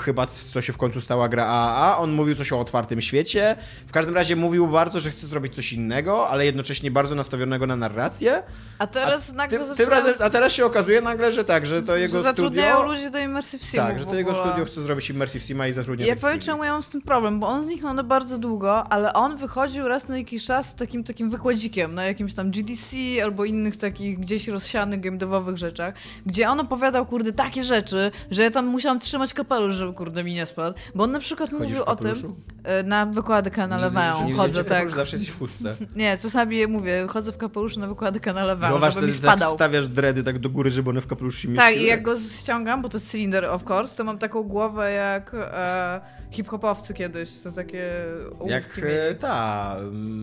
chyba 0.00 0.26
to 0.52 0.62
się 0.62 0.72
w 0.72 0.76
końcu 0.78 1.00
stała 1.00 1.28
gra 1.28 1.46
AAA. 1.46 1.98
On 1.98 2.12
mówił 2.12 2.34
coś 2.34 2.52
o 2.52 2.60
otwartym 2.60 3.00
świecie. 3.00 3.56
W 3.86 3.92
każdym 3.92 4.14
razie 4.14 4.36
mówił 4.36 4.66
bardzo, 4.66 5.00
że 5.00 5.10
chce 5.10 5.26
zrobić 5.26 5.54
coś 5.54 5.72
innego, 5.72 6.28
ale 6.32 6.44
jednocześnie 6.44 6.90
bardzo 6.90 7.14
nastawionego 7.14 7.66
na 7.66 7.76
narrację. 7.76 8.42
A 8.78 8.86
teraz 8.86 9.32
nagle 9.32 9.58
Tym, 9.58 9.76
tym 9.76 9.88
razem, 9.88 10.14
a 10.20 10.30
teraz 10.30 10.52
się 10.52 10.64
okazuje 10.64 11.00
nagle, 11.00 11.32
że 11.32 11.44
tak, 11.44 11.66
że 11.66 11.82
to 11.82 11.96
jego 11.96 12.16
że 12.16 12.22
zatrudniają 12.22 12.76
studio... 12.76 12.92
ludzi 12.92 13.10
do 13.10 13.18
Immersive 13.18 13.62
Simu 13.62 13.82
Tak, 13.82 13.98
że 13.98 14.04
to 14.04 14.14
jego 14.14 14.34
studio 14.34 14.64
chce 14.64 14.82
zrobić 14.82 15.10
Immersive 15.10 15.44
Sima 15.44 15.66
i 15.66 15.72
zatrudnia 15.72 16.06
Ja 16.06 16.16
powiem, 16.16 16.40
czemu 16.40 16.64
ja 16.64 16.72
mam 16.72 16.82
z 16.82 16.90
tym 16.90 17.02
problem, 17.02 17.40
bo 17.40 17.46
on 17.46 17.64
zniknął 17.64 17.94
na 17.94 18.02
bardzo 18.02 18.38
długo, 18.38 18.92
ale 18.92 19.12
on 19.12 19.36
wychodził 19.36 19.88
raz 19.88 20.08
na 20.08 20.18
jakiś 20.18 20.44
czas 20.44 20.68
z 20.68 20.74
takim, 20.74 21.04
takim 21.04 21.30
wykładzikiem 21.30 21.94
na 21.94 22.04
jakimś 22.04 22.34
tam 22.34 22.50
GDC 22.50 22.96
albo 23.22 23.44
innych 23.44 23.76
takich 23.76 24.20
gdzieś 24.20 24.48
rozsianych 24.48 25.00
game 25.00 25.18
devowych 25.18 25.56
rzeczach, 25.56 25.94
gdzie 26.26 26.48
on 26.48 26.60
opowiadał, 26.60 27.06
kurde, 27.06 27.32
takie 27.32 27.62
rzeczy, 27.62 28.10
że 28.30 28.42
ja 28.42 28.50
tam 28.50 28.66
musiałam 28.66 29.00
trzymać 29.00 29.34
kapelusz, 29.34 29.74
żeby, 29.74 29.92
kurde, 29.92 30.24
mi 30.24 30.34
nie 30.34 30.46
spadł, 30.46 30.78
bo 30.94 31.04
on 31.04 31.12
na 31.12 31.20
przykład 31.20 31.50
Chodzisz 31.50 31.68
mówił 31.68 31.82
o 31.84 31.96
tym, 31.96 32.36
e, 32.64 32.82
na 32.82 33.06
wykłady 33.06 33.50
kanale 33.50 33.90
nie 34.26 34.34
chodzę 34.34 34.64
tak. 34.64 34.90
Zawsze 34.90 35.16
jesteś 35.16 35.34
w 35.34 35.38
chustce. 35.38 35.76
Nie, 35.96 36.16
czasami 36.22 36.66
mówię, 36.66 37.06
chodzę 37.08 37.32
w 37.32 37.36
kapeluszu 37.36 37.80
na 37.80 37.86
wykłady 37.86 38.20
Zauważ, 38.60 38.94
żeby 38.94 39.06
mi 39.06 39.12
tak 39.12 39.22
spadał. 39.22 39.54
stawiasz 39.54 39.88
dredy 39.88 40.22
tak 40.22 40.38
do 40.38 40.50
góry, 40.50 40.70
żeby 40.70 40.90
one 40.90 41.00
w 41.00 41.06
kapeluszu 41.06 41.38
się 41.38 41.48
Tak, 41.54 41.66
mieściły. 41.66 41.86
i 41.86 41.88
jak 41.88 42.02
go 42.02 42.20
ściągam, 42.20 42.82
bo 42.82 42.88
to 42.88 42.96
jest 42.96 43.10
cylinder 43.10 43.44
of 43.44 43.70
course, 43.70 43.96
to 43.96 44.04
mam 44.04 44.18
taką 44.18 44.42
głowę 44.42 44.92
jak 44.92 45.34
e, 45.34 46.00
hip-hopowcy 46.30 46.94
kiedyś, 46.94 47.40
to 47.40 47.52
takie 47.52 48.04
Jak 48.46 48.80
e, 48.82 49.14
ta 49.14 49.76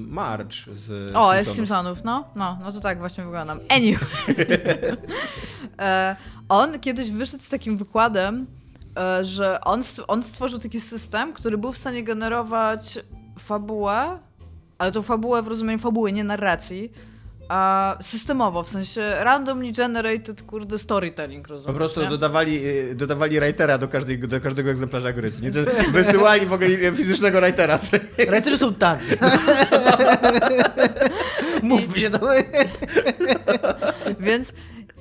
Marge 0.08 0.56
z 0.76 1.16
O, 1.16 1.36
jest 1.36 1.56
Simpsonów, 1.56 2.04
no, 2.04 2.28
no, 2.36 2.58
no 2.64 2.72
to 2.72 2.80
tak 2.80 3.00
właśnie 3.00 3.24
wyglądam. 3.24 3.60
Anyway. 3.70 4.00
e, 5.80 6.16
on 6.50 6.80
kiedyś 6.80 7.12
wyszedł 7.12 7.44
z 7.44 7.50
takim 7.50 7.78
wykładem, 7.78 8.48
e, 8.98 9.26
że 9.26 9.62
on, 9.62 9.82
on 10.08 10.24
stworzył 10.24 10.60
taki 10.60 10.82
system, 10.82 11.34
który 11.34 11.58
był 11.58 11.72
w 11.72 11.78
stanie 11.78 12.04
generować 12.04 13.00
fabułę, 13.40 14.20
ale 14.80 14.92
tą 14.92 15.02
fabułę 15.02 15.42
w 15.42 15.48
rozumieniu 15.48 15.80
fabuły, 15.80 16.12
nie 16.12 16.24
narracji, 16.24 16.92
a 17.50 17.98
systemowo, 18.02 18.64
w 18.64 18.70
sensie 18.70 19.02
randomly 19.20 19.72
generated, 19.72 20.42
kurde, 20.42 20.80
storytelling, 20.80 21.48
Po 21.48 21.54
rozumiem. 21.54 21.76
prostu 21.76 22.02
nie? 22.02 22.10
dodawali, 22.10 22.62
e, 22.92 22.96
dodawali 22.96 23.40
writera 23.40 23.78
do, 23.78 23.88
każdej, 23.88 24.20
do 24.20 24.42
każdego 24.42 24.70
egzemplarza 24.72 25.14
gry. 25.14 25.32
Nie? 25.42 25.52
Wysyłali 26.04 26.46
w 26.46 26.54
ogóle 26.54 26.70
fizycznego 26.96 27.42
writera. 27.42 27.80
Writerzy 28.30 28.58
są 28.58 28.74
tak. 28.74 29.00
Mówmy 31.64 32.00
się 32.00 32.10
to. 32.10 32.20
Więc 34.20 34.54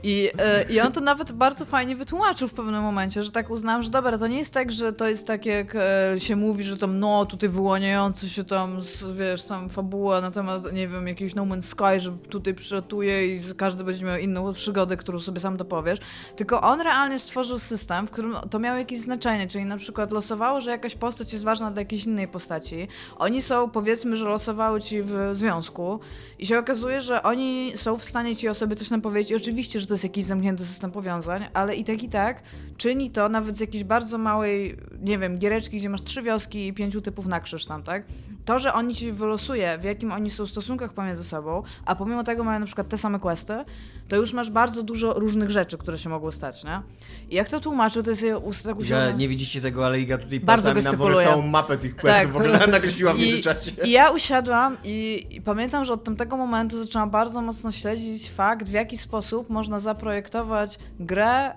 i, 0.03 0.31
e, 0.39 0.73
I 0.73 0.81
on 0.81 0.93
to 0.93 1.01
nawet 1.01 1.33
bardzo 1.33 1.65
fajnie 1.65 1.97
wytłumaczył 1.97 2.49
w 2.49 2.53
pewnym 2.53 2.83
momencie, 2.83 3.23
że 3.23 3.31
tak 3.31 3.51
uznałam, 3.51 3.83
że 3.83 3.91
dobra, 3.91 4.19
to 4.19 4.27
nie 4.27 4.39
jest 4.39 4.55
tak, 4.55 4.73
że 4.73 4.93
to 4.93 5.09
jest 5.09 5.27
tak 5.27 5.47
jak 5.47 5.75
e, 5.75 6.15
się 6.21 6.37
mówi, 6.37 6.65
że 6.65 6.77
tam 6.77 6.99
no 6.99 7.27
tutaj 7.27 7.49
wyłaniający 7.49 8.29
się 8.29 8.45
tam, 8.45 8.83
z, 8.83 9.05
wiesz, 9.17 9.45
tam 9.45 9.71
fabuła 9.71 10.21
na 10.21 10.31
temat, 10.31 10.73
nie 10.73 10.89
wiem, 10.89 11.09
jakiegoś 11.09 11.35
No 11.35 11.43
Man's 11.43 11.63
Sky, 11.63 12.01
że 12.01 12.13
tutaj 12.13 12.55
przylatuje 12.55 13.37
i 13.37 13.41
każdy 13.57 13.85
będzie 13.85 14.05
miał 14.05 14.19
inną 14.19 14.53
przygodę, 14.53 14.97
którą 14.97 15.21
sobie 15.21 15.41
sam 15.41 15.57
dopowiesz. 15.57 15.99
Tylko 16.37 16.61
on 16.61 16.81
realnie 16.81 17.19
stworzył 17.19 17.59
system, 17.59 18.07
w 18.07 18.11
którym 18.11 18.37
to 18.51 18.59
miało 18.59 18.79
jakieś 18.79 19.01
znaczenie, 19.01 19.49
czyli 19.49 19.65
na 19.65 19.77
przykład 19.77 20.13
losowało, 20.13 20.61
że 20.61 20.71
jakaś 20.71 20.95
postać 20.95 21.33
jest 21.33 21.45
ważna 21.45 21.71
dla 21.71 21.81
jakiejś 21.81 22.05
innej 22.05 22.29
postaci. 22.29 22.89
Oni 23.17 23.43
są, 23.43 23.71
powiedzmy, 23.71 24.17
że 24.17 24.25
losowały 24.25 24.81
ci 24.81 25.03
w 25.03 25.31
związku 25.33 26.01
i 26.39 26.47
się 26.47 26.59
okazuje, 26.59 27.01
że 27.01 27.23
oni 27.23 27.73
są 27.77 27.97
w 27.97 28.05
stanie 28.05 28.37
ci 28.37 28.49
o 28.49 28.55
sobie 28.55 28.77
coś 28.77 28.91
nam 28.91 29.01
powiedzieć. 29.01 29.31
I 29.31 29.37
oczywiście, 29.37 29.81
że 29.81 29.88
to 29.89 29.95
jest 29.95 30.05
jakiś 30.05 30.25
zamknięty 30.25 30.67
system 30.67 30.91
powiązań, 30.91 31.45
ale 31.55 31.77
i 31.77 31.85
tak 31.85 32.03
i 32.03 32.09
tak 32.09 32.43
czyni 32.77 33.11
to 33.11 33.29
nawet 33.29 33.57
z 33.57 33.61
jakiejś 33.61 33.85
bardzo 33.85 34.19
małej, 34.19 34.77
nie 35.01 35.19
wiem, 35.19 35.39
giereczki, 35.39 35.77
gdzie 35.77 35.89
masz 35.89 36.03
trzy 36.03 36.23
wioski 36.23 36.69
i 36.69 36.73
pięciu 36.73 37.01
typów 37.01 37.27
na 37.27 37.41
krzyż 37.41 37.67
tam, 37.67 37.83
tak? 37.83 38.05
To, 38.49 38.59
że 38.59 38.73
oni 38.73 38.95
ci 38.95 39.13
wylosuje, 39.13 39.79
w 39.79 39.85
jakim 39.85 40.13
oni 40.13 40.31
są 40.31 40.47
stosunkach 40.47 40.93
pomiędzy 40.93 41.25
sobą, 41.25 41.63
a 41.85 41.95
pomimo 41.95 42.25
tego 42.25 42.45
mają 42.45 42.61
na 42.61 42.67
przykład 42.67 42.89
te 42.89 42.99
same 42.99 43.19
questy, 43.19 43.65
to 44.09 44.17
już 44.17 44.33
masz 44.33 44.51
bardzo 44.51 44.83
dużo 44.83 45.13
różnych 45.15 45.51
rzeczy, 45.51 45.79
które 45.79 45.99
się 45.99 46.09
mogą 46.09 46.31
stać, 46.33 46.65
nie? 46.65 46.83
I 47.31 47.35
jak 47.35 47.49
to 47.49 47.61
tłumaczył, 47.61 48.03
to 48.03 48.11
jest 48.11 48.25
tak 48.65 48.83
Że 48.83 49.15
nie 49.17 49.29
widzicie 49.29 49.61
tego, 49.61 49.87
ale 49.87 50.01
Iga 50.01 50.19
tutaj 50.19 50.41
Bardzo 50.41 50.75
gestykuluje. 50.75 51.27
całą 51.27 51.43
mapę 51.43 51.79
tych 51.79 51.97
questów 51.97 52.23
Tak. 52.23 52.29
w 52.29 52.37
ogóle 52.37 52.67
nakreśliła 52.79 53.15
w 53.15 53.19
międzyczasie. 53.19 53.71
I 53.85 53.91
ja 53.91 54.11
usiadłam 54.11 54.77
i, 54.85 55.27
i 55.31 55.41
pamiętam, 55.41 55.85
że 55.85 55.93
od 55.93 56.05
tamtego 56.05 56.37
momentu 56.37 56.85
zaczęłam 56.85 57.11
bardzo 57.11 57.41
mocno 57.43 57.73
śledzić 57.73 58.31
fakt, 58.31 58.69
w 58.69 58.73
jaki 58.73 58.97
sposób 58.97 59.51
można 59.51 59.81
zaprojektować 59.81 60.79
grę, 61.01 61.51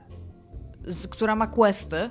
z, 0.88 1.08
która 1.08 1.36
ma 1.36 1.48
questy. 1.48 2.10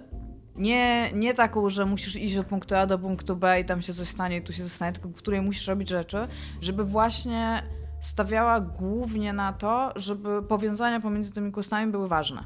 Nie, 0.61 1.11
nie 1.13 1.35
taką, 1.35 1.71
że 1.71 1.87
musisz 1.87 2.17
iść 2.17 2.37
od 2.37 2.47
punktu 2.47 2.75
A 2.75 2.87
do 2.87 2.99
punktu 2.99 3.37
B 3.37 3.61
i 3.61 3.65
tam 3.65 3.83
się 3.83 3.95
coś 3.95 4.09
stanie 4.09 4.37
i 4.37 4.43
tu 4.43 4.53
się 4.53 4.69
stanie, 4.69 4.93
tylko 4.93 5.09
w 5.09 5.17
której 5.17 5.43
musisz 5.43 5.67
robić 5.67 5.89
rzeczy, 5.89 6.29
żeby 6.61 6.85
właśnie 6.85 7.63
stawiała 8.01 8.61
głównie 8.61 9.33
na 9.33 9.53
to, 9.53 9.93
żeby 9.97 10.43
powiązania 10.43 11.01
pomiędzy 11.01 11.33
tymi 11.33 11.53
questami 11.53 11.93
były 11.93 12.09
ważne. 12.09 12.45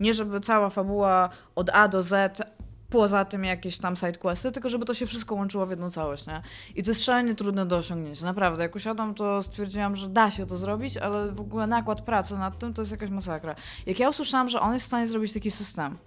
Nie 0.00 0.14
żeby 0.14 0.40
cała 0.40 0.70
fabuła 0.70 1.30
od 1.54 1.70
A 1.72 1.88
do 1.88 2.02
Z, 2.02 2.40
poza 2.90 3.24
tym 3.24 3.44
jakieś 3.44 3.78
tam 3.78 3.96
side 3.96 4.12
questy, 4.12 4.52
tylko 4.52 4.68
żeby 4.68 4.84
to 4.84 4.94
się 4.94 5.06
wszystko 5.06 5.34
łączyło 5.34 5.66
w 5.66 5.70
jedną 5.70 5.90
całość, 5.90 6.26
nie? 6.26 6.42
I 6.74 6.82
to 6.82 6.90
jest 6.90 7.04
szalenie 7.04 7.34
trudne 7.34 7.66
do 7.66 7.76
osiągnięcia, 7.76 8.24
naprawdę. 8.24 8.62
Jak 8.62 8.76
usiadłam, 8.76 9.14
to 9.14 9.42
stwierdziłam, 9.42 9.96
że 9.96 10.08
da 10.08 10.30
się 10.30 10.46
to 10.46 10.58
zrobić, 10.58 10.96
ale 10.96 11.32
w 11.32 11.40
ogóle 11.40 11.66
nakład 11.66 12.00
pracy 12.00 12.38
nad 12.38 12.58
tym 12.58 12.74
to 12.74 12.82
jest 12.82 12.92
jakaś 12.92 13.10
masakra. 13.10 13.54
Jak 13.86 13.98
ja 13.98 14.08
usłyszałam, 14.08 14.48
że 14.48 14.60
on 14.60 14.72
jest 14.72 14.84
w 14.84 14.86
stanie 14.88 15.06
zrobić 15.06 15.32
taki 15.32 15.50
system, 15.50 15.98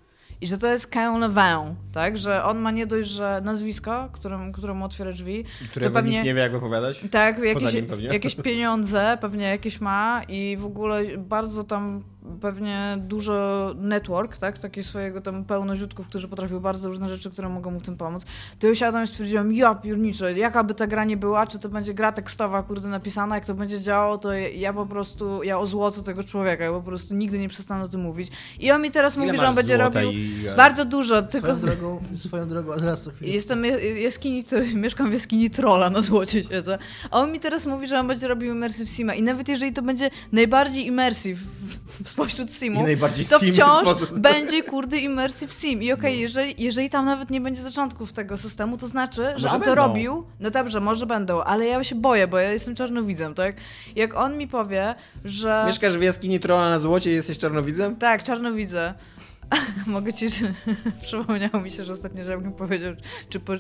i 0.42 0.48
że 0.48 0.58
to 0.58 0.68
jest 0.68 0.88
Cain 0.88 1.20
Levin, 1.20 1.76
tak? 1.94 2.18
Że 2.18 2.44
on 2.44 2.60
ma 2.60 2.72
nie 2.72 2.88
dość, 2.88 3.10
że 3.10 3.42
nazwisko, 3.44 4.10
którym, 4.14 4.52
któremu 4.54 4.86
otwiera 4.86 5.12
drzwi, 5.12 5.44
Którego 5.72 5.90
to 5.92 5.96
pewnie- 5.96 6.12
nikt 6.12 6.26
nie 6.26 6.34
wie, 6.34 6.42
jak 6.42 6.52
wypowiadać. 6.52 7.02
tak, 7.12 7.38
jakieś, 7.40 7.74
jakieś 8.02 8.36
pieniądze 8.36 9.18
pewnie 9.22 9.46
jakieś 9.46 9.82
ma 9.82 10.22
i 10.28 10.58
w 10.60 10.66
ogóle 10.66 11.04
bardzo 11.18 11.64
tam 11.64 12.04
pewnie 12.42 12.98
dużo 13.02 13.72
network, 13.78 14.38
tak, 14.38 14.60
takich 14.60 14.86
swojego 14.86 15.22
tam 15.22 15.46
pełno 15.46 15.76
ziutków, 15.76 16.08
którzy 16.08 16.28
potrafią 16.28 16.60
bardzo 16.60 16.88
różne 16.90 17.10
rzeczy, 17.10 17.32
które 17.32 17.50
mogą 17.50 17.72
mu 17.72 17.80
w 17.80 17.84
tym 17.84 17.98
pomóc. 17.98 18.26
To 18.60 18.68
ja 18.68 18.74
usiadłam 18.74 19.04
i 19.04 19.08
stwierdziłam, 19.08 19.54
ja 19.54 19.76
pierniczę, 19.76 20.34
jaka 20.38 20.64
by 20.64 20.74
ta 20.74 20.88
gra 20.88 21.04
nie 21.06 21.18
była, 21.18 21.48
czy 21.48 21.60
to 21.60 21.70
będzie 21.70 21.94
gra 21.94 22.12
tekstowa, 22.12 22.64
kurde, 22.64 22.88
napisana, 22.88 23.36
jak 23.36 23.46
to 23.46 23.54
będzie 23.54 23.80
działało, 23.82 24.18
to 24.18 24.34
ja, 24.34 24.50
ja 24.50 24.74
po 24.74 24.86
prostu, 24.86 25.44
ja 25.44 25.60
ozłocę 25.60 26.04
tego 26.04 26.24
człowieka, 26.24 26.64
ja 26.64 26.72
po 26.72 26.82
prostu 26.82 27.14
nigdy 27.16 27.40
nie 27.40 27.50
przestanę 27.50 27.84
o 27.84 27.88
tym 27.88 28.02
mówić. 28.02 28.32
I 28.60 28.72
on 28.72 28.82
mi 28.82 28.92
teraz 28.92 29.16
Ile 29.16 29.26
mówi, 29.26 29.38
że 29.38 29.48
on 29.48 29.56
będzie 29.56 29.78
robił 29.78 30.12
i- 30.12 30.44
bardzo 30.58 30.86
dużo, 30.86 31.22
tylko... 31.22 31.48
Swoją 31.58 31.60
drogą, 31.76 32.00
swoją 32.16 32.48
drogą, 32.48 32.74
a 32.74 32.80
zaraz. 32.80 33.10
Jestem 33.22 33.66
je- 33.66 34.02
jaskini, 34.02 34.44
mieszkam 34.76 35.10
w 35.10 35.14
jaskini 35.14 35.50
trolla 35.50 35.90
na 35.90 36.02
złocie 36.02 36.44
siedzę. 36.44 36.78
A 37.12 37.20
on 37.20 37.32
mi 37.32 37.40
teraz 37.40 37.66
mówi, 37.66 37.88
że 37.88 38.00
on 38.00 38.08
będzie 38.08 38.28
robił 38.28 38.52
immersive 38.54 38.90
sima. 38.90 39.14
I 39.14 39.22
nawet 39.24 39.48
jeżeli 39.50 39.74
to 39.74 39.82
będzie 39.82 40.10
najbardziej 40.32 40.86
immersive 40.88 41.40
w- 41.40 42.04
spośród 42.18 42.54
simów, 42.54 42.88
to 43.30 43.40
sim 43.40 43.54
wciąż 43.54 43.82
sposób. 43.88 44.20
będzie 44.30 44.64
kurde 44.64 44.98
immersive 44.98 45.54
sim. 45.54 45.84
I 45.84 45.88
No. 45.88 45.94
okej, 45.94 46.20
jeżeli, 46.20 46.64
jeżeli 46.64 46.90
tam 46.90 47.06
nawet 47.06 47.30
nie 47.30 47.42
będzie 47.42 47.62
zaczątków 47.62 48.14
tego 48.14 48.38
systemu, 48.38 48.78
to 48.78 48.88
znaczy, 48.88 49.22
że 49.22 49.32
Może 49.34 49.48
on 49.48 49.62
to 49.62 49.66
będą. 49.66 49.76
robił. 49.76 50.26
No 50.40 50.50
dobrze, 50.50 50.80
może 50.80 51.06
będą, 51.06 51.42
ale 51.42 51.66
ja 51.66 51.84
się 51.84 51.96
boję, 51.96 52.28
bo 52.28 52.38
ja 52.40 52.52
jestem 52.52 52.76
czarnowidzem, 52.76 53.34
tak? 53.34 53.56
Jak 53.96 54.16
on 54.16 54.38
mi 54.38 54.48
powie, 54.48 54.96
że... 55.26 55.64
Mieszkasz 55.68 55.98
w 55.98 56.02
jaskini 56.02 56.40
trolla 56.40 56.70
na 56.70 56.80
złocie 56.80 57.12
i 57.12 57.14
jesteś 57.14 57.38
czarnowidzem? 57.38 57.96
Tak, 57.96 58.24
czarnowidzę. 58.24 58.94
Mogę 59.88 60.14
ci... 60.14 60.28
Przypomniało 61.04 61.62
mi 61.62 61.72
się, 61.72 61.84
że 61.84 61.94
ostatnio 61.94 62.26
żebym 62.26 62.54
powiedział, 62.54 62.94
czy 63.30 63.40
po... 63.40 63.54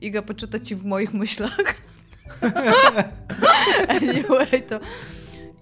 Iga 0.00 0.22
poczyta 0.22 0.60
ci 0.60 0.76
w 0.76 0.84
moich 0.84 1.14
myślach. 1.14 1.56
anyway, 3.88 4.62
to... 4.68 4.80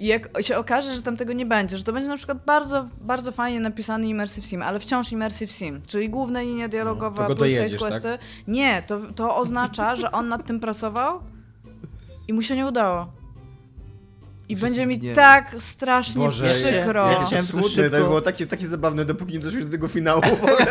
I 0.02 0.06
jak 0.06 0.28
się 0.40 0.56
okaże, 0.56 0.94
że 0.94 1.02
tam 1.02 1.16
tego 1.16 1.32
nie 1.32 1.46
będzie, 1.46 1.78
że 1.78 1.84
to 1.84 1.92
będzie 1.92 2.08
na 2.08 2.16
przykład 2.16 2.44
bardzo, 2.44 2.88
bardzo 3.00 3.32
fajnie 3.32 3.60
napisany 3.60 4.06
immersive 4.06 4.44
sim, 4.46 4.62
ale 4.62 4.80
wciąż 4.80 5.12
immersive 5.12 5.52
sim, 5.52 5.82
czyli 5.86 6.10
główna 6.10 6.40
linia 6.40 6.68
dialogowa 6.68 7.22
No, 7.22 7.28
to 7.28 7.34
go 7.34 7.40
plus 7.42 7.52
side 7.52 7.78
questy. 7.78 8.00
tak? 8.00 8.20
Nie, 8.48 8.82
to, 8.86 9.00
to 9.16 9.36
oznacza, 9.36 9.96
że 9.96 10.12
on 10.12 10.28
nad 10.28 10.46
tym 10.46 10.60
pracował 10.60 11.20
i 12.28 12.32
mu 12.32 12.42
się 12.42 12.56
nie 12.56 12.66
udało. 12.66 13.12
I 14.52 14.56
Wszyscy 14.56 14.76
będzie 14.80 14.86
mi 14.86 15.14
tak 15.14 15.54
strasznie 15.58 16.24
Boże, 16.24 16.44
przykro. 16.44 17.06
jakie 17.10 17.20
to 17.20 17.26
Chciałem 17.26 17.46
tylko 17.46 17.60
smutne, 17.62 17.82
to 17.90 17.96
szybko- 17.96 18.04
było 18.08 18.20
takie, 18.20 18.46
takie 18.46 18.66
zabawne, 18.66 19.04
dopóki 19.04 19.32
nie 19.32 19.38
doszliśmy 19.38 19.66
do 19.66 19.72
tego 19.72 19.88
finału. 19.88 20.22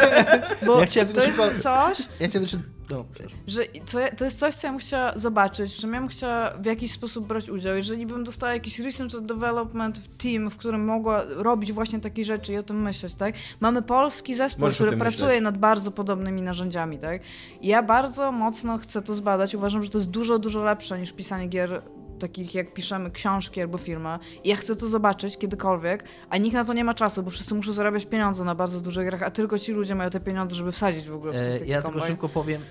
Bo 0.66 0.80
Ja 0.80 0.86
chciałem 0.86 1.10
to 1.10 1.22
tylko 1.22 1.46
jest 1.46 1.64
szybko- 1.64 1.96
coś, 1.96 2.08
Ja 2.20 2.30
czy... 2.30 2.58
No, 2.90 3.06
że 3.48 3.62
co 3.86 4.00
ja, 4.00 4.12
to 4.16 4.26
jest 4.26 4.40
coś, 4.40 4.56
co 4.56 4.68
ja 4.68 4.72
bym 4.74 4.80
chciała 4.80 5.14
zobaczyć, 5.16 5.76
że 5.82 5.88
ja 5.88 6.00
bym 6.00 6.08
chciała 6.08 6.52
w 6.58 6.66
jakiś 6.66 6.92
sposób 6.92 7.28
brać 7.28 7.50
udział. 7.50 7.76
Jeżeli 7.76 8.06
bym 8.06 8.24
dostała 8.24 8.54
jakiś 8.54 8.80
research 8.80 9.16
and 9.16 9.26
development 9.28 10.02
team, 10.18 10.50
w 10.50 10.58
którym 10.58 10.86
mogła 10.86 11.24
robić 11.28 11.72
właśnie 11.74 12.00
takie 12.00 12.26
rzeczy 12.26 12.54
i 12.54 12.58
o 12.58 12.64
tym 12.64 12.82
myśleć, 12.82 13.16
tak? 13.16 13.36
Mamy 13.60 13.82
polski 13.82 14.36
zespół, 14.36 14.62
Możesz 14.62 14.78
który 14.78 14.98
pracuje 14.98 15.26
myśleć. 15.28 15.44
nad 15.44 15.58
bardzo 15.58 15.92
podobnymi 15.92 16.42
narzędziami, 16.42 17.00
tak? 17.00 17.22
I 17.62 17.68
ja 17.68 17.84
bardzo 17.84 18.32
mocno 18.32 18.78
chcę 18.78 19.02
to 19.02 19.14
zbadać. 19.14 19.56
Uważam, 19.56 19.84
że 19.84 19.90
to 19.90 19.98
jest 19.98 20.10
dużo, 20.10 20.40
dużo 20.40 20.64
lepsze 20.64 21.00
niż 21.00 21.12
pisanie 21.12 21.48
gier 21.48 21.82
takich 22.22 22.56
jak 22.56 22.74
piszemy 22.74 23.12
książki 23.12 23.62
albo 23.62 23.78
filmy. 23.78 24.20
I 24.44 24.50
ja 24.50 24.56
chcę 24.56 24.76
to 24.76 24.88
zobaczyć 24.88 25.38
kiedykolwiek, 25.38 26.04
a 26.30 26.38
nikt 26.38 26.54
na 26.54 26.66
to 26.66 26.74
nie 26.74 26.84
ma 26.84 26.94
czasu, 26.94 27.24
bo 27.24 27.30
wszyscy 27.30 27.56
muszą 27.56 27.74
zarabiać 27.74 28.06
pieniądze 28.06 28.44
na 28.44 28.56
bardzo 28.56 28.82
dużych 28.82 29.06
grach, 29.06 29.24
a 29.24 29.32
tylko 29.32 29.60
ci 29.60 29.72
ludzie 29.72 29.96
mają 29.96 30.10
te 30.10 30.20
pieniądze, 30.20 30.56
żeby 30.56 30.72
wsadzić 30.72 31.08
w 31.08 31.16
ogóle 31.16 31.34
w 31.34 31.36
coś 31.36 31.62
E, 31.62 31.66
ja 31.66 31.82
tylko 31.82 32.02
szybko 32.02 32.30
powiem, 32.30 32.62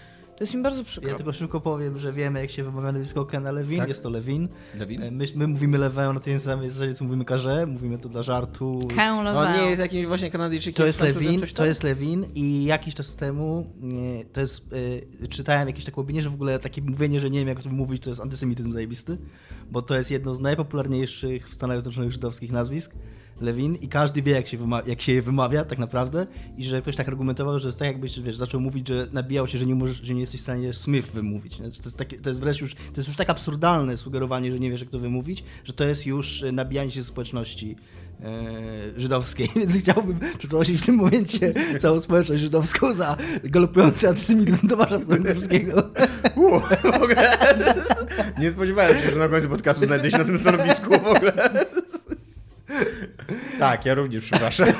To 0.41 0.45
jest 0.45 0.55
mi 0.55 0.63
bardzo 0.63 0.85
przykro. 0.85 1.11
ja 1.11 1.17
tylko 1.17 1.33
szybko 1.33 1.61
powiem, 1.61 1.99
że 1.99 2.13
wiemy 2.13 2.41
jak 2.41 2.51
się 2.51 2.65
wymawia 2.65 2.93
nazwisko 2.93 3.25
Kena 3.25 3.51
Lewin, 3.53 3.79
Tak. 3.79 3.89
jest 3.89 4.03
to 4.03 4.11
Lewin. 4.11 4.49
Lewin? 4.79 5.03
E, 5.03 5.11
My, 5.11 5.25
my 5.35 5.47
mówimy 5.47 5.79
Lewin 5.79 6.15
na 6.15 6.21
tej 6.21 6.41
samej 6.41 6.69
zasadzie, 6.71 6.95
co 6.95 7.05
mówimy 7.05 7.25
Karze, 7.25 7.67
mówimy 7.67 7.99
to 7.99 8.09
dla 8.09 8.23
żartu. 8.23 8.81
Ken 8.97 9.13
On 9.13 9.25
Levin. 9.25 9.63
nie 9.63 9.69
jest 9.71 9.81
jakimś 9.81 10.07
właśnie 10.07 10.31
Kanadyjczykiem. 10.31 10.75
To 10.83 10.87
jest 10.87 11.01
Lewin, 11.01 11.41
to 11.55 11.67
jest 11.67 11.83
Lewin 11.83 12.27
i 12.35 12.65
jakiś 12.65 12.95
czas 12.95 13.17
temu 13.17 13.73
nie, 13.81 14.25
to 14.25 14.41
jest, 14.41 14.73
y, 15.23 15.29
czytałem 15.29 15.69
jakieś 15.69 15.85
taką 15.85 16.01
opinię, 16.03 16.23
że 16.23 16.31
w 16.31 16.35
ogóle 16.35 16.59
takie 16.59 16.83
mówienie, 16.83 17.21
że 17.21 17.31
nie 17.31 17.39
wiem 17.39 17.49
jak 17.49 17.63
to 17.63 17.71
mówić, 17.71 18.03
to 18.03 18.11
jest 18.11 18.21
antysemityzm 18.23 18.73
zajebisty, 18.73 19.19
bo 19.71 19.83
to 19.83 19.97
jest 19.97 20.11
jedno 20.11 20.35
z 20.35 20.41
najpopularniejszych 20.41 21.49
w 21.49 21.55
Stanach 21.55 21.77
Zjednoczonych 21.77 22.13
żydowskich 22.13 22.53
nazwisk, 22.53 22.95
Lewin 23.41 23.75
i 23.75 23.89
każdy 23.89 24.23
wie 24.23 24.33
jak 24.33 24.47
się, 24.47 24.59
jak 24.87 25.03
się 25.03 25.13
je 25.13 25.23
wymawia 25.23 25.65
tak 25.65 25.79
naprawdę 25.79 26.27
i 26.57 26.65
że 26.65 26.83
ktoś 26.83 26.97
tak 26.97 27.09
argumentował, 27.09 27.59
że 27.59 27.69
jest 27.69 27.79
tak 27.79 27.89
jakbyś 27.89 28.21
wiesz, 28.21 28.37
zaczął 28.37 28.61
mówić, 28.61 28.89
że 28.89 29.07
nabijał 29.13 29.49
się, 29.49 29.59
że 29.59 29.67
nie, 29.67 29.75
możesz, 29.75 30.01
że 30.03 30.15
nie 30.15 30.21
jesteś 30.21 30.41
w 30.41 30.43
stanie 30.43 30.73
Smith 30.73 31.11
wymówić. 31.11 31.57
To, 31.57 31.65
jest 31.65 31.97
takie, 31.97 32.19
to 32.19 32.31
jest 32.31 32.41
wreszcie 32.41 32.65
już, 32.65 32.75
to 32.75 32.97
jest 32.97 33.09
już 33.09 33.17
tak 33.17 33.31
absurdalne 33.31 33.97
sugerowanie, 33.97 34.53
że 34.53 34.61
nie 34.61 34.71
wiesz 34.71 34.81
jak 34.81 34.91
to 34.91 34.99
wymówić, 34.99 35.45
że 35.65 35.73
to 35.73 35.85
jest 35.85 36.07
już 36.07 36.43
y, 36.43 36.53
nabijanie 36.53 36.91
się 36.91 37.03
społeczności 37.03 37.77
e, 38.23 39.01
żydowskiej, 39.01 39.49
więc 39.57 39.77
chciałbym 39.77 40.21
przeprosić 40.39 40.83
w 40.83 40.87
tym 40.87 40.95
momencie 40.95 41.55
całą 41.81 42.01
społeczność 42.01 42.43
żydowską 42.43 42.93
za 42.93 43.17
galopujący 43.45 44.09
antysemityzm 44.09 44.69
Tomasza 44.69 44.99
Wstęgowskiego. 44.99 45.91
Nie 48.41 48.51
spodziewałem 48.51 48.99
się, 48.99 49.11
że 49.11 49.17
na 49.17 49.29
końcu 49.29 49.49
podcastu 49.49 49.87
znajdę 49.87 50.11
się 50.11 50.19
na 50.19 50.25
tym 50.25 50.39
stanowisku 50.39 50.91
w 50.91 51.07
ogóle. 51.07 51.51
Tak, 53.61 53.87
ja 53.87 53.95
również 53.95 54.25
przepraszam. 54.25 54.69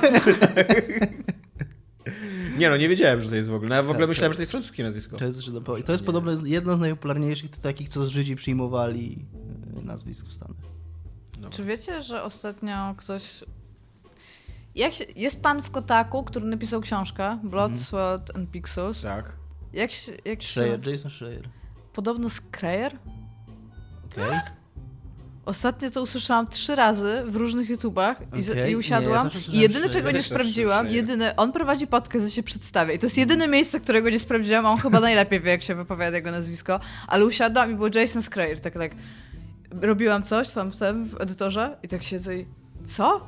Nie 2.59 2.71
no, 2.71 2.77
nie 2.77 2.89
wiedziałem, 2.89 3.21
że 3.21 3.29
to 3.29 3.35
jest 3.37 3.49
w 3.49 3.55
ogóle. 3.55 3.69
No, 3.69 3.75
Ja 3.75 3.83
w 3.83 3.91
ogóle 3.91 4.01
Tak, 4.01 4.09
myślałem, 4.09 4.31
tak. 4.31 4.35
że 4.35 4.37
to 4.37 4.43
jest 4.43 4.53
francuskie 4.53 4.83
nazwisko. 4.83 5.17
To 5.17 5.25
jest, 5.25 5.49
I 5.79 5.83
to 5.83 5.93
jest 5.93 6.05
podobno 6.05 6.33
jedno 6.45 6.77
z 6.77 6.81
najpopularniejszych 6.81 7.51
takich, 7.51 7.89
co 7.89 8.05
Żydzi 8.11 8.37
przyjmowali 8.37 9.25
e, 9.79 9.83
nazwisk 9.83 10.27
w 10.27 10.35
Stanach. 10.35 10.57
Czy 11.51 11.65
wiecie, 11.65 12.03
że 12.03 12.23
ostatnio 12.23 12.95
ktoś. 12.97 13.45
Jak 14.75 14.95
się... 14.95 15.05
Jest 15.17 15.43
pan 15.43 15.63
w 15.63 15.71
Kotaku, 15.71 16.25
który 16.25 16.47
napisał 16.47 16.81
książkę 16.81 17.39
Blood, 17.45 17.77
Sweat 17.79 18.37
and 18.37 18.51
Pixels. 18.51 19.03
Tak. 19.03 19.37
Jak 19.73 19.93
się. 19.93 20.13
Jak 20.25 20.43
się... 20.43 20.49
Schreier, 20.61 20.89
Jason 20.89 21.11
Schreier. 21.11 21.49
Podobno 21.93 22.29
Scrayer? 22.31 22.97
Okej. 24.07 24.41
Ostatnio 25.47 25.91
to 25.91 26.03
usłyszałam 26.03 26.47
trzy 26.49 26.77
razy 26.77 27.23
w 27.27 27.37
różnych 27.37 27.69
YouTubach 27.69 28.21
i, 28.21 28.51
Okej, 28.51 28.73
i 28.73 28.77
usiadłam. 28.77 29.27
nie, 29.29 29.41
ja 29.49 29.59
I 29.59 29.59
jedyne, 29.61 29.89
czego 29.89 30.11
nie 30.11 30.17
zawsze 30.19 30.31
sprawdziłam, 30.31 30.87
jedyne, 30.91 31.37
on 31.37 31.53
prowadzi 31.53 31.87
podcast, 31.87 32.27
że 32.27 32.31
się 32.33 32.43
przedstawia. 32.43 32.93
I 32.93 32.99
to 32.99 33.07
jest 33.07 33.19
jedyne 33.19 33.49
miejsce, 33.49 33.81
którego 33.81 34.11
nie 34.11 34.19
sprawdziłam, 34.19 34.67
a 34.67 34.71
on 34.71 34.79
chyba 34.79 35.01
najlepiej 35.11 35.41
wie, 35.41 35.51
jak 35.51 35.63
się 35.63 35.75
wypowiada 35.75 36.17
jego 36.17 36.31
nazwisko. 36.31 36.81
Ale 37.09 37.25
usiadłam 37.27 37.73
i 37.73 37.75
był 37.75 37.89
Jason 37.95 38.23
Schreier, 38.23 38.61
tak 38.61 38.75
jak 38.75 38.93
robiłam 39.81 40.23
coś 40.23 40.49
tam 40.51 40.71
w 40.73 40.77
tym, 40.77 41.05
w 41.05 41.21
edytorze 41.21 41.77
i 41.83 41.89
tak 41.89 42.03
siedzę 42.03 42.37
i 42.37 42.47
co? 42.85 43.21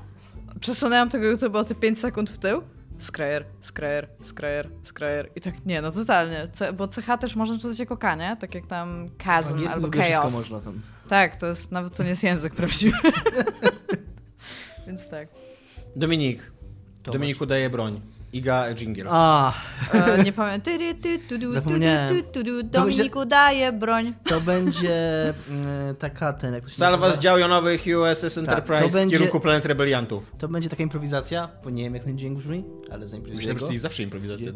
Przesunęłam 0.60 1.08
tego 1.10 1.26
YouTube'a 1.36 1.56
o 1.56 1.64
te 1.64 1.74
5 1.74 1.98
sekund 1.98 2.30
w 2.30 2.38
tył. 2.38 2.62
Schreier, 2.98 3.44
Schreier, 3.60 4.08
Schreier, 4.22 4.68
Schreier. 4.82 5.28
I 5.36 5.40
tak 5.40 5.66
nie, 5.66 5.82
no 5.82 5.92
totalnie. 5.92 6.48
C- 6.52 6.72
bo 6.72 6.88
CH 6.88 7.18
też 7.20 7.36
można 7.36 7.58
czytać 7.58 7.78
jako 7.78 7.96
K, 7.96 8.14
nie? 8.14 8.36
Tak 8.40 8.54
jak 8.54 8.66
tam 8.66 9.08
Chasm 9.24 9.68
albo 9.68 9.88
Chaos. 9.90 10.32
można 10.32 10.60
tam. 10.60 10.80
Tak, 11.12 11.36
to 11.36 11.46
jest 11.46 11.72
nawet 11.72 11.96
to 11.96 12.02
nie 12.02 12.08
jest 12.08 12.22
język 12.22 12.54
prawdziwy. 12.54 12.96
Więc 14.86 15.08
tak. 15.08 15.28
Dominik. 15.96 16.52
Tomasz. 17.02 17.14
Dominiku 17.18 17.46
daje 17.46 17.70
broń. 17.70 18.00
Iga 18.32 18.74
Jingle. 18.74 19.04
A, 19.08 19.52
E, 19.92 20.22
nie 20.24 20.32
pamiętam. 20.32 20.78
Ty, 20.78 20.94
ty, 20.94 21.18
ty, 21.18 21.52
Zapomniałem. 21.52 22.16
tu, 22.16 22.22
tu, 22.22 22.28
tu, 22.32 22.44
tu, 22.44 22.44
To 22.44 22.52
będzie- 22.52 22.68
Dominiku 22.98 23.24
daje 23.26 23.72
broń. 23.72 24.14
to 24.24 24.40
będzie 24.40 25.28
mm, 25.50 25.96
taka 25.96 26.32
ten, 26.32 26.54
jak 26.54 26.64
to 26.64 26.70
się 26.70 26.76
Salwa 26.76 27.12
z 27.12 27.18
dział 27.18 27.38
jonowych 27.38 27.84
USS 28.00 28.38
Enterprise 28.38 28.82
to 28.82 28.88
w 28.88 28.92
będzie- 28.92 29.16
kierunku 29.16 29.40
planet 29.40 29.64
rebeliantów. 29.66 30.32
To 30.38 30.48
będzie 30.48 30.68
taka 30.68 30.82
improwizacja, 30.82 31.48
bo 31.64 31.70
nie 31.70 31.82
wiem 31.84 31.94
jak 31.94 32.04
ten 32.04 32.18
dźwięk 32.18 32.38
brzmi, 32.38 32.64
ale 32.90 33.08
zaimprowizuję 33.08 33.36
Myślałem, 33.36 33.58
że 33.58 33.66
to 33.66 33.72
jest 33.72 33.82
zawsze 33.82 34.02
improwizacja. 34.02 34.52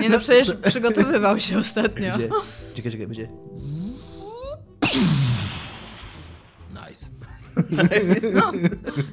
Nie 0.00 0.08
no, 0.08 0.18
przecież 0.20 0.56
przygotowywał 0.66 1.40
się 1.40 1.58
ostatnio. 1.58 2.10
Będzie, 2.10 2.28
czekaj, 2.74 2.92
czekaj, 2.92 3.06
będzie. 3.06 3.28
Nice. 6.70 7.06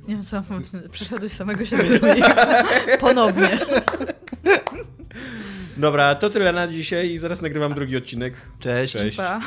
Nie 0.08 0.16
wiem 0.16 0.24
co, 0.24 0.44
przyszedłeś 0.92 1.32
samego 1.32 1.66
siebie. 1.66 2.00
Ponownie. 3.00 3.60
Dobra, 5.78 6.16
to 6.16 6.30
tyle 6.30 6.54
na 6.54 6.68
dzisiaj 6.68 7.10
i 7.12 7.20
zaraz 7.20 7.42
nagrywam 7.42 7.74
drugi 7.74 7.98
odcinek. 7.98 8.34
Cześć. 8.60 8.94
Cześć. 8.94 9.18
Pa. 9.18 9.42